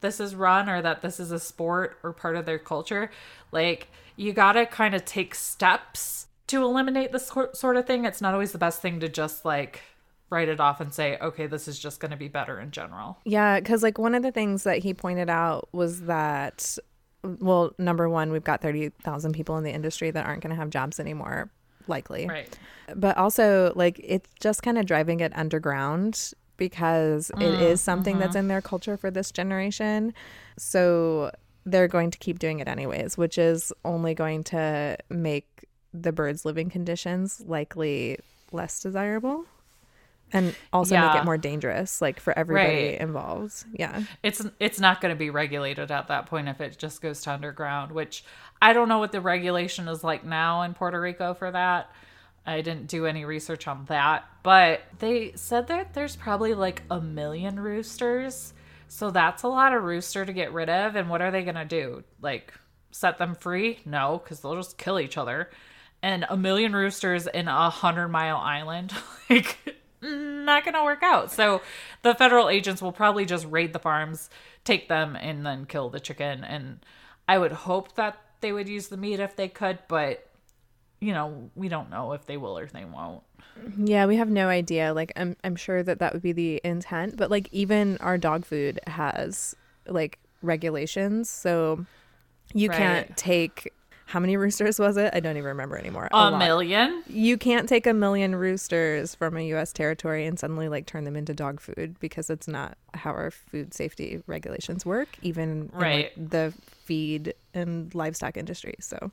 this 0.05 0.19
is 0.19 0.35
run 0.35 0.69
or 0.69 0.81
that 0.81 1.01
this 1.01 1.19
is 1.19 1.31
a 1.31 1.39
sport 1.39 1.97
or 2.03 2.13
part 2.13 2.35
of 2.35 2.45
their 2.45 2.59
culture 2.59 3.09
like 3.51 3.87
you 4.15 4.31
gotta 4.33 4.65
kind 4.65 4.95
of 4.95 5.03
take 5.05 5.35
steps 5.35 6.27
to 6.47 6.63
eliminate 6.63 7.11
this 7.11 7.31
sort 7.53 7.77
of 7.77 7.87
thing. 7.87 8.05
It's 8.05 8.21
not 8.21 8.33
always 8.33 8.51
the 8.51 8.57
best 8.57 8.81
thing 8.81 8.99
to 8.99 9.09
just 9.09 9.45
like 9.45 9.81
write 10.29 10.49
it 10.49 10.59
off 10.59 10.81
and 10.81 10.91
say 10.93 11.17
okay 11.19 11.45
this 11.45 11.67
is 11.67 11.77
just 11.77 11.99
going 11.99 12.11
to 12.11 12.17
be 12.17 12.27
better 12.27 12.59
in 12.59 12.71
general. 12.71 13.17
Yeah, 13.25 13.59
because 13.59 13.83
like 13.83 13.97
one 13.97 14.15
of 14.15 14.23
the 14.23 14.31
things 14.31 14.63
that 14.63 14.79
he 14.79 14.93
pointed 14.93 15.29
out 15.29 15.69
was 15.71 16.01
that, 16.01 16.77
well, 17.23 17.73
number 17.77 18.09
one, 18.09 18.31
we've 18.31 18.43
got 18.43 18.61
30,000 18.61 19.33
people 19.33 19.57
in 19.57 19.63
the 19.63 19.71
industry 19.71 20.11
that 20.11 20.25
aren't 20.25 20.41
going 20.41 20.53
to 20.53 20.59
have 20.59 20.69
jobs 20.69 20.99
anymore, 20.99 21.49
likely. 21.87 22.27
right. 22.27 22.57
But 22.95 23.17
also, 23.17 23.73
like, 23.75 23.99
it's 24.03 24.29
just 24.39 24.61
kind 24.61 24.77
of 24.77 24.85
driving 24.85 25.21
it 25.21 25.31
underground 25.35 26.33
because 26.57 27.29
it 27.31 27.37
mm, 27.37 27.61
is 27.61 27.81
something 27.81 28.17
that's 28.19 28.31
mm-hmm. 28.31 28.39
in 28.39 28.47
their 28.47 28.61
culture 28.61 28.97
for 28.97 29.11
this 29.11 29.31
generation. 29.31 30.13
So 30.57 31.31
they're 31.65 31.87
going 31.87 32.11
to 32.11 32.17
keep 32.17 32.39
doing 32.39 32.59
it 32.59 32.67
anyways, 32.67 33.17
which 33.17 33.37
is 33.37 33.73
only 33.83 34.13
going 34.13 34.43
to 34.45 34.97
make 35.09 35.65
the 35.93 36.11
birds' 36.11 36.45
living 36.45 36.69
conditions 36.69 37.41
likely 37.45 38.19
less 38.51 38.81
desirable. 38.81 39.45
And 40.33 40.55
also 40.73 40.99
make 40.99 41.15
it 41.15 41.23
more 41.23 41.37
dangerous, 41.37 42.01
like 42.01 42.19
for 42.19 42.37
everybody 42.37 42.89
Right. 42.89 42.99
involved. 42.99 43.63
Yeah. 43.71 44.03
it's 44.23 44.45
it's 44.59 44.79
not 44.79 44.99
going 44.99 45.13
to 45.13 45.17
be 45.17 45.29
regulated 45.29 45.91
at 45.91 46.07
that 46.07 46.25
point 46.25 46.49
if 46.49 46.59
it 46.59 46.77
just 46.77 47.01
goes 47.01 47.21
to 47.21 47.31
underground 47.31 47.91
which 47.91 48.23
i 48.61 48.73
don't 48.73 48.89
know 48.89 48.97
what 48.97 49.11
the 49.11 49.21
regulation 49.21 49.87
is 49.87 50.03
like 50.03 50.25
now 50.25 50.63
in 50.63 50.73
puerto 50.73 50.99
rico 50.99 51.33
for 51.35 51.51
that 51.51 51.89
i 52.45 52.61
didn't 52.61 52.87
do 52.87 53.05
any 53.05 53.25
research 53.25 53.67
on 53.67 53.85
that 53.85 54.25
but 54.43 54.81
they 54.99 55.31
said 55.35 55.67
that 55.67 55.93
there's 55.93 56.15
probably 56.15 56.53
like 56.53 56.83
a 56.89 57.01
million 57.01 57.59
roosters 57.59 58.53
so 58.87 59.09
that's 59.09 59.43
a 59.43 59.47
lot 59.47 59.73
of 59.73 59.83
rooster 59.83 60.25
to 60.25 60.33
get 60.33 60.53
rid 60.53 60.69
of 60.69 60.95
and 60.95 61.09
what 61.09 61.21
are 61.21 61.31
they 61.31 61.43
going 61.43 61.55
to 61.55 61.65
do 61.65 62.03
like 62.21 62.53
set 62.91 63.17
them 63.17 63.35
free 63.35 63.79
no 63.85 64.21
because 64.23 64.39
they'll 64.39 64.55
just 64.55 64.77
kill 64.77 64.99
each 64.99 65.17
other 65.17 65.49
and 66.01 66.25
a 66.29 66.37
million 66.37 66.73
roosters 66.75 67.27
in 67.27 67.47
a 67.47 67.69
hundred 67.69 68.09
mile 68.09 68.37
island 68.37 68.93
like 69.29 69.57
not 70.05 70.63
going 70.63 70.75
to 70.75 70.83
work 70.83 71.03
out. 71.03 71.31
So 71.31 71.61
the 72.01 72.15
federal 72.15 72.49
agents 72.49 72.81
will 72.81 72.91
probably 72.91 73.25
just 73.25 73.45
raid 73.45 73.73
the 73.73 73.79
farms, 73.79 74.29
take 74.63 74.87
them, 74.87 75.15
and 75.15 75.45
then 75.45 75.65
kill 75.65 75.89
the 75.89 75.99
chicken. 75.99 76.43
And 76.43 76.85
I 77.27 77.37
would 77.37 77.51
hope 77.51 77.95
that 77.95 78.17
they 78.41 78.51
would 78.51 78.69
use 78.69 78.87
the 78.87 78.97
meat 78.97 79.19
if 79.19 79.35
they 79.35 79.47
could, 79.47 79.79
but 79.87 80.24
you 81.05 81.13
know, 81.13 81.51
we 81.55 81.69
don't 81.69 81.89
know 81.89 82.13
if 82.13 82.25
they 82.25 82.37
will 82.37 82.57
or 82.57 82.65
they 82.65 82.85
won't. 82.85 83.21
Yeah, 83.77 84.05
we 84.05 84.15
have 84.17 84.29
no 84.29 84.47
idea. 84.47 84.93
Like, 84.93 85.13
I'm 85.15 85.37
I'm 85.43 85.55
sure 85.55 85.83
that 85.83 85.99
that 85.99 86.13
would 86.13 86.21
be 86.23 86.31
the 86.33 86.59
intent, 86.63 87.15
but 87.15 87.29
like 87.29 87.47
even 87.51 87.97
our 87.99 88.17
dog 88.17 88.45
food 88.45 88.79
has 88.87 89.55
like 89.87 90.17
regulations, 90.41 91.29
so 91.29 91.85
you 92.53 92.69
Right. 92.69 92.77
can't 92.77 93.17
take 93.17 93.71
how 94.07 94.19
many 94.19 94.35
roosters 94.45 94.79
was 94.79 94.97
it? 94.97 95.13
I 95.13 95.19
don't 95.19 95.37
even 95.37 95.47
remember 95.47 95.77
anymore. 95.77 96.07
A, 96.11 96.29
lot. 96.31 96.39
million? 96.39 97.03
You 97.07 97.37
can't 97.37 97.67
take 97.69 97.85
a 97.87 97.93
million 97.93 98.35
roosters 98.35 99.13
from 99.15 99.37
a 99.37 99.41
U.S. 99.47 99.71
territory 99.73 100.25
and 100.25 100.39
suddenly 100.39 100.67
like 100.69 100.85
turn 100.85 101.03
them 101.03 101.15
into 101.15 101.33
dog 101.33 101.59
food 101.61 101.95
because 101.99 102.29
it's 102.29 102.47
not 102.47 102.77
how 102.93 103.11
our 103.11 103.31
food 103.31 103.73
safety 103.73 104.21
regulations 104.27 104.85
work, 104.85 105.07
even 105.21 105.69
Right. 105.73 106.11
in 106.15 106.23
like, 106.23 106.29
the 106.31 106.53
feed 106.65 107.33
and 107.53 107.93
livestock 107.95 108.37
industry. 108.37 108.75
So, 108.79 109.11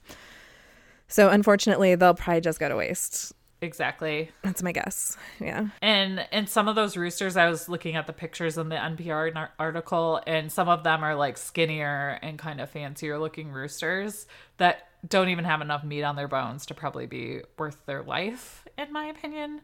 so 1.12 1.28
unfortunately, 1.28 1.94
they'll 1.94 2.14
probably 2.14 2.40
just 2.40 2.58
go 2.58 2.70
to 2.70 2.76
waste. 2.76 3.34
Exactly. 3.60 4.30
That's 4.42 4.62
my 4.62 4.72
guess. 4.72 5.16
Yeah. 5.38 5.68
And 5.82 6.26
and 6.32 6.48
some 6.48 6.68
of 6.68 6.74
those 6.74 6.96
roosters, 6.96 7.36
I 7.36 7.50
was 7.50 7.68
looking 7.68 7.96
at 7.96 8.06
the 8.06 8.14
pictures 8.14 8.56
in 8.56 8.70
the 8.70 8.76
NPR 8.76 9.50
article, 9.58 10.22
and 10.26 10.50
some 10.50 10.70
of 10.70 10.84
them 10.84 11.04
are 11.04 11.14
like 11.14 11.36
skinnier 11.36 12.18
and 12.22 12.38
kind 12.38 12.62
of 12.62 12.70
fancier 12.70 13.18
looking 13.18 13.52
roosters 13.52 14.26
that 14.56 14.88
don't 15.06 15.28
even 15.28 15.44
have 15.44 15.60
enough 15.60 15.84
meat 15.84 16.02
on 16.02 16.16
their 16.16 16.28
bones 16.28 16.64
to 16.66 16.74
probably 16.74 17.06
be 17.06 17.42
worth 17.58 17.84
their 17.84 18.02
life, 18.02 18.66
in 18.78 18.90
my 18.90 19.04
opinion. 19.04 19.60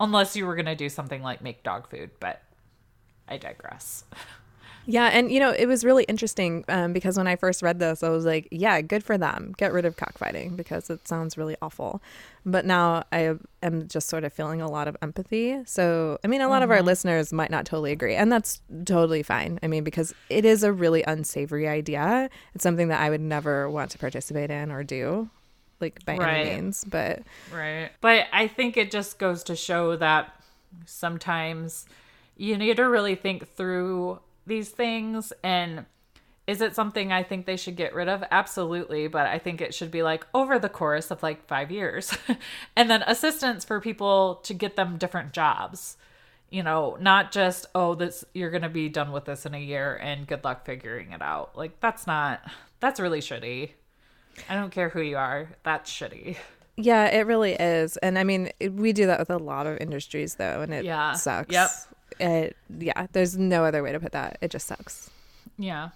Unless 0.00 0.34
you 0.34 0.44
were 0.44 0.56
gonna 0.56 0.76
do 0.76 0.88
something 0.88 1.22
like 1.22 1.40
make 1.40 1.62
dog 1.62 1.88
food, 1.88 2.10
but 2.18 2.42
I 3.28 3.36
digress. 3.36 4.04
Yeah, 4.90 5.08
and 5.08 5.30
you 5.30 5.38
know, 5.38 5.50
it 5.50 5.66
was 5.66 5.84
really 5.84 6.04
interesting 6.04 6.64
um, 6.68 6.94
because 6.94 7.18
when 7.18 7.26
I 7.26 7.36
first 7.36 7.60
read 7.60 7.78
this, 7.78 8.02
I 8.02 8.08
was 8.08 8.24
like, 8.24 8.48
yeah, 8.50 8.80
good 8.80 9.04
for 9.04 9.18
them. 9.18 9.54
Get 9.58 9.74
rid 9.74 9.84
of 9.84 9.96
cockfighting 9.96 10.56
because 10.56 10.88
it 10.88 11.06
sounds 11.06 11.36
really 11.36 11.56
awful. 11.60 12.00
But 12.46 12.64
now 12.64 13.04
I 13.12 13.34
am 13.62 13.86
just 13.86 14.08
sort 14.08 14.24
of 14.24 14.32
feeling 14.32 14.62
a 14.62 14.70
lot 14.70 14.88
of 14.88 14.96
empathy. 15.02 15.62
So, 15.66 16.18
I 16.24 16.26
mean, 16.26 16.40
a 16.40 16.48
lot 16.48 16.54
mm-hmm. 16.54 16.62
of 16.62 16.70
our 16.70 16.78
mm-hmm. 16.78 16.86
listeners 16.86 17.34
might 17.34 17.50
not 17.50 17.66
totally 17.66 17.92
agree, 17.92 18.14
and 18.14 18.32
that's 18.32 18.62
totally 18.86 19.22
fine. 19.22 19.58
I 19.62 19.66
mean, 19.66 19.84
because 19.84 20.14
it 20.30 20.46
is 20.46 20.62
a 20.62 20.72
really 20.72 21.02
unsavory 21.02 21.68
idea. 21.68 22.30
It's 22.54 22.62
something 22.62 22.88
that 22.88 23.02
I 23.02 23.10
would 23.10 23.20
never 23.20 23.68
want 23.68 23.90
to 23.90 23.98
participate 23.98 24.50
in 24.50 24.72
or 24.72 24.84
do 24.84 25.28
like 25.80 26.02
by 26.04 26.16
right. 26.16 26.46
any 26.46 26.56
means 26.56 26.84
but 26.84 27.22
right 27.54 27.90
but 28.00 28.26
i 28.32 28.48
think 28.48 28.76
it 28.76 28.90
just 28.90 29.16
goes 29.16 29.44
to 29.44 29.54
show 29.54 29.94
that 29.94 30.32
sometimes 30.86 31.86
you 32.36 32.56
need 32.56 32.76
to 32.78 32.82
really 32.82 33.14
think 33.14 33.46
through 33.54 34.18
these 34.48 34.70
things 34.70 35.32
and 35.42 35.84
is 36.48 36.62
it 36.62 36.74
something 36.74 37.12
I 37.12 37.24
think 37.24 37.44
they 37.44 37.58
should 37.58 37.76
get 37.76 37.94
rid 37.94 38.08
of? 38.08 38.24
Absolutely, 38.30 39.06
but 39.06 39.26
I 39.26 39.38
think 39.38 39.60
it 39.60 39.74
should 39.74 39.90
be 39.90 40.02
like 40.02 40.26
over 40.32 40.58
the 40.58 40.70
course 40.70 41.10
of 41.10 41.22
like 41.22 41.46
5 41.46 41.70
years. 41.70 42.16
and 42.76 42.90
then 42.90 43.02
assistance 43.02 43.66
for 43.66 43.82
people 43.82 44.36
to 44.44 44.54
get 44.54 44.74
them 44.74 44.96
different 44.96 45.34
jobs. 45.34 45.98
You 46.48 46.62
know, 46.62 46.96
not 46.98 47.32
just 47.32 47.66
oh 47.74 47.94
this 47.94 48.24
you're 48.32 48.50
going 48.50 48.62
to 48.62 48.70
be 48.70 48.88
done 48.88 49.12
with 49.12 49.26
this 49.26 49.44
in 49.44 49.54
a 49.54 49.60
year 49.60 49.96
and 49.96 50.26
good 50.26 50.42
luck 50.42 50.64
figuring 50.64 51.12
it 51.12 51.20
out. 51.20 51.54
Like 51.54 51.80
that's 51.80 52.06
not 52.06 52.40
that's 52.80 52.98
really 52.98 53.20
shitty. 53.20 53.72
I 54.48 54.54
don't 54.54 54.70
care 54.70 54.88
who 54.88 55.02
you 55.02 55.18
are. 55.18 55.50
That's 55.64 55.92
shitty. 55.92 56.36
Yeah, 56.76 57.06
it 57.06 57.26
really 57.26 57.52
is. 57.52 57.98
And 57.98 58.18
I 58.18 58.24
mean, 58.24 58.52
we 58.70 58.94
do 58.94 59.06
that 59.06 59.18
with 59.18 59.30
a 59.30 59.36
lot 59.36 59.66
of 59.66 59.78
industries 59.78 60.36
though, 60.36 60.62
and 60.62 60.72
it 60.72 60.86
yeah. 60.86 61.12
sucks. 61.12 61.52
Yep 61.52 61.70
it 62.20 62.56
yeah 62.78 63.06
there's 63.12 63.36
no 63.36 63.64
other 63.64 63.82
way 63.82 63.92
to 63.92 64.00
put 64.00 64.12
that. 64.12 64.38
It 64.40 64.50
just 64.50 64.66
sucks. 64.66 65.10
Yeah. 65.58 65.90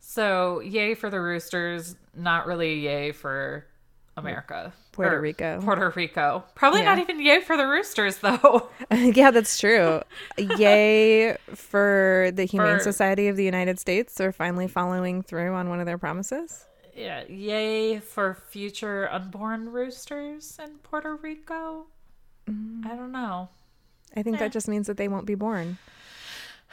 So 0.00 0.60
yay 0.60 0.94
for 0.94 1.10
the 1.10 1.20
roosters 1.20 1.96
not 2.14 2.46
really 2.46 2.80
yay 2.80 3.12
for 3.12 3.64
america. 4.16 4.72
Puerto 4.92 5.20
rico. 5.20 5.60
Puerto 5.60 5.92
rico. 5.96 6.44
Probably 6.54 6.80
yeah. 6.80 6.94
not 6.94 6.98
even 6.98 7.20
yay 7.20 7.40
for 7.40 7.56
the 7.56 7.66
roosters 7.66 8.18
though. 8.18 8.70
Yeah 8.90 9.30
that's 9.30 9.58
true. 9.58 10.02
Yay 10.38 11.36
for 11.54 12.30
the 12.32 12.44
humane 12.44 12.78
for, 12.78 12.84
society 12.84 13.28
of 13.28 13.36
the 13.36 13.44
united 13.44 13.78
states 13.78 14.14
they're 14.14 14.32
finally 14.32 14.68
following 14.68 15.22
through 15.22 15.54
on 15.54 15.68
one 15.68 15.80
of 15.80 15.86
their 15.86 15.98
promises. 15.98 16.64
Yeah 16.94 17.24
yay 17.28 17.98
for 17.98 18.34
future 18.34 19.08
unborn 19.10 19.72
roosters 19.72 20.58
in 20.62 20.78
puerto 20.78 21.16
rico? 21.16 21.86
Mm. 22.46 22.84
i 22.84 22.94
don't 22.94 23.10
know 23.10 23.48
I 24.16 24.22
think 24.22 24.38
that 24.38 24.52
just 24.52 24.68
means 24.68 24.86
that 24.86 24.96
they 24.96 25.08
won't 25.08 25.26
be 25.26 25.34
born. 25.34 25.78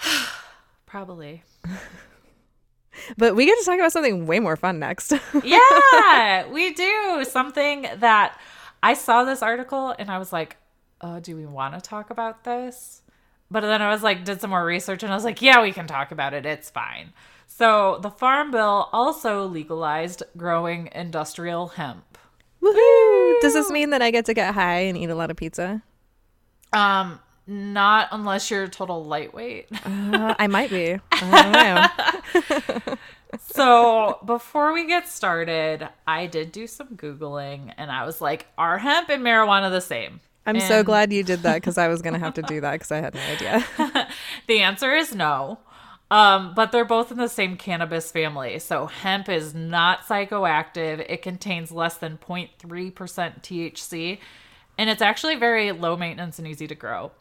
Probably. 0.86 1.44
but 3.18 3.36
we 3.36 3.46
get 3.46 3.58
to 3.60 3.66
talk 3.66 3.76
about 3.76 3.92
something 3.92 4.26
way 4.26 4.40
more 4.40 4.56
fun 4.56 4.80
next. 4.80 5.14
yeah, 5.44 6.48
we 6.50 6.74
do. 6.74 7.26
Something 7.28 7.88
that 7.98 8.40
I 8.84 8.94
saw 8.94 9.24
this 9.24 9.42
article 9.42 9.96
and 9.98 10.10
I 10.10 10.18
was 10.18 10.34
like, 10.34 10.58
oh, 11.02 11.20
do 11.20 11.36
we 11.36 11.46
want 11.46 11.74
to 11.74 11.82
talk 11.82 12.10
about 12.10 12.44
this? 12.44 13.02
But 13.50 13.62
then 13.62 13.82
I 13.82 13.90
was 13.90 14.04
like, 14.04 14.24
did 14.24 14.40
some 14.40 14.50
more 14.52 14.66
research 14.66 15.04
and 15.04 15.12
I 15.12 15.16
was 15.16 15.26
like, 15.26 15.42
yeah, 15.42 15.62
we 15.62 15.72
can 15.72 15.88
talk 15.88 16.12
about 16.12 16.34
it. 16.34 16.46
It's 16.46 16.70
fine. 16.70 17.14
So 17.48 18.00
the 18.02 18.10
Farm 18.10 18.52
Bill 18.52 18.90
also 18.94 19.46
legalized 19.46 20.24
growing 20.38 20.90
industrial 20.94 21.68
hemp. 21.68 22.18
Woohoo! 22.62 23.42
Does 23.42 23.54
this 23.54 23.70
mean 23.70 23.90
that 23.90 24.02
I 24.02 24.12
get 24.12 24.26
to 24.26 24.34
get 24.34 24.54
high 24.54 24.82
and 24.82 24.98
eat 24.98 25.10
a 25.10 25.16
lot 25.16 25.32
of 25.32 25.38
pizza? 25.38 25.82
Um, 26.72 27.20
not 27.48 28.10
unless 28.12 28.50
you're 28.52 28.64
a 28.64 28.70
total 28.70 29.04
lightweight. 29.06 29.68
uh, 29.86 30.36
I 30.38 30.48
might 30.48 30.70
be. 30.70 30.98
I 31.12 32.98
so 33.40 34.20
before 34.26 34.74
we 34.74 34.88
get 34.88 35.08
started, 35.08 35.88
I 36.08 36.28
did 36.28 36.52
do 36.52 36.68
some 36.68 36.90
Googling 36.96 37.74
and 37.78 37.92
I 37.92 38.06
was 38.06 38.22
like, 38.22 38.48
are 38.58 38.78
hemp 38.78 39.10
and 39.10 39.24
marijuana 39.24 39.70
the 39.70 39.82
same? 39.82 40.20
I'm 40.46 40.56
and... 40.56 40.64
so 40.64 40.84
glad 40.84 41.14
you 41.14 41.24
did 41.24 41.44
that 41.44 41.56
because 41.56 41.78
I 41.78 41.88
was 41.88 42.02
going 42.02 42.14
to 42.14 42.20
have 42.20 42.34
to 42.36 42.42
do 42.42 42.62
that 42.62 42.74
because 42.74 42.92
I 42.92 42.98
had 42.98 43.14
no 43.14 43.22
idea. 43.22 44.08
the 44.48 44.62
answer 44.62 44.94
is 44.94 45.14
no. 45.14 45.60
Um, 46.10 46.54
but 46.56 46.74
they're 46.74 46.84
both 46.84 47.10
in 47.10 47.18
the 47.18 47.30
same 47.30 47.56
cannabis 47.56 48.12
family. 48.12 48.60
So 48.60 48.88
hemp 48.88 49.30
is 49.30 49.56
not 49.56 50.02
psychoactive. 50.02 51.06
It 51.08 51.22
contains 51.22 51.72
less 51.72 51.96
than 51.96 52.18
0.3% 52.18 52.92
THC, 52.94 54.20
and 54.82 54.90
it's 54.90 55.02
actually 55.02 55.36
very 55.36 55.72
low 55.72 55.96
maintenance 55.96 56.40
and 56.40 56.48
easy 56.48 56.66
to 56.66 56.74
grow 56.74 57.12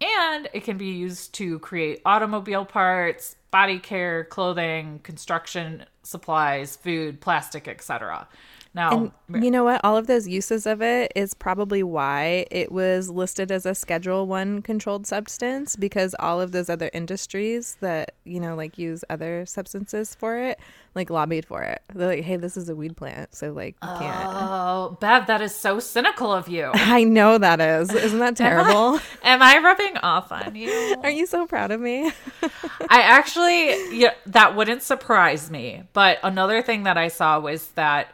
and 0.00 0.48
it 0.52 0.64
can 0.64 0.76
be 0.76 0.86
used 0.86 1.34
to 1.34 1.58
create 1.60 2.00
automobile 2.04 2.64
parts, 2.64 3.36
body 3.50 3.78
care, 3.78 4.24
clothing, 4.24 5.00
construction 5.02 5.84
supplies, 6.02 6.76
food, 6.76 7.20
plastic, 7.20 7.68
etc. 7.68 8.26
Now, 8.74 9.12
and 9.28 9.44
you 9.44 9.52
know 9.52 9.62
what? 9.62 9.80
All 9.84 9.96
of 9.96 10.08
those 10.08 10.26
uses 10.26 10.66
of 10.66 10.82
it 10.82 11.12
is 11.14 11.32
probably 11.32 11.84
why 11.84 12.46
it 12.50 12.72
was 12.72 13.08
listed 13.08 13.52
as 13.52 13.66
a 13.66 13.74
Schedule 13.74 14.26
One 14.26 14.62
controlled 14.62 15.06
substance 15.06 15.76
because 15.76 16.16
all 16.18 16.40
of 16.40 16.50
those 16.50 16.68
other 16.68 16.90
industries 16.92 17.76
that 17.80 18.16
you 18.24 18.40
know 18.40 18.56
like 18.56 18.76
use 18.76 19.04
other 19.08 19.46
substances 19.46 20.16
for 20.16 20.38
it, 20.38 20.58
like 20.96 21.08
lobbied 21.08 21.46
for 21.46 21.62
it. 21.62 21.82
They're 21.94 22.08
like, 22.08 22.24
"Hey, 22.24 22.36
this 22.36 22.56
is 22.56 22.68
a 22.68 22.74
weed 22.74 22.96
plant, 22.96 23.36
so 23.36 23.52
like, 23.52 23.76
you 23.80 23.88
can't." 23.88 24.28
Oh, 24.28 24.96
Bev, 25.00 25.28
that 25.28 25.40
is 25.40 25.54
so 25.54 25.78
cynical 25.78 26.32
of 26.32 26.48
you. 26.48 26.70
I 26.74 27.04
know 27.04 27.38
that 27.38 27.60
is. 27.60 27.94
Isn't 27.94 28.18
that 28.18 28.36
terrible? 28.36 28.94
am, 29.22 29.40
I, 29.40 29.54
am 29.54 29.64
I 29.64 29.68
rubbing 29.68 29.96
off 29.98 30.32
on 30.32 30.56
you? 30.56 30.96
Are 31.04 31.10
you 31.10 31.26
so 31.26 31.46
proud 31.46 31.70
of 31.70 31.80
me? 31.80 32.10
I 32.42 33.00
actually, 33.02 33.96
yeah, 33.96 34.14
that 34.26 34.56
wouldn't 34.56 34.82
surprise 34.82 35.48
me. 35.48 35.84
But 35.92 36.18
another 36.24 36.60
thing 36.60 36.82
that 36.82 36.98
I 36.98 37.06
saw 37.06 37.38
was 37.38 37.68
that 37.68 38.08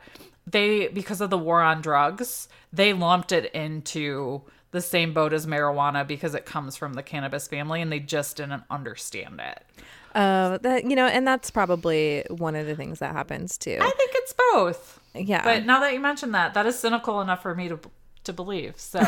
they 0.51 0.89
because 0.89 1.21
of 1.21 1.31
the 1.31 1.39
war 1.39 1.61
on 1.61 1.81
drugs, 1.81 2.49
they 2.73 2.93
lumped 2.93 3.33
it 3.33 3.53
into 3.53 4.43
the 4.71 4.81
same 4.81 5.13
boat 5.13 5.33
as 5.33 5.47
marijuana 5.47 6.07
because 6.07 6.35
it 6.35 6.47
comes 6.47 6.77
from 6.77 6.95
the 6.95 7.03
cannabis 7.03 7.49
family 7.49 7.83
and 7.83 7.91
they 7.91 8.01
just 8.01 8.37
didn't 8.37 8.63
understand 8.71 9.41
it. 9.41 9.65
Uh, 10.15 10.59
that 10.59 10.85
you 10.85 10.97
know, 10.97 11.07
and 11.07 11.27
that's 11.27 11.51
probably 11.51 12.25
one 12.29 12.57
of 12.57 12.67
the 12.67 12.75
things 12.75 12.99
that 12.99 13.13
happens 13.13 13.57
too. 13.57 13.79
I 13.81 13.91
think 13.91 14.11
it's 14.15 14.35
both. 14.53 15.01
Yeah. 15.15 15.45
But 15.45 15.67
now 15.67 15.81
that 15.81 15.93
you 15.93 16.01
mention 16.01 16.33
that, 16.33 16.55
that 16.55 16.67
is 16.67 16.79
cynical 16.79 17.21
enough 17.21 17.43
for 17.43 17.55
me 17.55 17.69
to 17.69 17.79
to 18.25 18.33
believe. 18.33 18.79
So, 18.79 19.01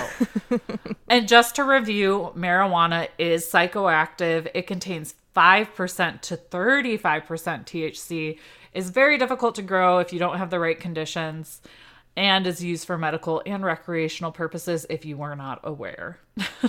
and 1.08 1.28
just 1.28 1.56
to 1.56 1.64
review, 1.64 2.32
marijuana 2.36 3.08
is 3.18 3.44
psychoactive. 3.44 4.48
It 4.54 4.66
contains 4.66 5.14
5% 5.36 6.20
to 6.22 6.36
35% 6.36 7.24
THC 7.64 8.38
is 8.74 8.90
very 8.90 9.18
difficult 9.18 9.54
to 9.56 9.62
grow 9.62 9.98
if 9.98 10.12
you 10.12 10.18
don't 10.18 10.38
have 10.38 10.50
the 10.50 10.60
right 10.60 10.78
conditions 10.78 11.60
and 12.16 12.46
is 12.46 12.62
used 12.62 12.86
for 12.86 12.98
medical 12.98 13.42
and 13.46 13.64
recreational 13.64 14.32
purposes 14.32 14.86
if 14.90 15.04
you 15.04 15.16
were 15.16 15.34
not 15.34 15.60
aware. 15.64 16.18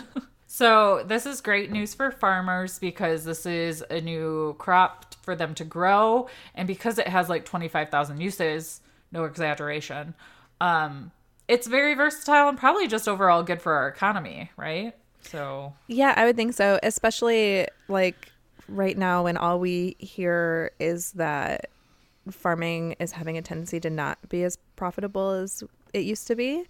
so, 0.47 1.03
this 1.05 1.25
is 1.25 1.41
great 1.41 1.71
news 1.71 1.93
for 1.93 2.11
farmers 2.11 2.79
because 2.79 3.25
this 3.25 3.45
is 3.45 3.83
a 3.89 3.99
new 3.99 4.55
crop 4.57 5.15
for 5.21 5.35
them 5.35 5.53
to 5.55 5.63
grow 5.63 6.27
and 6.55 6.67
because 6.67 6.97
it 6.97 7.07
has 7.07 7.29
like 7.29 7.45
25,000 7.45 8.19
uses, 8.19 8.81
no 9.11 9.25
exaggeration. 9.25 10.13
Um 10.61 11.11
it's 11.47 11.67
very 11.67 11.93
versatile 11.93 12.47
and 12.47 12.57
probably 12.57 12.87
just 12.87 13.07
overall 13.07 13.43
good 13.43 13.61
for 13.61 13.73
our 13.73 13.87
economy, 13.87 14.49
right? 14.55 14.93
So, 15.21 15.73
yeah, 15.87 16.13
I 16.15 16.25
would 16.25 16.35
think 16.35 16.53
so, 16.53 16.79
especially 16.83 17.67
like 17.87 18.31
right 18.69 18.97
now 18.97 19.25
when 19.25 19.37
all 19.37 19.59
we 19.59 19.95
hear 19.99 20.71
is 20.79 21.11
that 21.13 21.69
farming 22.31 22.95
is 22.99 23.11
having 23.11 23.37
a 23.37 23.41
tendency 23.41 23.79
to 23.79 23.89
not 23.89 24.17
be 24.29 24.43
as 24.43 24.57
profitable 24.75 25.31
as 25.31 25.63
it 25.93 25.99
used 25.99 26.27
to 26.27 26.35
be 26.35 26.63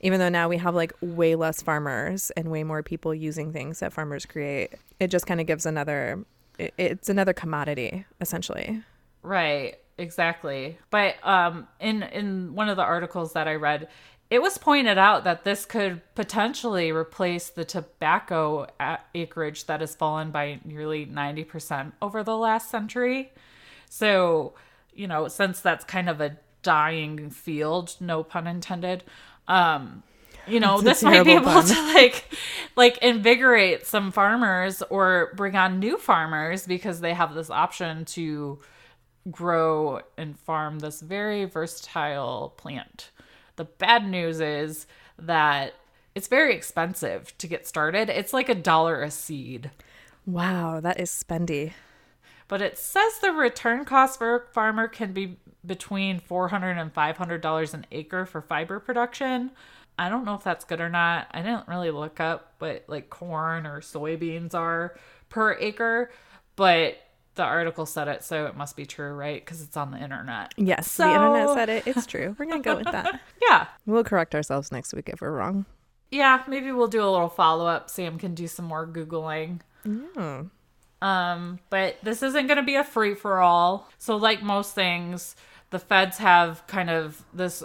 even 0.00 0.20
though 0.20 0.28
now 0.28 0.48
we 0.48 0.56
have 0.56 0.74
like 0.74 0.92
way 1.00 1.34
less 1.34 1.60
farmers 1.62 2.30
and 2.36 2.50
way 2.50 2.62
more 2.62 2.82
people 2.82 3.14
using 3.14 3.52
things 3.52 3.80
that 3.80 3.92
farmers 3.92 4.26
create 4.26 4.74
it 5.00 5.08
just 5.08 5.26
kind 5.26 5.40
of 5.40 5.46
gives 5.46 5.66
another 5.66 6.24
it, 6.58 6.74
it's 6.76 7.08
another 7.08 7.32
commodity 7.32 8.04
essentially. 8.20 8.82
Right 9.22 9.76
exactly. 9.96 10.78
But 10.90 11.16
um 11.22 11.68
in 11.80 12.02
in 12.02 12.54
one 12.54 12.68
of 12.68 12.76
the 12.76 12.82
articles 12.82 13.32
that 13.32 13.48
i 13.48 13.54
read 13.54 13.88
it 14.30 14.42
was 14.42 14.58
pointed 14.58 14.98
out 14.98 15.24
that 15.24 15.44
this 15.44 15.64
could 15.64 16.02
potentially 16.14 16.92
replace 16.92 17.48
the 17.48 17.64
tobacco 17.64 18.66
acreage 19.14 19.64
that 19.66 19.80
has 19.80 19.94
fallen 19.94 20.30
by 20.30 20.60
nearly 20.64 21.06
90% 21.06 21.92
over 22.02 22.22
the 22.22 22.36
last 22.36 22.70
century. 22.70 23.32
So 23.88 24.52
you 24.98 25.06
know, 25.06 25.28
since 25.28 25.60
that's 25.60 25.84
kind 25.84 26.08
of 26.08 26.20
a 26.20 26.36
dying 26.62 27.30
field, 27.30 27.94
no 28.00 28.22
pun 28.22 28.46
intended, 28.46 29.04
um, 29.46 30.02
you 30.46 30.60
know, 30.60 30.80
this 30.80 31.02
might 31.02 31.24
be 31.24 31.32
able 31.32 31.44
pun. 31.44 31.66
to 31.66 31.82
like 31.94 32.24
like 32.76 32.98
invigorate 32.98 33.86
some 33.86 34.10
farmers 34.10 34.82
or 34.90 35.32
bring 35.36 35.56
on 35.56 35.78
new 35.78 35.96
farmers 35.96 36.66
because 36.66 37.00
they 37.00 37.14
have 37.14 37.34
this 37.34 37.50
option 37.50 38.04
to 38.06 38.58
grow 39.30 40.00
and 40.16 40.38
farm 40.38 40.80
this 40.80 41.00
very 41.00 41.44
versatile 41.44 42.54
plant. 42.56 43.10
The 43.56 43.64
bad 43.64 44.08
news 44.08 44.40
is 44.40 44.86
that 45.18 45.74
it's 46.14 46.28
very 46.28 46.54
expensive 46.54 47.36
to 47.38 47.46
get 47.46 47.66
started. 47.66 48.08
It's 48.08 48.32
like 48.32 48.48
a 48.48 48.54
dollar 48.54 49.02
a 49.02 49.10
seed. 49.10 49.70
Wow, 50.26 50.80
that 50.80 50.98
is 50.98 51.10
spendy. 51.10 51.72
But 52.48 52.60
it 52.62 52.78
says 52.78 53.18
the 53.20 53.30
return 53.32 53.84
cost 53.84 54.18
for 54.18 54.34
a 54.36 54.52
farmer 54.52 54.88
can 54.88 55.12
be 55.12 55.38
between 55.66 56.20
$400 56.20 56.80
and 56.80 56.92
$500 56.94 57.74
an 57.74 57.86
acre 57.92 58.24
for 58.26 58.40
fiber 58.40 58.80
production. 58.80 59.50
I 59.98 60.08
don't 60.08 60.24
know 60.24 60.34
if 60.34 60.44
that's 60.44 60.64
good 60.64 60.80
or 60.80 60.88
not. 60.88 61.26
I 61.32 61.42
didn't 61.42 61.68
really 61.68 61.90
look 61.90 62.20
up 62.20 62.54
what 62.58 62.84
like 62.86 63.10
corn 63.10 63.66
or 63.66 63.80
soybeans 63.80 64.54
are 64.54 64.96
per 65.28 65.54
acre, 65.58 66.10
but 66.56 66.96
the 67.34 67.42
article 67.44 67.84
said 67.86 68.08
it, 68.08 68.24
so 68.24 68.46
it 68.46 68.56
must 68.56 68.76
be 68.76 68.86
true, 68.86 69.12
right? 69.12 69.44
Because 69.44 69.60
it's 69.62 69.76
on 69.76 69.90
the 69.90 69.98
internet. 69.98 70.54
Yes, 70.56 70.90
So- 70.90 71.06
the 71.06 71.14
internet 71.14 71.48
said 71.54 71.68
it. 71.68 71.86
It's 71.86 72.06
true. 72.12 72.34
We're 72.38 72.46
gonna 72.46 72.62
go 72.62 72.76
with 72.76 72.90
that. 72.92 73.20
Yeah. 73.42 73.66
We'll 73.86 74.04
correct 74.04 74.34
ourselves 74.34 74.70
next 74.72 74.92
week 74.94 75.08
if 75.08 75.20
we're 75.20 75.32
wrong. 75.32 75.64
Yeah, 76.10 76.42
maybe 76.48 76.70
we'll 76.72 76.88
do 76.88 77.02
a 77.02 77.10
little 77.10 77.28
follow 77.28 77.66
up. 77.66 77.90
Sam 77.90 78.18
can 78.18 78.34
do 78.34 78.46
some 78.46 78.64
more 78.66 78.86
Googling. 78.86 79.60
Yeah. 79.84 80.42
Um, 81.00 81.60
but 81.70 81.96
this 82.02 82.22
isn't 82.22 82.46
going 82.46 82.56
to 82.56 82.62
be 82.62 82.74
a 82.74 82.84
free 82.84 83.14
for 83.14 83.40
all. 83.40 83.88
So, 83.98 84.16
like 84.16 84.42
most 84.42 84.74
things, 84.74 85.36
the 85.70 85.78
feds 85.78 86.18
have 86.18 86.66
kind 86.66 86.90
of 86.90 87.24
this 87.32 87.62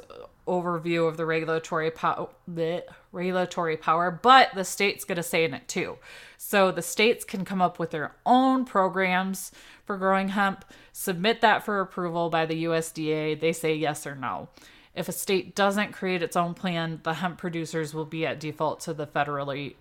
overview 0.47 1.07
of 1.07 1.17
the 1.17 1.25
regulatory 1.25 1.89
power, 1.89 2.27
the 2.47 2.83
regulatory 3.11 3.77
power, 3.77 4.11
but 4.11 4.53
the 4.53 4.65
state's 4.65 5.05
going 5.05 5.15
to 5.15 5.23
say 5.23 5.45
in 5.45 5.53
it 5.53 5.67
too. 5.67 5.97
So 6.37 6.71
the 6.71 6.81
states 6.81 7.23
can 7.23 7.45
come 7.45 7.61
up 7.61 7.79
with 7.79 7.91
their 7.91 8.13
own 8.25 8.65
programs 8.65 9.51
for 9.85 9.97
growing 9.97 10.29
hemp, 10.29 10.65
submit 10.91 11.41
that 11.41 11.63
for 11.63 11.79
approval 11.79 12.29
by 12.29 12.45
the 12.45 12.65
USDA. 12.65 13.39
They 13.39 13.53
say 13.53 13.73
yes 13.73 14.05
or 14.05 14.15
no. 14.15 14.49
If 14.95 15.07
a 15.07 15.13
state 15.13 15.55
doesn't 15.55 15.93
create 15.93 16.21
its 16.21 16.35
own 16.35 16.53
plan, 16.53 16.99
the 17.03 17.15
hemp 17.15 17.37
producers 17.37 17.93
will 17.93 18.05
be 18.05 18.25
at 18.25 18.39
default 18.39 18.81
to 18.81 18.93
the 18.93 19.07
federally 19.07 19.75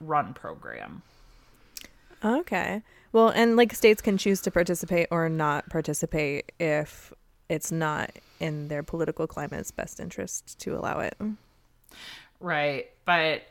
run 0.00 0.34
program. 0.34 1.02
Okay. 2.24 2.82
Well, 3.16 3.30
and 3.30 3.56
like 3.56 3.72
states 3.72 4.02
can 4.02 4.18
choose 4.18 4.42
to 4.42 4.50
participate 4.50 5.08
or 5.10 5.30
not 5.30 5.70
participate 5.70 6.52
if 6.60 7.14
it's 7.48 7.72
not 7.72 8.10
in 8.40 8.68
their 8.68 8.82
political 8.82 9.26
climate's 9.26 9.70
best 9.70 10.00
interest 10.00 10.58
to 10.58 10.76
allow 10.76 11.00
it. 11.00 11.16
Right. 12.40 12.90
But 13.06 13.44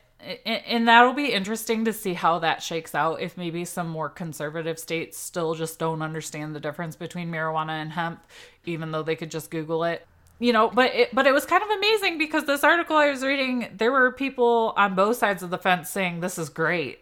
and, 0.45 0.88
that'll 0.88 1.13
be 1.13 1.34
interesting 1.34 1.86
to 1.86 1.93
see 1.93 2.13
how 2.13 2.38
that 2.39 2.61
shakes 2.61 2.93
out 2.93 3.22
if 3.22 3.38
maybe 3.38 3.66
some 3.66 3.89
more 3.89 4.07
conservative 4.07 4.78
states 4.78 5.18
still 5.18 5.55
just 5.55 5.80
don't 5.80 6.03
understand 6.03 6.53
the 6.55 6.59
difference 6.59 6.95
between 6.95 7.32
marijuana 7.32 7.82
and 7.82 7.91
hemp 7.91 8.24
even 8.66 8.91
though 8.91 9.01
they 9.01 9.16
could 9.16 9.32
just 9.32 9.49
google 9.49 9.84
it. 9.84 10.05
You 10.38 10.53
know, 10.53 10.70
but 10.70 10.93
it 10.93 11.16
but 11.16 11.26
it 11.26 11.34
was 11.34 11.47
kind 11.47 11.63
of 11.63 11.72
amazing 11.72 12.20
because 12.20 12.45
this 12.45 12.63
article 12.63 12.97
I 12.97 13.09
was 13.09 13.24
reading 13.24 13.72
there 13.76 13.91
were 13.91 14.11
people 14.11 14.76
on 14.78 14.93
both 14.93 15.18
sides 15.18 15.41
of 15.41 15.49
the 15.49 15.57
fence 15.57 15.89
saying 15.89 16.20
this 16.20 16.38
is 16.38 16.49
great. 16.49 16.99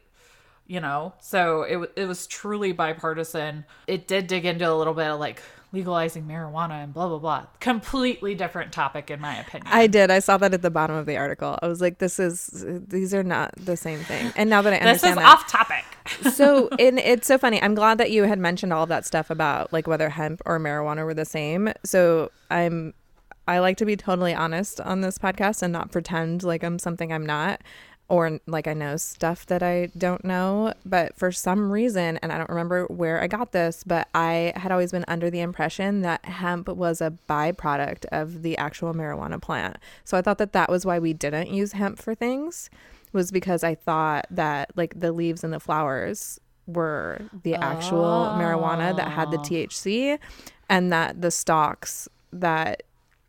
You 0.66 0.80
know, 0.80 1.14
so 1.20 1.64
it 1.64 1.91
it 1.95 2.05
was 2.05 2.26
truly 2.26 2.72
bipartisan. 2.72 3.66
It 3.86 4.07
did 4.07 4.28
dig 4.28 4.45
into 4.45 4.70
a 4.70 4.74
little 4.74 4.93
bit 4.93 5.07
of 5.07 5.20
like 5.20 5.41
legalizing 5.74 6.26
marijuana 6.26 6.84
and 6.84 6.93
blah 6.93 7.07
blah 7.09 7.18
blah. 7.18 7.45
Completely 7.59 8.36
different 8.36 8.72
topic 8.72 9.11
in 9.11 9.20
my 9.20 9.36
opinion. 9.38 9.68
I 9.70 9.88
did. 9.88 10.09
I 10.09 10.20
saw 10.20 10.38
that 10.38 10.53
at 10.53 10.61
the 10.61 10.70
bottom 10.70 10.95
of 10.95 11.05
the 11.05 11.18
article. 11.18 11.59
I 11.61 11.68
was 11.68 11.82
like, 11.82 11.97
"This 11.97 12.20
is 12.20 12.64
these 12.88 13.14
are 13.14 13.24
not 13.24 13.53
the 13.57 13.76
same 13.76 13.99
thing." 13.99 14.32
And 14.38 14.49
now 14.49 14.61
that 14.61 14.72
I 14.72 14.78
understand 14.78 15.18
this 15.18 15.24
is 15.24 15.30
that, 15.30 15.34
off 15.34 15.51
topic. 15.51 15.84
so 16.34 16.70
and 16.80 16.99
it's 16.99 17.28
so 17.28 17.38
funny. 17.38 17.61
I'm 17.61 17.76
glad 17.76 17.97
that 17.97 18.11
you 18.11 18.24
had 18.24 18.39
mentioned 18.39 18.72
all 18.72 18.84
of 18.84 18.89
that 18.89 19.05
stuff 19.05 19.30
about 19.30 19.74
like 19.74 19.88
whether 19.88 20.09
hemp 20.09 20.41
or 20.45 20.59
marijuana 20.59 21.03
were 21.03 21.14
the 21.14 21.26
same. 21.26 21.74
So 21.84 22.32
I'm 22.49 22.93
I 23.47 23.59
like 23.59 23.78
to 23.78 23.86
be 23.86 23.97
totally 23.97 24.34
honest 24.34 24.80
on 24.80 25.01
this 25.01 25.18
podcast 25.18 25.61
and 25.64 25.74
not 25.74 25.91
pretend 25.91 26.43
like 26.43 26.64
I'm 26.64 26.80
something 26.80 27.11
I'm 27.11 27.26
not 27.26 27.61
or 28.14 28.39
like 28.45 28.68
I 28.68 28.76
know 28.76 28.95
stuff 28.95 29.47
that 29.47 29.64
I 29.64 29.89
don't 29.97 30.24
know. 30.24 30.76
But 30.86 31.18
for 31.18 31.32
some 31.32 31.72
reason, 31.72 32.20
and 32.22 32.32
I 32.32 32.38
don't 32.38 32.49
remember 32.49 32.86
where 32.86 33.20
I 33.20 33.26
got 33.26 33.53
this, 33.53 33.84
but 33.84 34.07
I 34.14 34.53
had 34.55 34.72
always 34.72 34.91
been 34.91 35.03
under 35.07 35.32
the 35.32 35.39
impression 35.39 36.01
that 36.01 36.24
hemp 36.24 36.68
was 36.68 37.01
a 37.01 37.18
byproduct 37.28 38.05
of 38.11 38.43
the 38.43 38.55
actual 38.59 38.93
marijuana 38.93 39.41
plant. 39.41 39.78
So 40.03 40.16
I 40.16 40.22
thought 40.22 40.38
that 40.38 40.53
that 40.53 40.70
was 40.70 40.86
why 40.86 40.99
we 40.99 41.14
didn't 41.14 41.49
use 41.49 41.72
hemp 41.72 41.97
for 41.97 42.14
things 42.14 42.70
was 43.14 43.32
because 43.32 43.64
I 43.64 43.74
thought 43.74 44.28
that 44.30 44.70
like 44.76 44.99
the 44.99 45.11
leaves 45.11 45.43
and 45.43 45.51
the 45.51 45.59
flowers 45.59 46.39
were 46.68 47.20
the 47.41 47.55
actual 47.55 48.32
marijuana 48.38 48.95
that 48.95 49.07
had 49.07 49.32
the 49.32 49.39
oh. 49.39 49.41
THC 49.41 50.20
and 50.70 50.93
that 50.93 51.20
the 51.20 51.32
stalks 51.32 52.07
that 52.32 52.84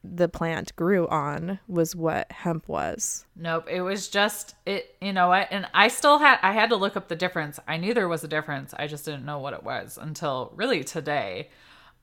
the 0.05 0.29
plant 0.29 0.77
grew 0.77 1.09
on 1.09 1.59
was 1.67 1.97
what 1.97 2.31
hemp 2.31 2.69
was. 2.69 3.25
Nope, 3.35 3.67
it 3.71 3.81
was 3.81 4.09
just 4.09 4.55
it. 4.67 4.95
You 5.01 5.13
know 5.13 5.29
what? 5.29 5.49
And 5.51 5.67
I 5.73 5.89
still 5.89 6.19
had 6.19 6.39
I 6.43 6.53
had 6.53 6.69
to 6.71 6.77
look 6.77 6.97
up 6.97 7.09
the 7.09 7.17
difference. 7.17 7.59
I 7.67 7.79
knew 7.79 7.95
there 7.95 8.09
was 8.09 8.23
a 8.23 8.29
difference. 8.29 8.75
I 8.79 8.87
just 8.87 9.05
didn't 9.05 9.25
know 9.25 9.39
what 9.39 9.55
it 9.55 9.63
was 9.63 9.99
until 10.01 10.53
really 10.55 10.85
today. 10.85 11.49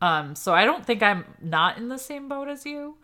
Um, 0.02 0.34
so 0.34 0.54
I 0.54 0.66
don't 0.66 0.84
think 0.84 1.04
I'm 1.04 1.26
not 1.42 1.78
in 1.78 1.90
the 1.90 2.00
same 2.00 2.28
boat 2.28 2.48
as 2.48 2.66
you 2.66 2.98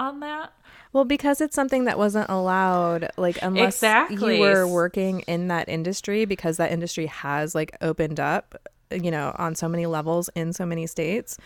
on 0.00 0.20
that. 0.20 0.52
Well, 0.92 1.04
because 1.04 1.42
it's 1.42 1.54
something 1.54 1.84
that 1.84 1.98
wasn't 1.98 2.30
allowed, 2.30 3.10
like 3.18 3.38
unless 3.42 3.76
Exactly. 3.76 4.36
you 4.36 4.40
were 4.40 4.66
working 4.66 5.20
in 5.20 5.48
that 5.48 5.68
industry, 5.68 6.24
because 6.24 6.56
that 6.56 6.72
industry 6.72 7.06
has 7.06 7.54
like 7.54 7.76
opened 7.82 8.18
up, 8.18 8.70
you 8.90 9.10
know, 9.10 9.34
on 9.36 9.54
so 9.54 9.68
many 9.68 9.84
levels 9.84 10.30
in 10.34 10.54
so 10.54 10.64
many 10.64 10.86
states. 10.86 11.36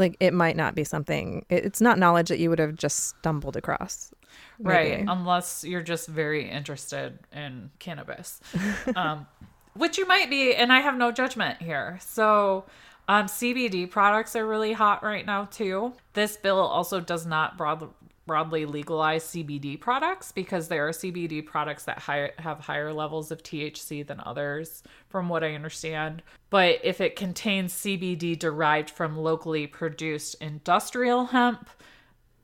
Like 0.00 0.16
it 0.18 0.32
might 0.32 0.56
not 0.56 0.74
be 0.74 0.82
something. 0.82 1.44
It's 1.50 1.80
not 1.80 1.98
knowledge 1.98 2.28
that 2.28 2.38
you 2.40 2.48
would 2.50 2.58
have 2.58 2.74
just 2.74 3.08
stumbled 3.18 3.56
across. 3.56 4.10
Right. 4.58 5.04
Unless 5.06 5.64
you're 5.64 5.82
just 5.82 6.08
very 6.08 6.48
interested 6.48 7.18
in 7.32 7.70
cannabis, 7.78 8.40
um, 8.96 9.26
which 9.74 9.98
you 9.98 10.06
might 10.06 10.30
be. 10.30 10.54
And 10.54 10.72
I 10.72 10.80
have 10.80 10.96
no 10.96 11.12
judgment 11.12 11.60
here. 11.60 11.98
So, 12.00 12.64
um, 13.08 13.26
CBD 13.26 13.90
products 13.90 14.34
are 14.36 14.46
really 14.46 14.72
hot 14.72 15.02
right 15.02 15.26
now, 15.26 15.46
too. 15.46 15.92
This 16.14 16.36
bill 16.36 16.58
also 16.58 17.00
does 17.00 17.26
not 17.26 17.58
broad, 17.58 17.88
broadly 18.30 18.64
legalize 18.64 19.24
CBD 19.24 19.80
products 19.80 20.30
because 20.30 20.68
there 20.68 20.86
are 20.86 20.92
CBD 20.92 21.44
products 21.44 21.82
that 21.82 21.98
high, 21.98 22.30
have 22.38 22.60
higher 22.60 22.92
levels 22.92 23.32
of 23.32 23.42
THC 23.42 24.06
than 24.06 24.22
others, 24.24 24.84
from 25.08 25.28
what 25.28 25.42
I 25.42 25.56
understand. 25.56 26.22
But 26.48 26.78
if 26.84 27.00
it 27.00 27.16
contains 27.16 27.74
CBD 27.74 28.38
derived 28.38 28.88
from 28.88 29.18
locally 29.18 29.66
produced 29.66 30.36
industrial 30.40 31.24
hemp, 31.24 31.68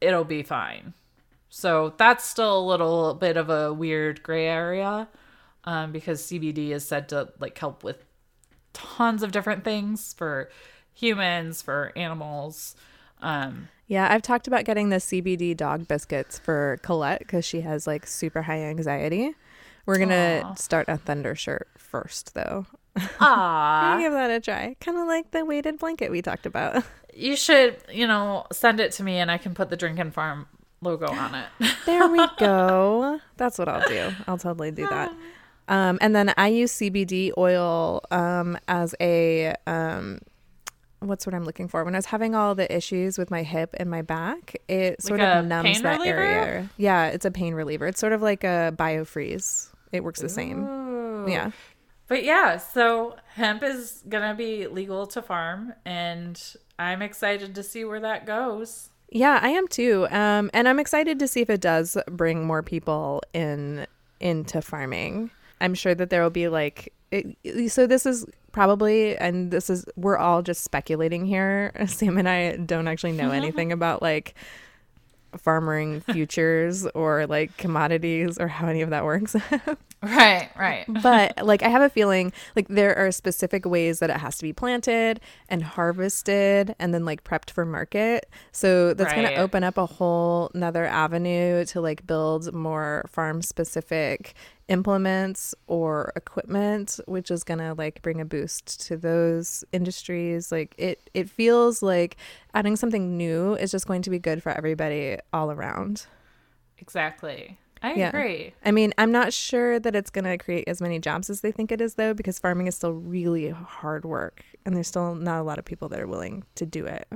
it'll 0.01 0.25
be 0.25 0.43
fine. 0.43 0.93
So 1.51 1.95
that's 1.97 2.25
still 2.25 2.59
a 2.59 2.67
little 2.67 3.15
bit 3.15 3.37
of 3.37 3.49
a 3.49 3.73
weird 3.73 4.25
gray 4.25 4.49
area 4.49 5.07
um, 5.63 5.93
because 5.93 6.21
CBD 6.21 6.71
is 6.71 6.85
said 6.85 7.09
to 7.11 7.29
like 7.39 7.57
help 7.57 7.85
with 7.85 8.05
tons 8.73 9.23
of 9.23 9.31
different 9.31 9.63
things 9.63 10.15
for 10.15 10.51
humans, 10.95 11.63
for 11.63 11.93
animals. 11.95 12.75
Um, 13.23 13.69
Yeah, 13.87 14.09
I've 14.11 14.23
talked 14.23 14.49
about 14.49 14.65
getting 14.65 14.89
the 14.89 14.97
CBD 14.97 15.57
dog 15.57 15.87
biscuits 15.87 16.39
for 16.39 16.79
Colette 16.83 17.21
because 17.21 17.45
she 17.45 17.61
has 17.61 17.87
like 17.87 18.07
super 18.07 18.43
high 18.43 18.63
anxiety. 18.63 19.35
We're 19.87 19.99
gonna 19.99 20.43
Aw. 20.45 20.55
start 20.55 20.87
a 20.89 20.97
thunder 20.97 21.37
shirt 21.37 21.69
first, 21.79 22.35
though. 22.35 22.67
ah, 23.21 23.97
give 24.01 24.13
that 24.13 24.31
a 24.31 24.41
try. 24.41 24.75
Kind 24.81 24.99
of 24.99 25.07
like 25.07 25.31
the 25.31 25.45
weighted 25.45 25.79
blanket 25.79 26.11
we 26.11 26.21
talked 26.23 26.47
about. 26.47 26.83
you 27.15 27.37
should, 27.37 27.77
you 27.93 28.07
know, 28.07 28.47
send 28.53 28.81
it 28.81 28.91
to 28.93 29.05
me 29.05 29.19
and 29.19 29.31
I 29.31 29.39
can 29.39 29.55
put 29.55 29.71
the 29.71 29.77
Drinking 29.77 30.11
Farm 30.11 30.47
logo 30.81 31.07
on 31.07 31.35
it. 31.35 31.47
There 31.87 32.09
we 32.09 32.27
go. 32.39 33.21
That's 33.37 33.59
what 33.59 33.69
I'll 33.69 33.89
do. 33.89 34.11
I'll 34.27 34.39
totally 34.39 34.73
do 34.73 34.89
that. 34.89 35.13
Um, 35.69 35.99
and 36.01 36.17
then 36.17 36.35
I 36.37 36.49
use 36.49 36.73
CBD 36.73 37.31
oil 37.39 38.03
um, 38.11 38.59
as 38.67 38.93
a 39.01 39.55
um, 39.69 40.19
what's 41.09 41.27
what 41.27 41.35
I'm 41.35 41.45
looking 41.45 41.69
for. 41.69 41.85
When 41.85 41.95
I 41.95 41.99
was 41.99 42.07
having 42.07 42.35
all 42.35 42.55
the 42.55 42.75
issues 42.75 43.19
with 43.19 43.31
my 43.31 43.43
hip 43.43 43.75
and 43.79 43.91
my 43.91 44.03
back, 44.03 44.57
it 44.69 45.03
sort 45.03 45.21
a 45.21 45.39
of 45.39 45.47
numbs 45.47 45.83
that 45.83 45.99
reliever? 45.99 46.19
area. 46.19 46.71
Yeah, 46.77 47.07
it's 47.07 47.25
a 47.25 47.31
pain 47.31 47.55
reliever. 47.55 47.87
It's 47.87 48.01
sort 48.01 48.13
of 48.13 48.23
like 48.23 48.45
a 48.45 48.75
biofreeze. 48.77 49.71
It 49.93 50.05
works 50.05 50.21
the 50.21 50.29
same. 50.29 50.65
Ooh. 50.65 51.31
Yeah. 51.31 51.51
But 52.09 52.25
yeah, 52.25 52.59
so 52.59 53.17
hemp 53.35 53.63
is 53.63 54.03
gonna 54.09 54.35
be 54.35 54.67
legal 54.69 55.07
to 55.09 55.23
farm, 55.23 55.75
and 55.85 56.41
I'm 56.79 57.03
excited 57.03 57.55
to 57.55 57.63
see 57.63 57.85
where 57.85 58.01
that 58.01 58.27
goes. 58.27 58.91
Yeah, 59.11 59.39
I 59.43 59.49
am 59.51 59.67
too. 59.69 60.07
Um, 60.11 60.51
and 60.53 60.69
I'm 60.69 60.79
excited 60.79 61.19
to 61.19 61.29
see 61.29 61.41
if 61.41 61.51
it 61.51 61.61
does 61.61 61.97
bring 62.09 62.45
more 62.45 62.63
people 62.63 63.23
in 63.33 63.87
into 64.21 64.63
farming. 64.63 65.31
I'm 65.61 65.75
sure 65.75 65.95
that 65.95 66.11
there 66.11 66.23
will 66.23 66.31
be 66.31 66.49
like 66.49 66.93
it, 67.11 67.71
so 67.71 67.87
this 67.87 68.07
is 68.07 68.27
probably 68.57 69.15
and 69.19 69.51
this 69.51 69.69
is 69.69 69.85
we're 69.97 70.17
all 70.17 70.41
just 70.41 70.65
speculating 70.65 71.27
here. 71.27 71.73
Sam 71.87 72.17
and 72.17 72.27
I 72.27 72.57
don't 72.57 72.89
actually 72.89 73.13
know 73.13 73.31
anything 73.43 73.71
about 73.71 74.01
like 74.01 74.35
farming 75.37 76.01
futures 76.13 76.87
or 76.95 77.27
like 77.27 77.55
commodities 77.59 78.39
or 78.39 78.49
how 78.49 78.67
any 78.69 78.81
of 78.81 78.89
that 78.89 79.05
works. 79.05 79.37
Right, 80.03 80.49
right. 80.59 80.85
but 81.03 81.45
like 81.45 81.63
I 81.63 81.69
have 81.69 81.83
a 81.83 81.91
feeling 81.91 82.33
like 82.55 82.69
there 82.69 82.97
are 82.97 83.11
specific 83.13 83.67
ways 83.67 83.99
that 83.99 84.09
it 84.09 84.17
has 84.19 84.39
to 84.39 84.43
be 84.43 84.53
planted 84.55 85.21
and 85.51 85.63
harvested 85.63 86.75
and 86.79 86.95
then 86.95 87.05
like 87.05 87.25
prepped 87.25 87.51
for 87.51 87.67
market. 87.67 88.27
So 88.53 88.95
that's 88.95 89.13
Right. 89.13 89.27
gonna 89.27 89.37
open 89.43 89.65
up 89.65 89.77
a 89.77 89.85
whole 89.85 90.51
another 90.55 90.87
avenue 90.87 91.67
to 91.67 91.81
like 91.83 92.07
build 92.07 92.55
more 92.55 93.05
farm 93.09 93.43
specific 93.43 94.35
implements 94.69 95.55
or 95.69 96.13
equipment 96.17 96.99
which 97.07 97.31
is 97.31 97.45
going 97.45 97.59
to 97.59 97.73
like 97.75 98.03
bring 98.03 98.21
a 98.21 98.25
boost 98.25 98.85
to 98.85 98.97
those 98.97 99.65
industries 99.73 100.51
like 100.51 100.75
it 100.77 101.09
it 101.15 101.31
feels 101.31 101.83
like 101.83 102.17
adding 102.53 102.75
something 102.75 103.17
new 103.17 103.55
is 103.55 103.71
just 103.71 103.87
going 103.87 104.03
to 104.03 104.11
be 104.11 104.19
good 104.19 104.43
for 104.43 104.51
everybody 104.53 105.17
all 105.33 105.51
around 105.53 106.07
Exactly. 106.79 107.59
I 107.83 107.95
Yeah. 107.95 108.09
agree. 108.09 108.55
i 108.65 108.73
mean 108.73 108.93
i'm 108.99 109.13
not 109.13 109.33
sure 109.33 109.79
that 109.79 109.95
it's 109.95 110.11
going 110.11 110.25
to 110.25 110.37
create 110.39 110.65
as 110.67 110.81
many 110.81 110.99
jobs 110.99 111.31
as 111.31 111.43
they 111.43 111.53
think 111.53 111.71
it 111.71 111.81
is 111.81 111.95
though 111.95 112.13
because 112.15 112.39
farming 112.39 112.67
is 112.67 112.75
still 112.75 112.93
really 112.93 113.51
hard 113.51 114.05
work 114.05 114.43
and 114.65 114.75
there's 114.75 114.89
still 114.89 115.15
not 115.15 115.41
a 115.41 115.45
lot 115.45 115.59
of 115.59 115.65
people 115.65 115.89
that 115.91 116.01
are 116.01 116.07
willing 116.09 116.43
to 116.57 116.67
do 116.67 116.87
it 116.87 117.07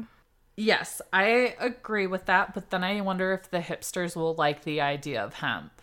Yes, 0.56 1.00
I 1.10 1.54
agree 1.58 2.06
with 2.06 2.26
that, 2.26 2.52
but 2.52 2.68
then 2.68 2.84
I 2.84 3.00
wonder 3.00 3.32
if 3.32 3.50
the 3.50 3.60
hipsters 3.60 4.14
will 4.14 4.34
like 4.34 4.64
the 4.64 4.82
idea 4.82 5.24
of 5.24 5.32
hemp. 5.34 5.79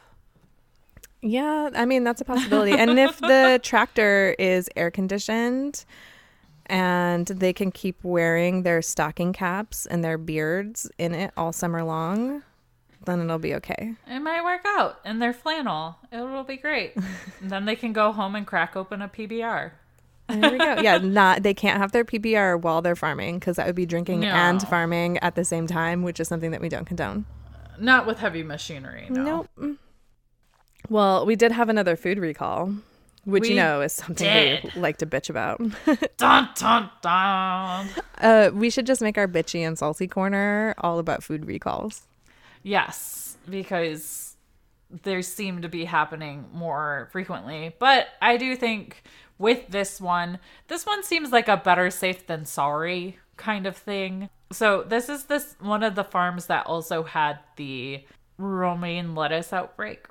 Yeah, 1.22 1.70
I 1.76 1.86
mean 1.86 2.04
that's 2.04 2.22
a 2.22 2.26
possibility. 2.26 2.74
and 2.74 3.00
if 3.00 3.18
the 3.20 3.60
tractor 3.64 4.36
is 4.38 4.70
air 4.76 4.92
conditioned 4.92 5.86
and 6.68 7.26
they 7.28 7.54
can 7.54 7.72
keep 7.72 8.04
wearing 8.04 8.64
their 8.64 8.82
stocking 8.82 9.34
caps 9.34 9.86
and 9.86 10.04
their 10.04 10.18
beards 10.18 10.90
in 10.98 11.14
it 11.14 11.32
all 11.38 11.52
summer 11.54 11.84
long, 11.84 12.44
then 13.06 13.22
it'll 13.22 13.40
be 13.40 13.56
okay. 13.56 13.96
It 14.08 14.20
might 14.20 14.44
work 14.44 14.62
out 14.66 15.00
in 15.06 15.20
their 15.20 15.34
flannel. 15.34 15.98
It'll 16.12 16.44
be 16.44 16.58
great. 16.58 16.96
And 16.96 17.06
then 17.50 17.66
they 17.66 17.76
can 17.76 17.94
go 17.94 18.12
home 18.12 18.36
and 18.36 18.46
crack 18.46 18.76
open 18.76 19.02
a 19.02 19.08
PBR. 19.08 19.72
There 20.28 20.52
we 20.52 20.58
go. 20.58 20.82
Yeah, 20.82 20.98
not 21.02 21.42
they 21.44 21.54
can't 21.54 21.80
have 21.80 21.94
their 21.94 22.04
PBR 22.04 22.62
while 22.62 22.82
they're 22.82 22.98
farming 22.98 23.40
because 23.40 23.56
that 23.56 23.66
would 23.66 23.76
be 23.76 23.86
drinking 23.86 24.26
and 24.26 24.62
farming 24.68 25.18
at 25.20 25.36
the 25.36 25.46
same 25.46 25.68
time, 25.68 26.04
which 26.04 26.20
is 26.20 26.28
something 26.28 26.52
that 26.52 26.62
we 26.62 26.70
don't 26.70 26.86
condone. 26.86 27.26
Not 27.80 28.06
with 28.06 28.20
heavy 28.20 28.44
machinery. 28.44 29.08
No. 29.10 29.48
Nope. 29.58 29.78
Well, 30.90 31.26
we 31.26 31.36
did 31.36 31.52
have 31.52 31.70
another 31.70 31.96
food 31.96 32.18
recall, 32.20 32.74
which 33.26 33.42
We 33.44 33.50
you 33.50 33.56
know 33.56 33.82
is 33.82 33.94
something 33.94 34.16
did. 34.28 34.64
we 34.76 34.82
like 34.82 34.98
to 34.98 35.06
bitch 35.06 35.30
about. 35.30 35.60
Dun 36.18 36.50
dun 36.56 36.90
dun. 37.02 37.88
Uh, 38.20 38.50
we 38.54 38.70
should 38.70 38.86
just 38.86 39.02
make 39.02 39.18
our 39.18 39.28
bitchy 39.28 39.62
and 39.68 39.78
salty 39.78 40.08
corner 40.08 40.74
all 40.80 41.00
about 41.00 41.24
food 41.24 41.46
recalls. 41.46 42.04
Yes, 42.64 43.38
because 43.50 44.36
there 45.04 45.22
seem 45.22 45.62
to 45.62 45.70
be 45.70 45.86
happening 45.86 46.46
more 46.54 47.10
frequently. 47.12 47.76
But 47.80 48.08
I 48.22 48.38
do 48.38 48.56
think 48.56 49.04
with 49.38 49.68
this 49.70 50.00
one, 50.02 50.40
this 50.68 50.86
one 50.86 51.04
seems 51.04 51.32
like 51.32 51.48
a 51.48 51.58
better 51.58 51.90
safe 51.92 52.26
than 52.28 52.46
sorry 52.46 53.18
kind 53.36 53.68
of 53.68 53.76
thing. 53.78 54.30
So 54.52 54.84
this 54.84 55.10
is 55.10 55.26
this 55.26 55.56
one 55.60 55.84
of 55.84 55.96
the 55.96 56.04
farms 56.06 56.46
that 56.48 56.66
also 56.66 57.04
had 57.04 57.40
the 57.58 58.04
romaine 58.38 59.14
lettuce 59.14 59.52
outbreak. 59.52 60.06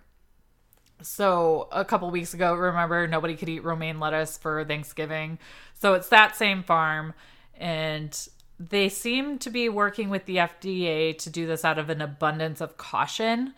So 1.02 1.68
a 1.72 1.84
couple 1.84 2.10
weeks 2.10 2.34
ago, 2.34 2.54
remember 2.54 3.06
nobody 3.06 3.36
could 3.36 3.48
eat 3.48 3.64
romaine 3.64 4.00
lettuce 4.00 4.38
for 4.38 4.64
Thanksgiving. 4.64 5.38
So 5.74 5.94
it's 5.94 6.08
that 6.08 6.36
same 6.36 6.62
farm 6.62 7.14
and 7.58 8.28
they 8.58 8.88
seem 8.88 9.38
to 9.38 9.50
be 9.50 9.68
working 9.68 10.08
with 10.08 10.24
the 10.24 10.36
FDA 10.36 11.16
to 11.18 11.30
do 11.30 11.46
this 11.46 11.64
out 11.64 11.78
of 11.78 11.90
an 11.90 12.00
abundance 12.00 12.60
of 12.60 12.76
caution. 12.76 13.54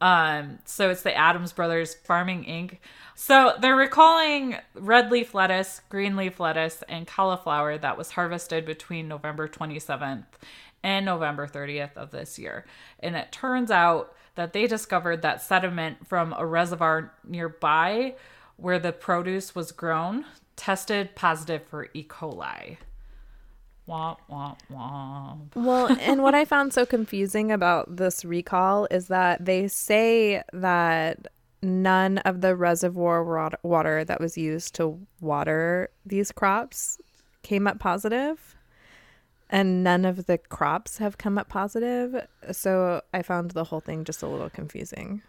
Um, 0.00 0.58
so 0.64 0.90
it's 0.90 1.02
the 1.02 1.16
Adams 1.16 1.52
Brothers 1.52 1.94
Farming 1.94 2.44
Inc. 2.44 2.78
So 3.14 3.54
they're 3.60 3.74
recalling 3.74 4.56
red 4.74 5.10
leaf 5.10 5.34
lettuce, 5.34 5.80
green 5.88 6.14
leaf 6.16 6.38
lettuce, 6.38 6.84
and 6.88 7.06
cauliflower 7.06 7.78
that 7.78 7.98
was 7.98 8.12
harvested 8.12 8.64
between 8.64 9.08
November 9.08 9.48
27th 9.48 10.26
and 10.82 11.04
November 11.04 11.46
30th 11.46 11.96
of 11.96 12.10
this 12.10 12.38
year. 12.38 12.64
And 13.00 13.16
it 13.16 13.32
turns 13.32 13.70
out 13.70 14.14
that 14.38 14.52
they 14.52 14.68
discovered 14.68 15.20
that 15.20 15.42
sediment 15.42 16.06
from 16.06 16.32
a 16.38 16.46
reservoir 16.46 17.12
nearby 17.26 18.14
where 18.56 18.78
the 18.78 18.92
produce 18.92 19.52
was 19.52 19.72
grown 19.72 20.24
tested 20.54 21.12
positive 21.16 21.64
for 21.64 21.88
E. 21.92 22.04
coli. 22.04 22.76
Womp, 23.88 24.18
womp, 24.30 24.58
womp. 24.70 25.56
Well, 25.56 25.88
and 26.00 26.22
what 26.22 26.36
I 26.36 26.44
found 26.44 26.72
so 26.72 26.86
confusing 26.86 27.50
about 27.50 27.96
this 27.96 28.24
recall 28.24 28.86
is 28.92 29.08
that 29.08 29.44
they 29.44 29.66
say 29.66 30.44
that 30.52 31.26
none 31.60 32.18
of 32.18 32.40
the 32.40 32.54
reservoir 32.54 33.50
water 33.64 34.04
that 34.04 34.20
was 34.20 34.38
used 34.38 34.72
to 34.76 35.04
water 35.20 35.90
these 36.06 36.30
crops 36.30 36.98
came 37.42 37.66
up 37.66 37.80
positive, 37.80 38.54
and 39.50 39.82
none 39.82 40.04
of 40.04 40.26
the 40.26 40.38
crops 40.38 40.98
have 40.98 41.18
come 41.18 41.38
up 41.38 41.48
positive. 41.48 42.26
So 42.52 43.02
I 43.12 43.22
found 43.22 43.52
the 43.52 43.64
whole 43.64 43.80
thing 43.80 44.04
just 44.04 44.22
a 44.22 44.28
little 44.28 44.50
confusing. 44.50 45.22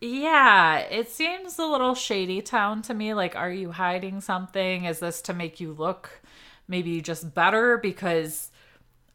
Yeah, 0.00 0.78
it 0.78 1.08
seems 1.10 1.58
a 1.58 1.64
little 1.64 1.94
shady 1.94 2.42
town 2.42 2.82
to 2.82 2.94
me. 2.94 3.14
Like, 3.14 3.34
are 3.34 3.50
you 3.50 3.72
hiding 3.72 4.20
something? 4.20 4.84
Is 4.84 5.00
this 5.00 5.22
to 5.22 5.32
make 5.32 5.58
you 5.58 5.72
look 5.72 6.20
maybe 6.68 7.00
just 7.00 7.34
better 7.34 7.78
because 7.78 8.50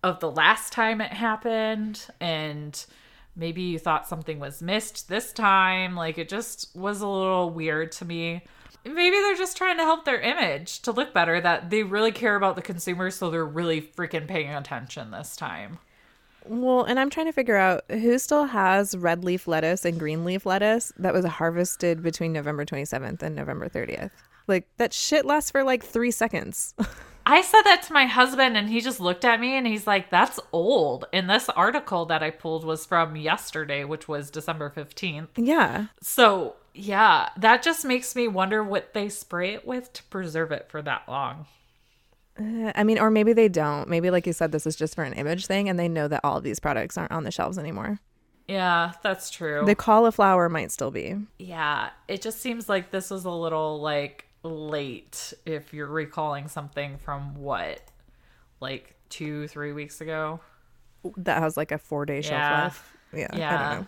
of 0.04 0.20
the 0.20 0.32
last 0.32 0.74
time 0.74 1.02
it 1.02 1.14
happened? 1.14 2.08
And 2.20 2.84
maybe 3.36 3.62
you 3.62 3.78
thought 3.80 4.08
something 4.08 4.40
was 4.40 4.62
missed 4.62 5.08
this 5.08 5.32
time. 5.32 5.96
Like, 5.96 6.18
it 6.18 6.30
just 6.30 6.76
was 6.76 7.02
a 7.02 7.08
little 7.08 7.52
weird 7.52 7.92
to 7.94 8.06
me. 8.06 8.44
Maybe 8.84 9.18
they're 9.18 9.36
just 9.36 9.58
trying 9.58 9.78
to 9.78 9.84
help 9.84 10.06
their 10.06 10.20
image 10.20 10.82
to 10.82 10.92
look 10.92 11.14
better, 11.14 11.40
that 11.40 11.70
they 11.70 11.84
really 11.84 12.12
care 12.12 12.36
about 12.36 12.56
the 12.56 12.62
consumers, 12.62 13.16
so 13.16 13.30
they're 13.30 13.46
really 13.46 13.82
freaking 13.82 14.28
paying 14.28 14.50
attention 14.50 15.12
this 15.12 15.36
time. 15.36 15.80
Well, 16.46 16.84
and 16.84 17.00
I'm 17.00 17.10
trying 17.10 17.28
to 17.28 17.32
figure 17.32 17.58
out 17.58 17.84
who 17.90 18.18
still 18.18 18.46
has 18.46 18.98
red 18.98 19.24
leaf 19.24 19.48
lettuce 19.48 19.86
and 19.86 20.00
green 20.00 20.26
leaf 20.26 20.46
lettuce 20.46 20.92
that 20.98 21.14
was 21.14 21.26
harvested 21.26 22.02
between 22.02 22.34
November 22.34 22.66
27th 22.66 23.22
and 23.22 23.36
November 23.36 23.70
30th. 23.70 24.12
Like 24.48 24.68
that 24.78 24.94
shit 24.94 25.26
lasts 25.26 25.52
for 25.52 25.64
like 25.64 25.84
three 25.84 26.12
seconds. 26.12 26.74
I 27.26 27.42
said 27.44 27.62
that 27.64 27.84
to 27.84 27.94
my 27.94 28.08
husband, 28.08 28.58
and 28.58 28.68
he 28.68 28.82
just 28.82 29.00
looked 29.00 29.24
at 29.24 29.40
me 29.40 29.56
and 29.56 29.68
he's 29.68 29.86
like, 29.86 30.10
That's 30.10 30.40
old. 30.52 31.06
And 31.14 31.30
this 31.30 31.50
article 31.50 32.06
that 32.06 32.24
I 32.24 32.32
pulled 32.32 32.66
was 32.66 32.86
from 32.86 33.16
yesterday, 33.16 33.84
which 33.84 34.08
was 34.08 34.32
December 34.32 34.74
15th. 34.76 35.28
yeah. 35.36 35.88
So, 36.02 36.56
yeah, 36.74 37.30
that 37.38 37.64
just 37.64 37.84
makes 37.86 38.16
me 38.16 38.28
wonder 38.28 38.64
what 38.64 38.94
they 38.94 39.10
spray 39.10 39.54
it 39.54 39.66
with 39.68 39.92
to 39.94 40.04
preserve 40.04 40.52
it 40.52 40.68
for 40.70 40.82
that 40.82 41.04
long. 41.08 41.46
Uh, 42.40 42.72
I 42.76 42.84
mean, 42.84 42.98
or 42.98 43.12
maybe 43.12 43.34
they 43.34 43.50
don't. 43.50 43.88
Maybe, 43.90 44.10
like 44.10 44.26
you 44.26 44.34
said, 44.34 44.52
this 44.52 44.66
is 44.66 44.76
just 44.76 44.96
for 44.96 45.04
an 45.04 45.14
image 45.14 45.46
thing 45.48 45.68
and 45.68 45.78
they 45.78 45.90
know 45.90 46.08
that 46.08 46.22
all 46.24 46.38
of 46.38 46.44
these 46.44 46.60
products 46.60 46.98
aren't 46.98 47.12
on 47.12 47.24
the 47.24 47.32
shelves 47.32 47.58
anymore. 47.58 48.00
Yeah, 48.48 48.94
that's 49.04 49.30
true. 49.30 49.64
The 49.66 49.76
cauliflower 49.76 50.50
might 50.50 50.72
still 50.72 50.92
be. 50.92 51.16
yeah, 51.40 51.90
it 52.08 52.22
just 52.22 52.40
seems 52.42 52.68
like 52.68 52.92
this 52.92 53.10
was 53.10 53.26
a 53.26 53.32
little 53.32 53.80
like 53.82 54.26
late 54.44 55.34
if 55.46 55.74
you're 55.74 55.88
recalling 55.88 56.48
something 56.48 56.98
from 56.98 57.36
what, 57.36 57.80
like 58.60 58.96
two, 59.10 59.48
three 59.48 59.72
weeks 59.74 60.02
ago. 60.02 60.40
That 61.18 61.42
has 61.42 61.56
like 61.58 61.72
a 61.72 61.78
four 61.78 62.06
day 62.06 62.22
shelf 62.22 62.32
Yeah. 62.32 62.64
life. 62.64 62.98
Yeah. 63.14 63.28
I 63.32 63.70
don't 63.74 63.82
know. 63.82 63.88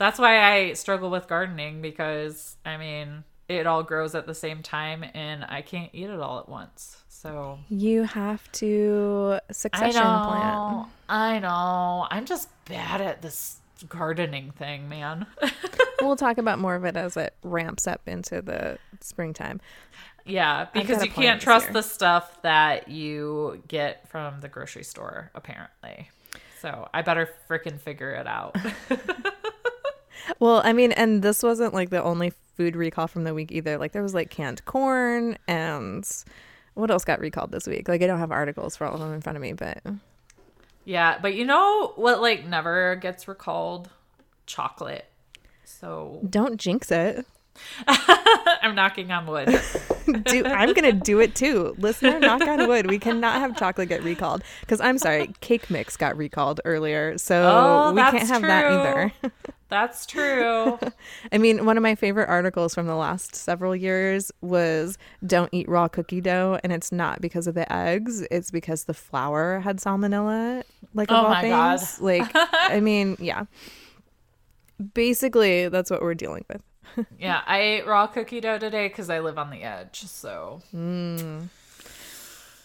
That's 0.00 0.18
why 0.18 0.40
I 0.40 0.72
struggle 0.72 1.10
with 1.10 1.28
gardening 1.28 1.82
because 1.82 2.56
I 2.64 2.78
mean, 2.78 3.22
it 3.48 3.66
all 3.66 3.82
grows 3.82 4.14
at 4.14 4.26
the 4.26 4.34
same 4.34 4.62
time 4.62 5.04
and 5.12 5.44
I 5.46 5.60
can't 5.60 5.90
eat 5.92 6.08
it 6.08 6.18
all 6.20 6.38
at 6.38 6.48
once. 6.48 7.02
So 7.10 7.58
You 7.68 8.04
have 8.04 8.50
to 8.52 9.40
succession 9.52 10.00
I 10.00 10.22
know. 10.22 10.26
plant. 10.26 10.88
I 11.10 11.38
know. 11.40 12.06
I'm 12.10 12.24
just 12.24 12.48
bad 12.64 13.02
at 13.02 13.20
this 13.20 13.58
gardening 13.90 14.52
thing, 14.52 14.88
man. 14.88 15.26
we'll 16.00 16.16
talk 16.16 16.38
about 16.38 16.58
more 16.58 16.76
of 16.76 16.86
it 16.86 16.96
as 16.96 17.18
it 17.18 17.34
ramps 17.42 17.86
up 17.86 18.00
into 18.06 18.40
the 18.40 18.78
springtime. 19.02 19.60
yeah, 20.24 20.68
because 20.72 21.04
you 21.04 21.10
can't 21.10 21.42
trust 21.42 21.74
the 21.74 21.82
stuff 21.82 22.40
that 22.40 22.88
you 22.88 23.62
get 23.68 24.08
from 24.08 24.40
the 24.40 24.48
grocery 24.48 24.84
store, 24.84 25.30
apparently. 25.34 26.08
So 26.62 26.88
I 26.94 27.02
better 27.02 27.28
freaking 27.50 27.78
figure 27.78 28.12
it 28.12 28.26
out. 28.26 28.56
Well, 30.38 30.62
I 30.64 30.72
mean, 30.72 30.92
and 30.92 31.22
this 31.22 31.42
wasn't 31.42 31.74
like 31.74 31.90
the 31.90 32.02
only 32.02 32.32
food 32.56 32.76
recall 32.76 33.06
from 33.06 33.24
the 33.24 33.34
week 33.34 33.52
either. 33.52 33.78
Like 33.78 33.92
there 33.92 34.02
was 34.02 34.14
like 34.14 34.30
canned 34.30 34.64
corn 34.64 35.38
and 35.48 36.06
what 36.74 36.90
else 36.90 37.04
got 37.04 37.20
recalled 37.20 37.52
this 37.52 37.66
week? 37.66 37.88
Like 37.88 38.02
I 38.02 38.06
don't 38.06 38.18
have 38.18 38.32
articles 38.32 38.76
for 38.76 38.86
all 38.86 38.94
of 38.94 39.00
them 39.00 39.12
in 39.12 39.20
front 39.20 39.36
of 39.36 39.42
me, 39.42 39.52
but 39.52 39.82
yeah, 40.84 41.18
but 41.20 41.34
you 41.34 41.44
know 41.44 41.92
what 41.96 42.20
like 42.20 42.46
never 42.46 42.96
gets 42.96 43.28
recalled? 43.28 43.90
Chocolate. 44.46 45.06
So 45.64 46.20
don't 46.28 46.58
jinx 46.58 46.90
it. 46.90 47.26
I'm 47.86 48.74
knocking 48.74 49.10
on 49.12 49.26
wood. 49.26 49.48
Do 50.24 50.44
I'm 50.44 50.72
gonna 50.72 50.92
do 50.92 51.20
it 51.20 51.34
too, 51.34 51.74
listener. 51.78 52.18
Knock 52.18 52.42
on 52.42 52.66
wood. 52.66 52.88
We 52.88 52.98
cannot 52.98 53.38
have 53.40 53.56
chocolate 53.56 53.88
get 53.88 54.02
recalled 54.02 54.42
because 54.60 54.80
I'm 54.80 54.98
sorry, 54.98 55.32
cake 55.40 55.70
mix 55.70 55.96
got 55.96 56.16
recalled 56.16 56.60
earlier, 56.64 57.16
so 57.18 57.36
Oh, 57.36 57.92
we 57.92 58.00
can't 58.00 58.28
have 58.28 58.42
that 58.42 58.66
either. 58.66 59.12
That's 59.70 60.04
true. 60.04 60.78
I 61.32 61.38
mean, 61.38 61.64
one 61.64 61.76
of 61.76 61.82
my 61.82 61.94
favorite 61.94 62.28
articles 62.28 62.74
from 62.74 62.86
the 62.86 62.96
last 62.96 63.34
several 63.36 63.74
years 63.74 64.30
was 64.40 64.98
"Don't 65.24 65.48
eat 65.52 65.68
raw 65.68 65.88
cookie 65.88 66.20
dough," 66.20 66.58
and 66.62 66.72
it's 66.72 66.90
not 66.92 67.20
because 67.20 67.46
of 67.46 67.54
the 67.54 67.72
eggs; 67.72 68.20
it's 68.30 68.50
because 68.50 68.84
the 68.84 68.94
flour 68.94 69.60
had 69.60 69.78
salmonella. 69.78 70.64
Like 70.92 71.10
of 71.10 71.16
Oh 71.16 71.20
all 71.20 71.28
my 71.30 71.48
God. 71.48 71.80
like 72.00 72.30
I 72.34 72.80
mean, 72.82 73.16
yeah. 73.20 73.44
Basically, 74.94 75.68
that's 75.68 75.90
what 75.90 76.02
we're 76.02 76.14
dealing 76.14 76.44
with. 76.48 76.62
yeah, 77.18 77.42
I 77.46 77.60
ate 77.60 77.86
raw 77.86 78.06
cookie 78.06 78.40
dough 78.40 78.58
today 78.58 78.88
because 78.88 79.10
I 79.10 79.20
live 79.20 79.38
on 79.38 79.50
the 79.50 79.62
edge. 79.62 80.00
So 80.02 80.62
mm. 80.74 81.48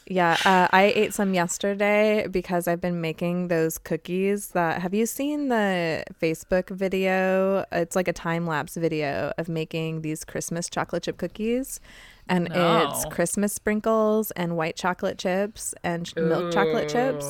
Yeah, 0.08 0.38
uh, 0.46 0.68
I 0.72 0.94
ate 0.96 1.16
some 1.16 1.34
yesterday 1.34 2.28
because 2.28 2.68
I've 2.68 2.80
been 2.80 3.02
making 3.02 3.48
those 3.48 3.80
cookies. 3.80 4.50
That 4.50 4.82
have 4.82 4.94
you 4.94 5.08
seen 5.08 5.48
the 5.50 6.04
Facebook 6.22 6.70
video? 6.70 7.66
It's 7.72 7.96
like 7.96 8.08
a 8.08 8.14
time 8.14 8.46
lapse 8.46 8.76
video 8.76 9.34
of 9.40 9.50
making 9.50 10.02
these 10.02 10.24
Christmas 10.24 10.70
chocolate 10.70 11.04
chip 11.04 11.18
cookies, 11.18 11.80
and 12.30 12.50
it's 12.54 13.06
Christmas 13.06 13.54
sprinkles 13.54 14.30
and 14.32 14.56
white 14.56 14.76
chocolate 14.76 15.18
chips 15.18 15.74
and 15.84 16.06
ch- 16.06 16.16
milk 16.16 16.54
chocolate 16.54 16.88
chips. 16.90 17.26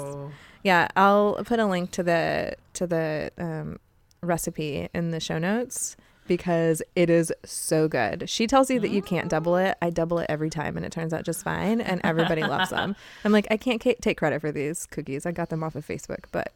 Yeah, 0.63 0.89
I'll 0.97 1.35
put 1.45 1.59
a 1.59 1.65
link 1.65 1.91
to 1.91 2.03
the 2.03 2.55
to 2.73 2.87
the 2.87 3.31
um, 3.37 3.79
recipe 4.21 4.89
in 4.93 5.11
the 5.11 5.21
show 5.21 5.37
notes 5.37 5.95
because 6.27 6.81
it 6.95 7.09
is 7.09 7.31
so 7.43 7.87
good. 7.87 8.29
She 8.29 8.47
tells 8.47 8.69
you 8.69 8.79
that 8.79 8.89
you 8.89 9.01
oh. 9.01 9.05
can't 9.05 9.29
double 9.29 9.55
it. 9.55 9.77
I 9.81 9.89
double 9.89 10.19
it 10.19 10.27
every 10.29 10.49
time, 10.49 10.77
and 10.77 10.85
it 10.85 10.91
turns 10.91 11.13
out 11.13 11.23
just 11.23 11.43
fine, 11.43 11.81
and 11.81 12.01
everybody 12.03 12.41
loves 12.41 12.69
them. 12.69 12.95
I'm 13.25 13.31
like, 13.31 13.47
I 13.51 13.57
can't 13.57 13.81
ca- 13.81 13.95
take 14.01 14.17
credit 14.17 14.41
for 14.41 14.51
these 14.51 14.85
cookies. 14.85 15.25
I 15.25 15.31
got 15.31 15.49
them 15.49 15.63
off 15.63 15.75
of 15.75 15.85
Facebook, 15.85 16.25
but 16.31 16.51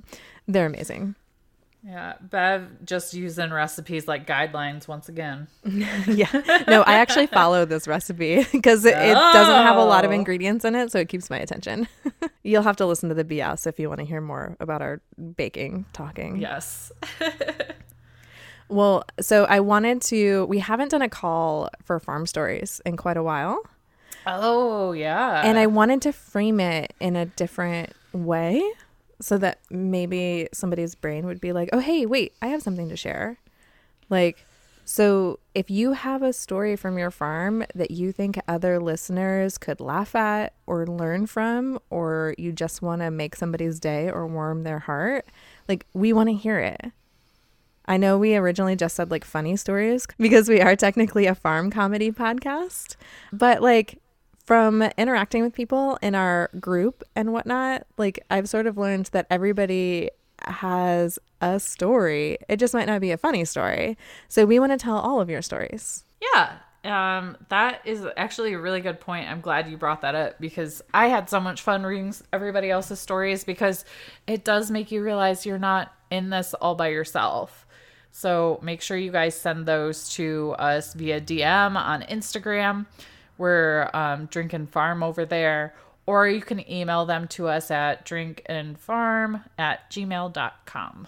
they're 0.48 0.66
amazing. 0.66 1.16
Yeah, 1.82 2.16
Bev 2.20 2.84
just 2.84 3.14
using 3.14 3.52
recipes 3.52 4.06
like 4.06 4.28
guidelines 4.28 4.86
once 4.88 5.08
again. 5.08 5.48
yeah, 6.08 6.64
no, 6.68 6.82
I 6.82 6.96
actually 6.96 7.28
follow 7.40 7.64
this 7.64 7.88
recipe 7.88 8.46
because 8.52 8.84
it, 8.84 8.98
it 8.98 9.14
doesn't 9.14 9.66
have 9.66 9.78
a 9.78 9.86
lot 9.86 10.04
of 10.04 10.12
Oh. 10.12 10.14
ingredients 10.14 10.66
in 10.66 10.76
it, 10.76 10.92
so 10.92 11.00
it 11.00 11.08
keeps 11.08 11.30
my 11.30 11.38
attention. 11.38 11.88
You'll 12.44 12.64
have 12.64 12.76
to 12.78 12.86
listen 12.86 13.08
to 13.10 13.16
the 13.16 13.24
BS 13.24 13.66
if 13.66 13.80
you 13.80 13.88
want 13.88 14.00
to 14.00 14.06
hear 14.06 14.20
more 14.20 14.58
about 14.60 14.82
our 14.82 15.00
baking 15.38 15.86
talking. 15.94 16.38
Yes. 16.38 16.92
Well, 18.70 19.04
so 19.20 19.46
I 19.46 19.60
wanted 19.60 20.02
to. 20.04 20.46
We 20.46 20.60
haven't 20.60 20.92
done 20.92 21.02
a 21.02 21.10
call 21.10 21.70
for 21.84 22.00
farm 22.00 22.26
stories 22.28 22.82
in 22.86 22.98
quite 22.98 23.18
a 23.18 23.24
while, 23.24 23.62
Oh, 24.28 24.92
yeah. 24.92 25.42
and 25.44 25.58
I 25.58 25.66
wanted 25.68 26.02
to 26.04 26.12
frame 26.14 26.60
it 26.60 26.94
in 27.00 27.16
a 27.16 27.26
different 27.26 27.94
way 28.14 28.62
so 29.22 29.38
that 29.40 29.60
maybe 29.70 30.48
somebody's 30.54 30.96
brain 30.96 31.26
would 31.26 31.42
be 31.42 31.52
like, 31.52 31.70
"Oh, 31.74 31.80
hey, 31.80 32.06
wait, 32.06 32.34
I 32.42 32.48
have 32.48 32.62
something 32.62 32.90
to 32.90 32.96
share." 32.96 33.38
Like, 34.10 34.46
so 34.86 35.40
if 35.54 35.70
you 35.70 35.94
have 35.94 36.24
a 36.24 36.34
story 36.34 36.76
from 36.76 36.98
your 36.98 37.12
farm 37.12 37.64
that 37.76 37.92
you 37.92 38.12
think 38.12 38.40
other 38.48 38.80
listeners 38.80 39.58
could 39.58 39.80
laugh 39.80 40.16
at 40.16 40.54
or 40.68 40.86
learn 40.88 41.26
from, 41.28 41.80
or 41.90 42.34
you 42.38 42.52
just 42.52 42.82
want 42.82 43.02
to 43.02 43.12
make 43.12 43.36
somebody's 43.36 43.80
day 43.80 44.10
or 44.10 44.26
warm 44.28 44.64
their 44.64 44.80
heart, 44.80 45.28
like 45.68 45.86
we 45.94 46.14
want 46.14 46.30
to 46.30 46.34
hear 46.36 46.60
it. 46.60 46.92
I 47.90 47.98
know 47.98 48.20
we 48.20 48.36
originally 48.36 48.76
just 48.76 48.96
said 48.96 49.10
like 49.10 49.26
funny 49.26 49.58
stories 49.58 50.08
because 50.20 50.48
we 50.48 50.62
are 50.62 50.76
technically 50.76 51.26
a 51.26 51.36
farm 51.36 51.72
comedy 51.72 52.12
podcast, 52.12 52.96
but 53.34 53.62
like 53.62 54.00
from 54.46 54.84
interacting 54.98 55.44
with 55.44 55.54
people 55.54 55.98
in 56.02 56.16
our 56.16 56.52
group 56.60 57.04
and 57.16 57.34
whatnot, 57.34 57.88
like 57.98 58.20
I've 58.30 58.48
sort 58.48 58.68
of 58.68 58.78
learned 58.78 59.08
that 59.08 59.26
everybody 59.30 60.12
has 60.44 61.20
a 61.42 61.60
story. 61.60 62.38
It 62.48 62.58
just 62.58 62.74
might 62.74 62.88
not 62.88 63.02
be 63.02 63.12
a 63.12 63.18
funny 63.18 63.44
story. 63.44 63.98
So 64.28 64.46
we 64.46 64.60
want 64.60 64.72
to 64.72 64.78
tell 64.78 64.98
all 64.98 65.20
of 65.20 65.30
your 65.30 65.42
stories. 65.42 66.04
Yeah. 66.22 66.58
Um, 66.86 67.38
that 67.50 67.82
is 67.86 68.06
actually 68.16 68.54
a 68.54 68.60
really 68.60 68.82
good 68.82 69.00
point. 69.00 69.30
I'm 69.30 69.42
glad 69.42 69.70
you 69.70 69.78
brought 69.78 70.02
that 70.02 70.16
up 70.16 70.40
because 70.40 70.82
I 70.94 71.08
had 71.08 71.30
so 71.30 71.40
much 71.40 71.62
fun 71.62 71.84
reading 71.84 72.14
everybody 72.32 72.70
else's 72.70 73.00
stories 73.00 73.44
because 73.44 73.84
it 74.28 74.46
does 74.46 74.72
make 74.72 74.92
you 74.92 75.04
realize 75.04 75.46
you're 75.46 75.60
not 75.60 75.94
in 76.10 76.30
this 76.30 76.54
all 76.54 76.76
by 76.76 76.88
yourself. 76.90 77.66
So 78.12 78.60
make 78.62 78.82
sure 78.82 78.98
you 78.98 79.12
guys 79.12 79.36
send 79.36 79.66
those 79.66 80.10
to 80.16 80.56
us 80.58 80.94
via 80.94 81.22
DM 81.22 81.76
on 81.76 82.02
Instagram. 82.04 82.86
We're 83.38 83.90
um, 83.94 84.26
Drinkin' 84.26 84.68
Farm 84.68 85.04
over 85.04 85.26
there. 85.26 85.74
Or 86.06 86.28
you 86.28 86.42
can 86.42 86.70
email 86.70 87.06
them 87.06 87.28
to 87.30 87.48
us 87.48 87.70
at 87.70 88.06
drinkandfarm 88.06 89.44
at 89.58 89.92
gmail.com. 89.92 91.08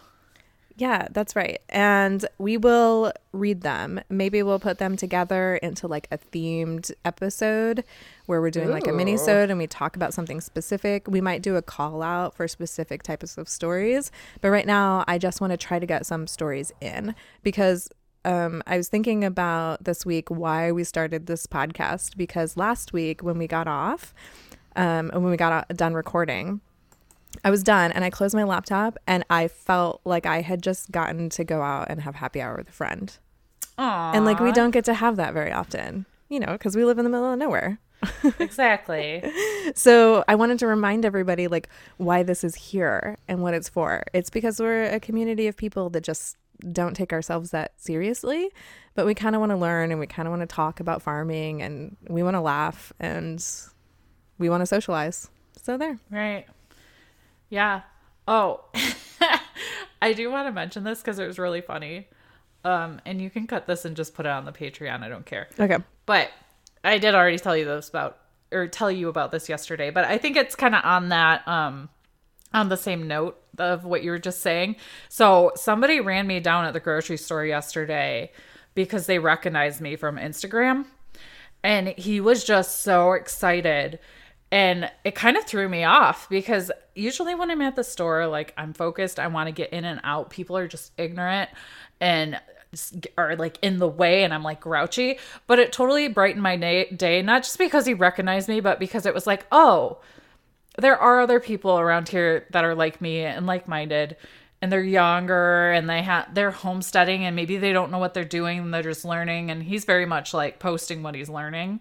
Yeah, 0.77 1.07
that's 1.11 1.35
right. 1.35 1.59
And 1.69 2.25
we 2.37 2.57
will 2.57 3.11
read 3.33 3.61
them. 3.61 4.01
Maybe 4.09 4.41
we'll 4.41 4.59
put 4.59 4.77
them 4.77 4.95
together 4.95 5.57
into 5.57 5.87
like 5.87 6.07
a 6.11 6.17
themed 6.17 6.91
episode 7.03 7.83
where 8.25 8.41
we're 8.41 8.51
doing 8.51 8.69
like 8.69 8.87
a 8.87 8.91
Ooh. 8.91 8.95
mini-sode 8.95 9.49
and 9.49 9.59
we 9.59 9.67
talk 9.67 9.95
about 9.95 10.13
something 10.13 10.39
specific. 10.41 11.07
We 11.07 11.21
might 11.21 11.41
do 11.41 11.55
a 11.55 11.61
call 11.61 12.01
out 12.01 12.35
for 12.35 12.47
specific 12.47 13.03
types 13.03 13.37
of 13.37 13.49
stories. 13.49 14.11
But 14.39 14.49
right 14.49 14.65
now, 14.65 15.03
I 15.07 15.17
just 15.17 15.41
want 15.41 15.51
to 15.51 15.57
try 15.57 15.79
to 15.79 15.85
get 15.85 16.05
some 16.05 16.27
stories 16.27 16.71
in 16.79 17.15
because 17.43 17.89
um, 18.23 18.63
I 18.67 18.77
was 18.77 18.87
thinking 18.87 19.23
about 19.23 19.83
this 19.83 20.05
week 20.05 20.29
why 20.29 20.71
we 20.71 20.83
started 20.83 21.25
this 21.25 21.47
podcast 21.47 22.15
because 22.17 22.55
last 22.55 22.93
week 22.93 23.23
when 23.23 23.37
we 23.37 23.47
got 23.47 23.67
off, 23.67 24.13
um, 24.75 25.09
and 25.11 25.23
when 25.23 25.31
we 25.31 25.37
got 25.37 25.67
done 25.75 25.93
recording, 25.93 26.61
I 27.43 27.49
was 27.49 27.63
done 27.63 27.91
and 27.91 28.03
I 28.03 28.09
closed 28.09 28.35
my 28.35 28.43
laptop 28.43 28.97
and 29.07 29.25
I 29.29 29.47
felt 29.47 30.01
like 30.05 30.25
I 30.25 30.41
had 30.41 30.61
just 30.61 30.91
gotten 30.91 31.29
to 31.29 31.43
go 31.43 31.61
out 31.61 31.87
and 31.89 32.01
have 32.01 32.15
happy 32.15 32.41
hour 32.41 32.55
with 32.55 32.69
a 32.69 32.73
friend. 32.73 33.15
Aww. 33.77 34.15
And 34.15 34.25
like 34.25 34.39
we 34.39 34.51
don't 34.51 34.71
get 34.71 34.85
to 34.85 34.93
have 34.93 35.15
that 35.15 35.33
very 35.33 35.51
often, 35.51 36.05
you 36.29 36.39
know, 36.39 36.51
because 36.53 36.75
we 36.75 36.85
live 36.85 36.99
in 36.99 37.03
the 37.03 37.09
middle 37.09 37.31
of 37.31 37.39
nowhere. 37.39 37.79
Exactly. 38.39 39.23
So 39.75 40.23
I 40.27 40.35
wanted 40.35 40.59
to 40.59 40.67
remind 40.67 41.05
everybody 41.05 41.47
like 41.47 41.69
why 41.97 42.23
this 42.23 42.43
is 42.43 42.55
here 42.55 43.15
and 43.27 43.41
what 43.41 43.53
it's 43.53 43.69
for. 43.69 44.03
It's 44.13 44.29
because 44.29 44.59
we're 44.59 44.85
a 44.85 44.99
community 44.99 45.47
of 45.47 45.55
people 45.55 45.89
that 45.91 46.01
just 46.01 46.37
don't 46.71 46.95
take 46.95 47.13
ourselves 47.13 47.51
that 47.51 47.73
seriously, 47.77 48.49
but 48.95 49.05
we 49.05 49.13
kind 49.13 49.35
of 49.35 49.39
want 49.39 49.51
to 49.51 49.55
learn 49.55 49.91
and 49.91 49.99
we 49.99 50.07
kind 50.07 50.27
of 50.27 50.31
want 50.31 50.41
to 50.41 50.47
talk 50.47 50.79
about 50.79 51.01
farming 51.01 51.61
and 51.61 51.95
we 52.07 52.23
want 52.23 52.35
to 52.35 52.41
laugh 52.41 52.91
and 52.99 53.45
we 54.37 54.49
want 54.49 54.61
to 54.61 54.65
socialize. 54.65 55.29
So 55.61 55.77
there. 55.77 55.99
Right. 56.09 56.45
Yeah. 57.51 57.81
Oh, 58.27 58.63
I 60.01 60.13
do 60.13 60.31
want 60.31 60.47
to 60.47 60.51
mention 60.51 60.83
this 60.83 60.99
because 60.99 61.19
it 61.19 61.27
was 61.27 61.37
really 61.37 61.61
funny. 61.61 62.07
Um, 62.63 63.01
and 63.05 63.21
you 63.21 63.29
can 63.29 63.45
cut 63.45 63.67
this 63.67 63.85
and 63.85 63.95
just 63.95 64.15
put 64.15 64.25
it 64.25 64.29
on 64.29 64.45
the 64.45 64.51
Patreon. 64.51 65.03
I 65.03 65.09
don't 65.09 65.25
care. 65.25 65.47
Okay. 65.59 65.77
But 66.05 66.31
I 66.83 66.97
did 66.97 67.13
already 67.13 67.37
tell 67.37 67.55
you 67.55 67.65
this 67.65 67.89
about 67.89 68.17
or 68.51 68.67
tell 68.67 68.89
you 68.89 69.09
about 69.09 69.31
this 69.31 69.49
yesterday. 69.49 69.91
But 69.91 70.05
I 70.05 70.17
think 70.17 70.37
it's 70.37 70.55
kind 70.55 70.73
of 70.73 70.83
on 70.83 71.09
that 71.09 71.47
um 71.47 71.89
on 72.53 72.69
the 72.69 72.77
same 72.77 73.07
note 73.07 73.37
of 73.57 73.85
what 73.85 74.03
you 74.03 74.11
were 74.11 74.19
just 74.19 74.39
saying. 74.39 74.77
So 75.09 75.51
somebody 75.55 75.99
ran 75.99 76.27
me 76.27 76.39
down 76.39 76.65
at 76.65 76.73
the 76.73 76.79
grocery 76.79 77.17
store 77.17 77.45
yesterday 77.45 78.31
because 78.75 79.05
they 79.05 79.19
recognized 79.19 79.81
me 79.81 79.95
from 79.95 80.17
Instagram. 80.17 80.85
And 81.63 81.89
he 81.89 82.19
was 82.19 82.43
just 82.43 82.81
so 82.81 83.11
excited. 83.13 83.99
And 84.51 84.91
it 85.05 85.15
kind 85.15 85.37
of 85.37 85.45
threw 85.45 85.69
me 85.69 85.85
off 85.85 86.27
because 86.29 86.71
usually 86.93 87.35
when 87.35 87.49
I'm 87.49 87.61
at 87.61 87.77
the 87.77 87.83
store, 87.83 88.27
like 88.27 88.53
I'm 88.57 88.73
focused, 88.73 89.19
I 89.19 89.27
want 89.27 89.47
to 89.47 89.53
get 89.53 89.71
in 89.71 89.85
and 89.85 90.01
out. 90.03 90.29
People 90.29 90.57
are 90.57 90.67
just 90.67 90.91
ignorant 90.97 91.49
and 92.01 92.39
are 93.17 93.35
like 93.35 93.57
in 93.61 93.79
the 93.79 93.87
way, 93.87 94.23
and 94.23 94.33
I'm 94.33 94.43
like 94.43 94.61
grouchy. 94.61 95.19
But 95.47 95.59
it 95.59 95.71
totally 95.71 96.07
brightened 96.09 96.43
my 96.43 96.57
day, 96.57 97.21
not 97.21 97.43
just 97.43 97.57
because 97.57 97.85
he 97.85 97.93
recognized 97.93 98.49
me, 98.49 98.59
but 98.59 98.79
because 98.79 99.05
it 99.05 99.13
was 99.13 99.25
like, 99.25 99.45
oh, 99.51 99.99
there 100.77 100.97
are 100.97 101.21
other 101.21 101.39
people 101.39 101.79
around 101.79 102.09
here 102.09 102.47
that 102.51 102.63
are 102.63 102.75
like 102.75 103.01
me 103.01 103.23
and 103.23 103.45
like-minded 103.45 104.17
and 104.61 104.71
they're 104.71 104.83
younger 104.83 105.71
and 105.71 105.89
they 105.89 106.01
have 106.01 106.33
they're 106.33 106.51
homesteading 106.51 107.25
and 107.25 107.35
maybe 107.35 107.57
they 107.57 107.73
don't 107.73 107.91
know 107.91 107.97
what 107.97 108.13
they're 108.13 108.23
doing 108.23 108.59
and 108.59 108.73
they're 108.73 108.83
just 108.83 109.03
learning 109.03 109.51
and 109.51 109.63
he's 109.63 109.85
very 109.85 110.05
much 110.05 110.33
like 110.33 110.59
posting 110.59 111.03
what 111.03 111.15
he's 111.15 111.29
learning 111.29 111.79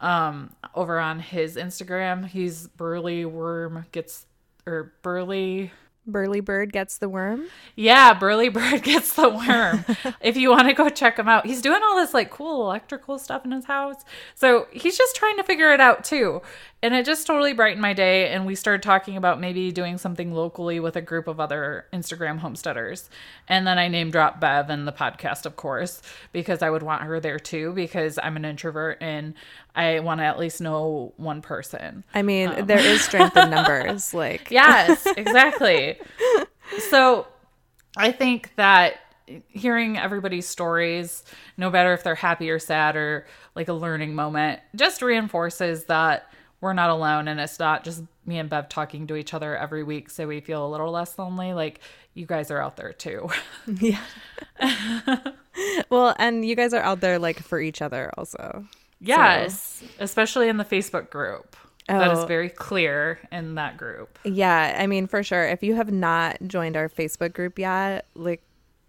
um 0.00 0.50
over 0.74 0.98
on 0.98 1.18
his 1.20 1.56
instagram 1.56 2.26
he's 2.26 2.68
burly 2.68 3.24
worm 3.24 3.84
gets 3.92 4.26
or 4.66 4.92
burly 5.02 5.72
Burly 6.08 6.40
Bird 6.40 6.72
gets 6.72 6.96
the 6.98 7.08
worm. 7.08 7.48
yeah, 7.76 8.14
Burly 8.14 8.48
Bird 8.48 8.82
gets 8.82 9.12
the 9.12 9.28
worm. 9.28 9.84
if 10.20 10.36
you 10.36 10.50
want 10.50 10.66
to 10.66 10.74
go 10.74 10.88
check 10.88 11.18
him 11.18 11.28
out, 11.28 11.46
he's 11.46 11.60
doing 11.60 11.82
all 11.82 11.96
this 11.96 12.14
like 12.14 12.30
cool 12.30 12.62
electrical 12.64 13.18
stuff 13.18 13.44
in 13.44 13.52
his 13.52 13.66
house. 13.66 14.04
So 14.34 14.66
he's 14.72 14.96
just 14.96 15.14
trying 15.14 15.36
to 15.36 15.42
figure 15.44 15.72
it 15.72 15.80
out 15.80 16.04
too. 16.04 16.40
And 16.80 16.94
it 16.94 17.04
just 17.04 17.26
totally 17.26 17.54
brightened 17.54 17.82
my 17.82 17.92
day. 17.92 18.28
And 18.28 18.46
we 18.46 18.54
started 18.54 18.82
talking 18.82 19.16
about 19.16 19.40
maybe 19.40 19.72
doing 19.72 19.98
something 19.98 20.32
locally 20.32 20.78
with 20.78 20.94
a 20.94 21.00
group 21.00 21.26
of 21.26 21.40
other 21.40 21.86
Instagram 21.92 22.38
homesteaders. 22.38 23.10
And 23.48 23.66
then 23.66 23.78
I 23.78 23.88
name 23.88 24.10
dropped 24.10 24.40
Bev 24.40 24.70
and 24.70 24.86
the 24.86 24.92
podcast, 24.92 25.44
of 25.44 25.56
course, 25.56 26.02
because 26.32 26.62
I 26.62 26.70
would 26.70 26.84
want 26.84 27.02
her 27.02 27.18
there 27.18 27.40
too, 27.40 27.72
because 27.72 28.18
I'm 28.22 28.36
an 28.36 28.44
introvert 28.44 28.98
and 29.00 29.34
I 29.74 29.98
want 30.00 30.20
to 30.20 30.24
at 30.24 30.38
least 30.38 30.60
know 30.60 31.14
one 31.16 31.42
person. 31.42 32.04
I 32.14 32.22
mean, 32.22 32.50
um, 32.50 32.66
there 32.66 32.78
is 32.78 33.02
strength 33.02 33.36
in 33.36 33.50
numbers. 33.50 34.14
Like, 34.14 34.50
Yes, 34.58 35.04
exactly. 35.16 35.98
so 36.90 37.26
I 37.96 38.12
think 38.12 38.52
that 38.54 39.00
hearing 39.48 39.98
everybody's 39.98 40.46
stories, 40.46 41.24
no 41.56 41.70
matter 41.70 41.92
if 41.92 42.04
they're 42.04 42.14
happy 42.14 42.50
or 42.50 42.58
sad 42.60 42.94
or 42.96 43.26
like 43.56 43.66
a 43.68 43.72
learning 43.72 44.14
moment, 44.14 44.60
just 44.76 45.02
reinforces 45.02 45.84
that 45.84 46.30
we're 46.60 46.72
not 46.72 46.90
alone 46.90 47.28
and 47.28 47.38
it's 47.40 47.58
not 47.58 47.84
just 47.84 48.02
me 48.26 48.38
and 48.38 48.50
Bev 48.50 48.68
talking 48.68 49.06
to 49.06 49.16
each 49.16 49.32
other 49.32 49.56
every 49.56 49.82
week 49.84 50.10
so 50.10 50.26
we 50.26 50.40
feel 50.40 50.66
a 50.66 50.68
little 50.68 50.90
less 50.90 51.18
lonely. 51.18 51.52
Like 51.54 51.80
you 52.14 52.26
guys 52.26 52.50
are 52.50 52.60
out 52.60 52.76
there 52.76 52.92
too. 52.92 53.28
yeah. 53.80 54.00
well, 55.90 56.14
and 56.18 56.44
you 56.44 56.54
guys 56.56 56.72
are 56.74 56.82
out 56.82 57.00
there 57.00 57.18
like 57.18 57.38
for 57.40 57.60
each 57.60 57.82
other 57.82 58.10
also. 58.18 58.64
Yes, 59.00 59.82
especially 60.00 60.48
in 60.48 60.56
the 60.56 60.64
Facebook 60.64 61.10
group. 61.10 61.56
That 61.86 62.10
is 62.12 62.18
Oh. 62.18 62.26
very 62.26 62.50
clear 62.50 63.18
in 63.32 63.54
that 63.54 63.76
group. 63.78 64.18
Yeah, 64.24 64.76
I 64.78 64.86
mean, 64.86 65.06
for 65.06 65.22
sure. 65.22 65.44
If 65.44 65.62
you 65.62 65.74
have 65.76 65.90
not 65.90 66.36
joined 66.46 66.76
our 66.76 66.88
Facebook 66.90 67.32
group 67.32 67.58
yet, 67.58 68.04
like, 68.14 68.42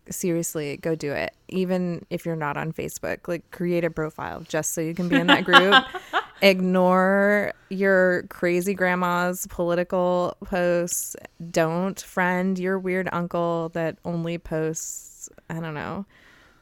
seriously, 0.09 0.76
go 0.78 0.95
do 0.95 1.13
it. 1.13 1.34
Even 1.47 2.05
if 2.09 2.26
you're 2.26 2.36
not 2.36 2.57
on 2.57 2.74
Facebook, 2.74 3.28
like, 3.30 3.49
create 3.51 3.86
a 3.86 3.89
profile 3.89 4.41
just 4.49 4.74
so 4.74 4.82
you 4.82 4.93
can 4.93 5.07
be 5.07 5.15
in 5.15 5.28
that 5.28 5.45
group. 5.45 5.76
Ignore 6.41 7.53
your 7.69 8.23
crazy 8.29 8.73
grandma's 8.73 9.47
political 9.47 10.35
posts. 10.45 11.15
Don't 11.51 11.99
friend 11.99 12.57
your 12.57 12.79
weird 12.79 13.09
uncle 13.11 13.69
that 13.69 13.97
only 14.05 14.37
posts, 14.37 15.29
I 15.49 15.59
don't 15.59 15.73
know. 15.73 16.05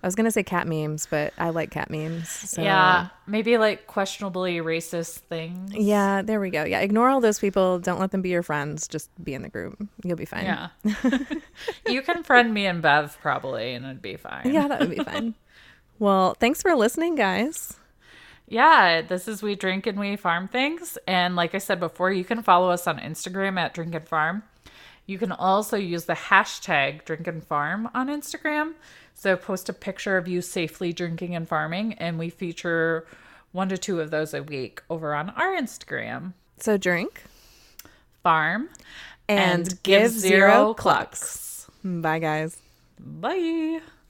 I 0.03 0.07
was 0.07 0.13
going 0.13 0.25
to 0.25 0.31
say 0.31 0.43
cat 0.43 0.67
memes, 0.67 1.07
but 1.09 1.33
I 1.39 1.49
like 1.49 1.71
cat 1.71 1.89
memes. 1.89 2.29
So. 2.29 2.61
Yeah, 2.61 3.07
maybe 3.25 3.57
like 3.57 3.87
questionably 3.87 4.57
racist 4.57 5.19
things. 5.21 5.73
Yeah, 5.73 6.21
there 6.21 6.39
we 6.39 6.51
go. 6.51 6.63
Yeah, 6.63 6.81
ignore 6.81 7.09
all 7.09 7.19
those 7.19 7.39
people. 7.39 7.79
Don't 7.79 7.99
let 7.99 8.11
them 8.11 8.21
be 8.21 8.29
your 8.29 8.43
friends. 8.43 8.87
Just 8.87 9.09
be 9.23 9.33
in 9.33 9.41
the 9.41 9.49
group. 9.49 9.75
You'll 10.03 10.15
be 10.15 10.25
fine. 10.25 10.45
Yeah. 10.45 10.69
you 11.87 12.03
can 12.03 12.23
friend 12.23 12.53
me 12.53 12.67
and 12.67 12.81
Bev 12.81 13.17
probably, 13.21 13.73
and 13.73 13.85
it'd 13.85 14.01
be 14.01 14.17
fine. 14.17 14.53
Yeah, 14.53 14.67
that 14.67 14.79
would 14.79 14.91
be 14.91 15.03
fine. 15.03 15.35
Well, 15.99 16.35
thanks 16.35 16.61
for 16.61 16.75
listening, 16.75 17.15
guys. 17.15 17.75
Yeah, 18.47 19.01
this 19.01 19.27
is 19.27 19.43
We 19.43 19.55
Drink 19.55 19.85
and 19.87 19.99
We 19.99 20.15
Farm 20.15 20.47
Things. 20.47 20.97
And 21.05 21.35
like 21.35 21.53
I 21.53 21.57
said 21.57 21.79
before, 21.79 22.11
you 22.11 22.23
can 22.23 22.41
follow 22.41 22.69
us 22.69 22.87
on 22.87 22.97
Instagram 22.97 23.59
at 23.59 23.73
Drink 23.73 23.93
and 23.93 24.07
Farm. 24.07 24.43
You 25.05 25.17
can 25.17 25.31
also 25.31 25.75
use 25.77 26.05
the 26.05 26.13
hashtag 26.13 27.03
Drink 27.03 27.27
and 27.27 27.43
Farm 27.43 27.89
on 27.93 28.07
Instagram. 28.07 28.73
So 29.13 29.35
post 29.35 29.67
a 29.67 29.73
picture 29.73 30.15
of 30.15 30.27
you 30.27 30.41
safely 30.41 30.93
drinking 30.93 31.35
and 31.35 31.47
farming, 31.47 31.93
and 31.93 32.19
we 32.19 32.29
feature 32.29 33.05
one 33.51 33.67
to 33.69 33.77
two 33.77 33.99
of 33.99 34.11
those 34.11 34.33
a 34.33 34.43
week 34.43 34.81
over 34.89 35.13
on 35.15 35.31
our 35.31 35.55
Instagram. 35.55 36.33
So 36.59 36.77
drink 36.77 37.23
Farm 38.21 38.69
and, 39.27 39.81
give 39.83 40.11
zero 40.11 40.73
clucks. 40.73 41.67
Bye, 41.83 42.19
guys. 42.19 42.57
Bye. 42.99 43.81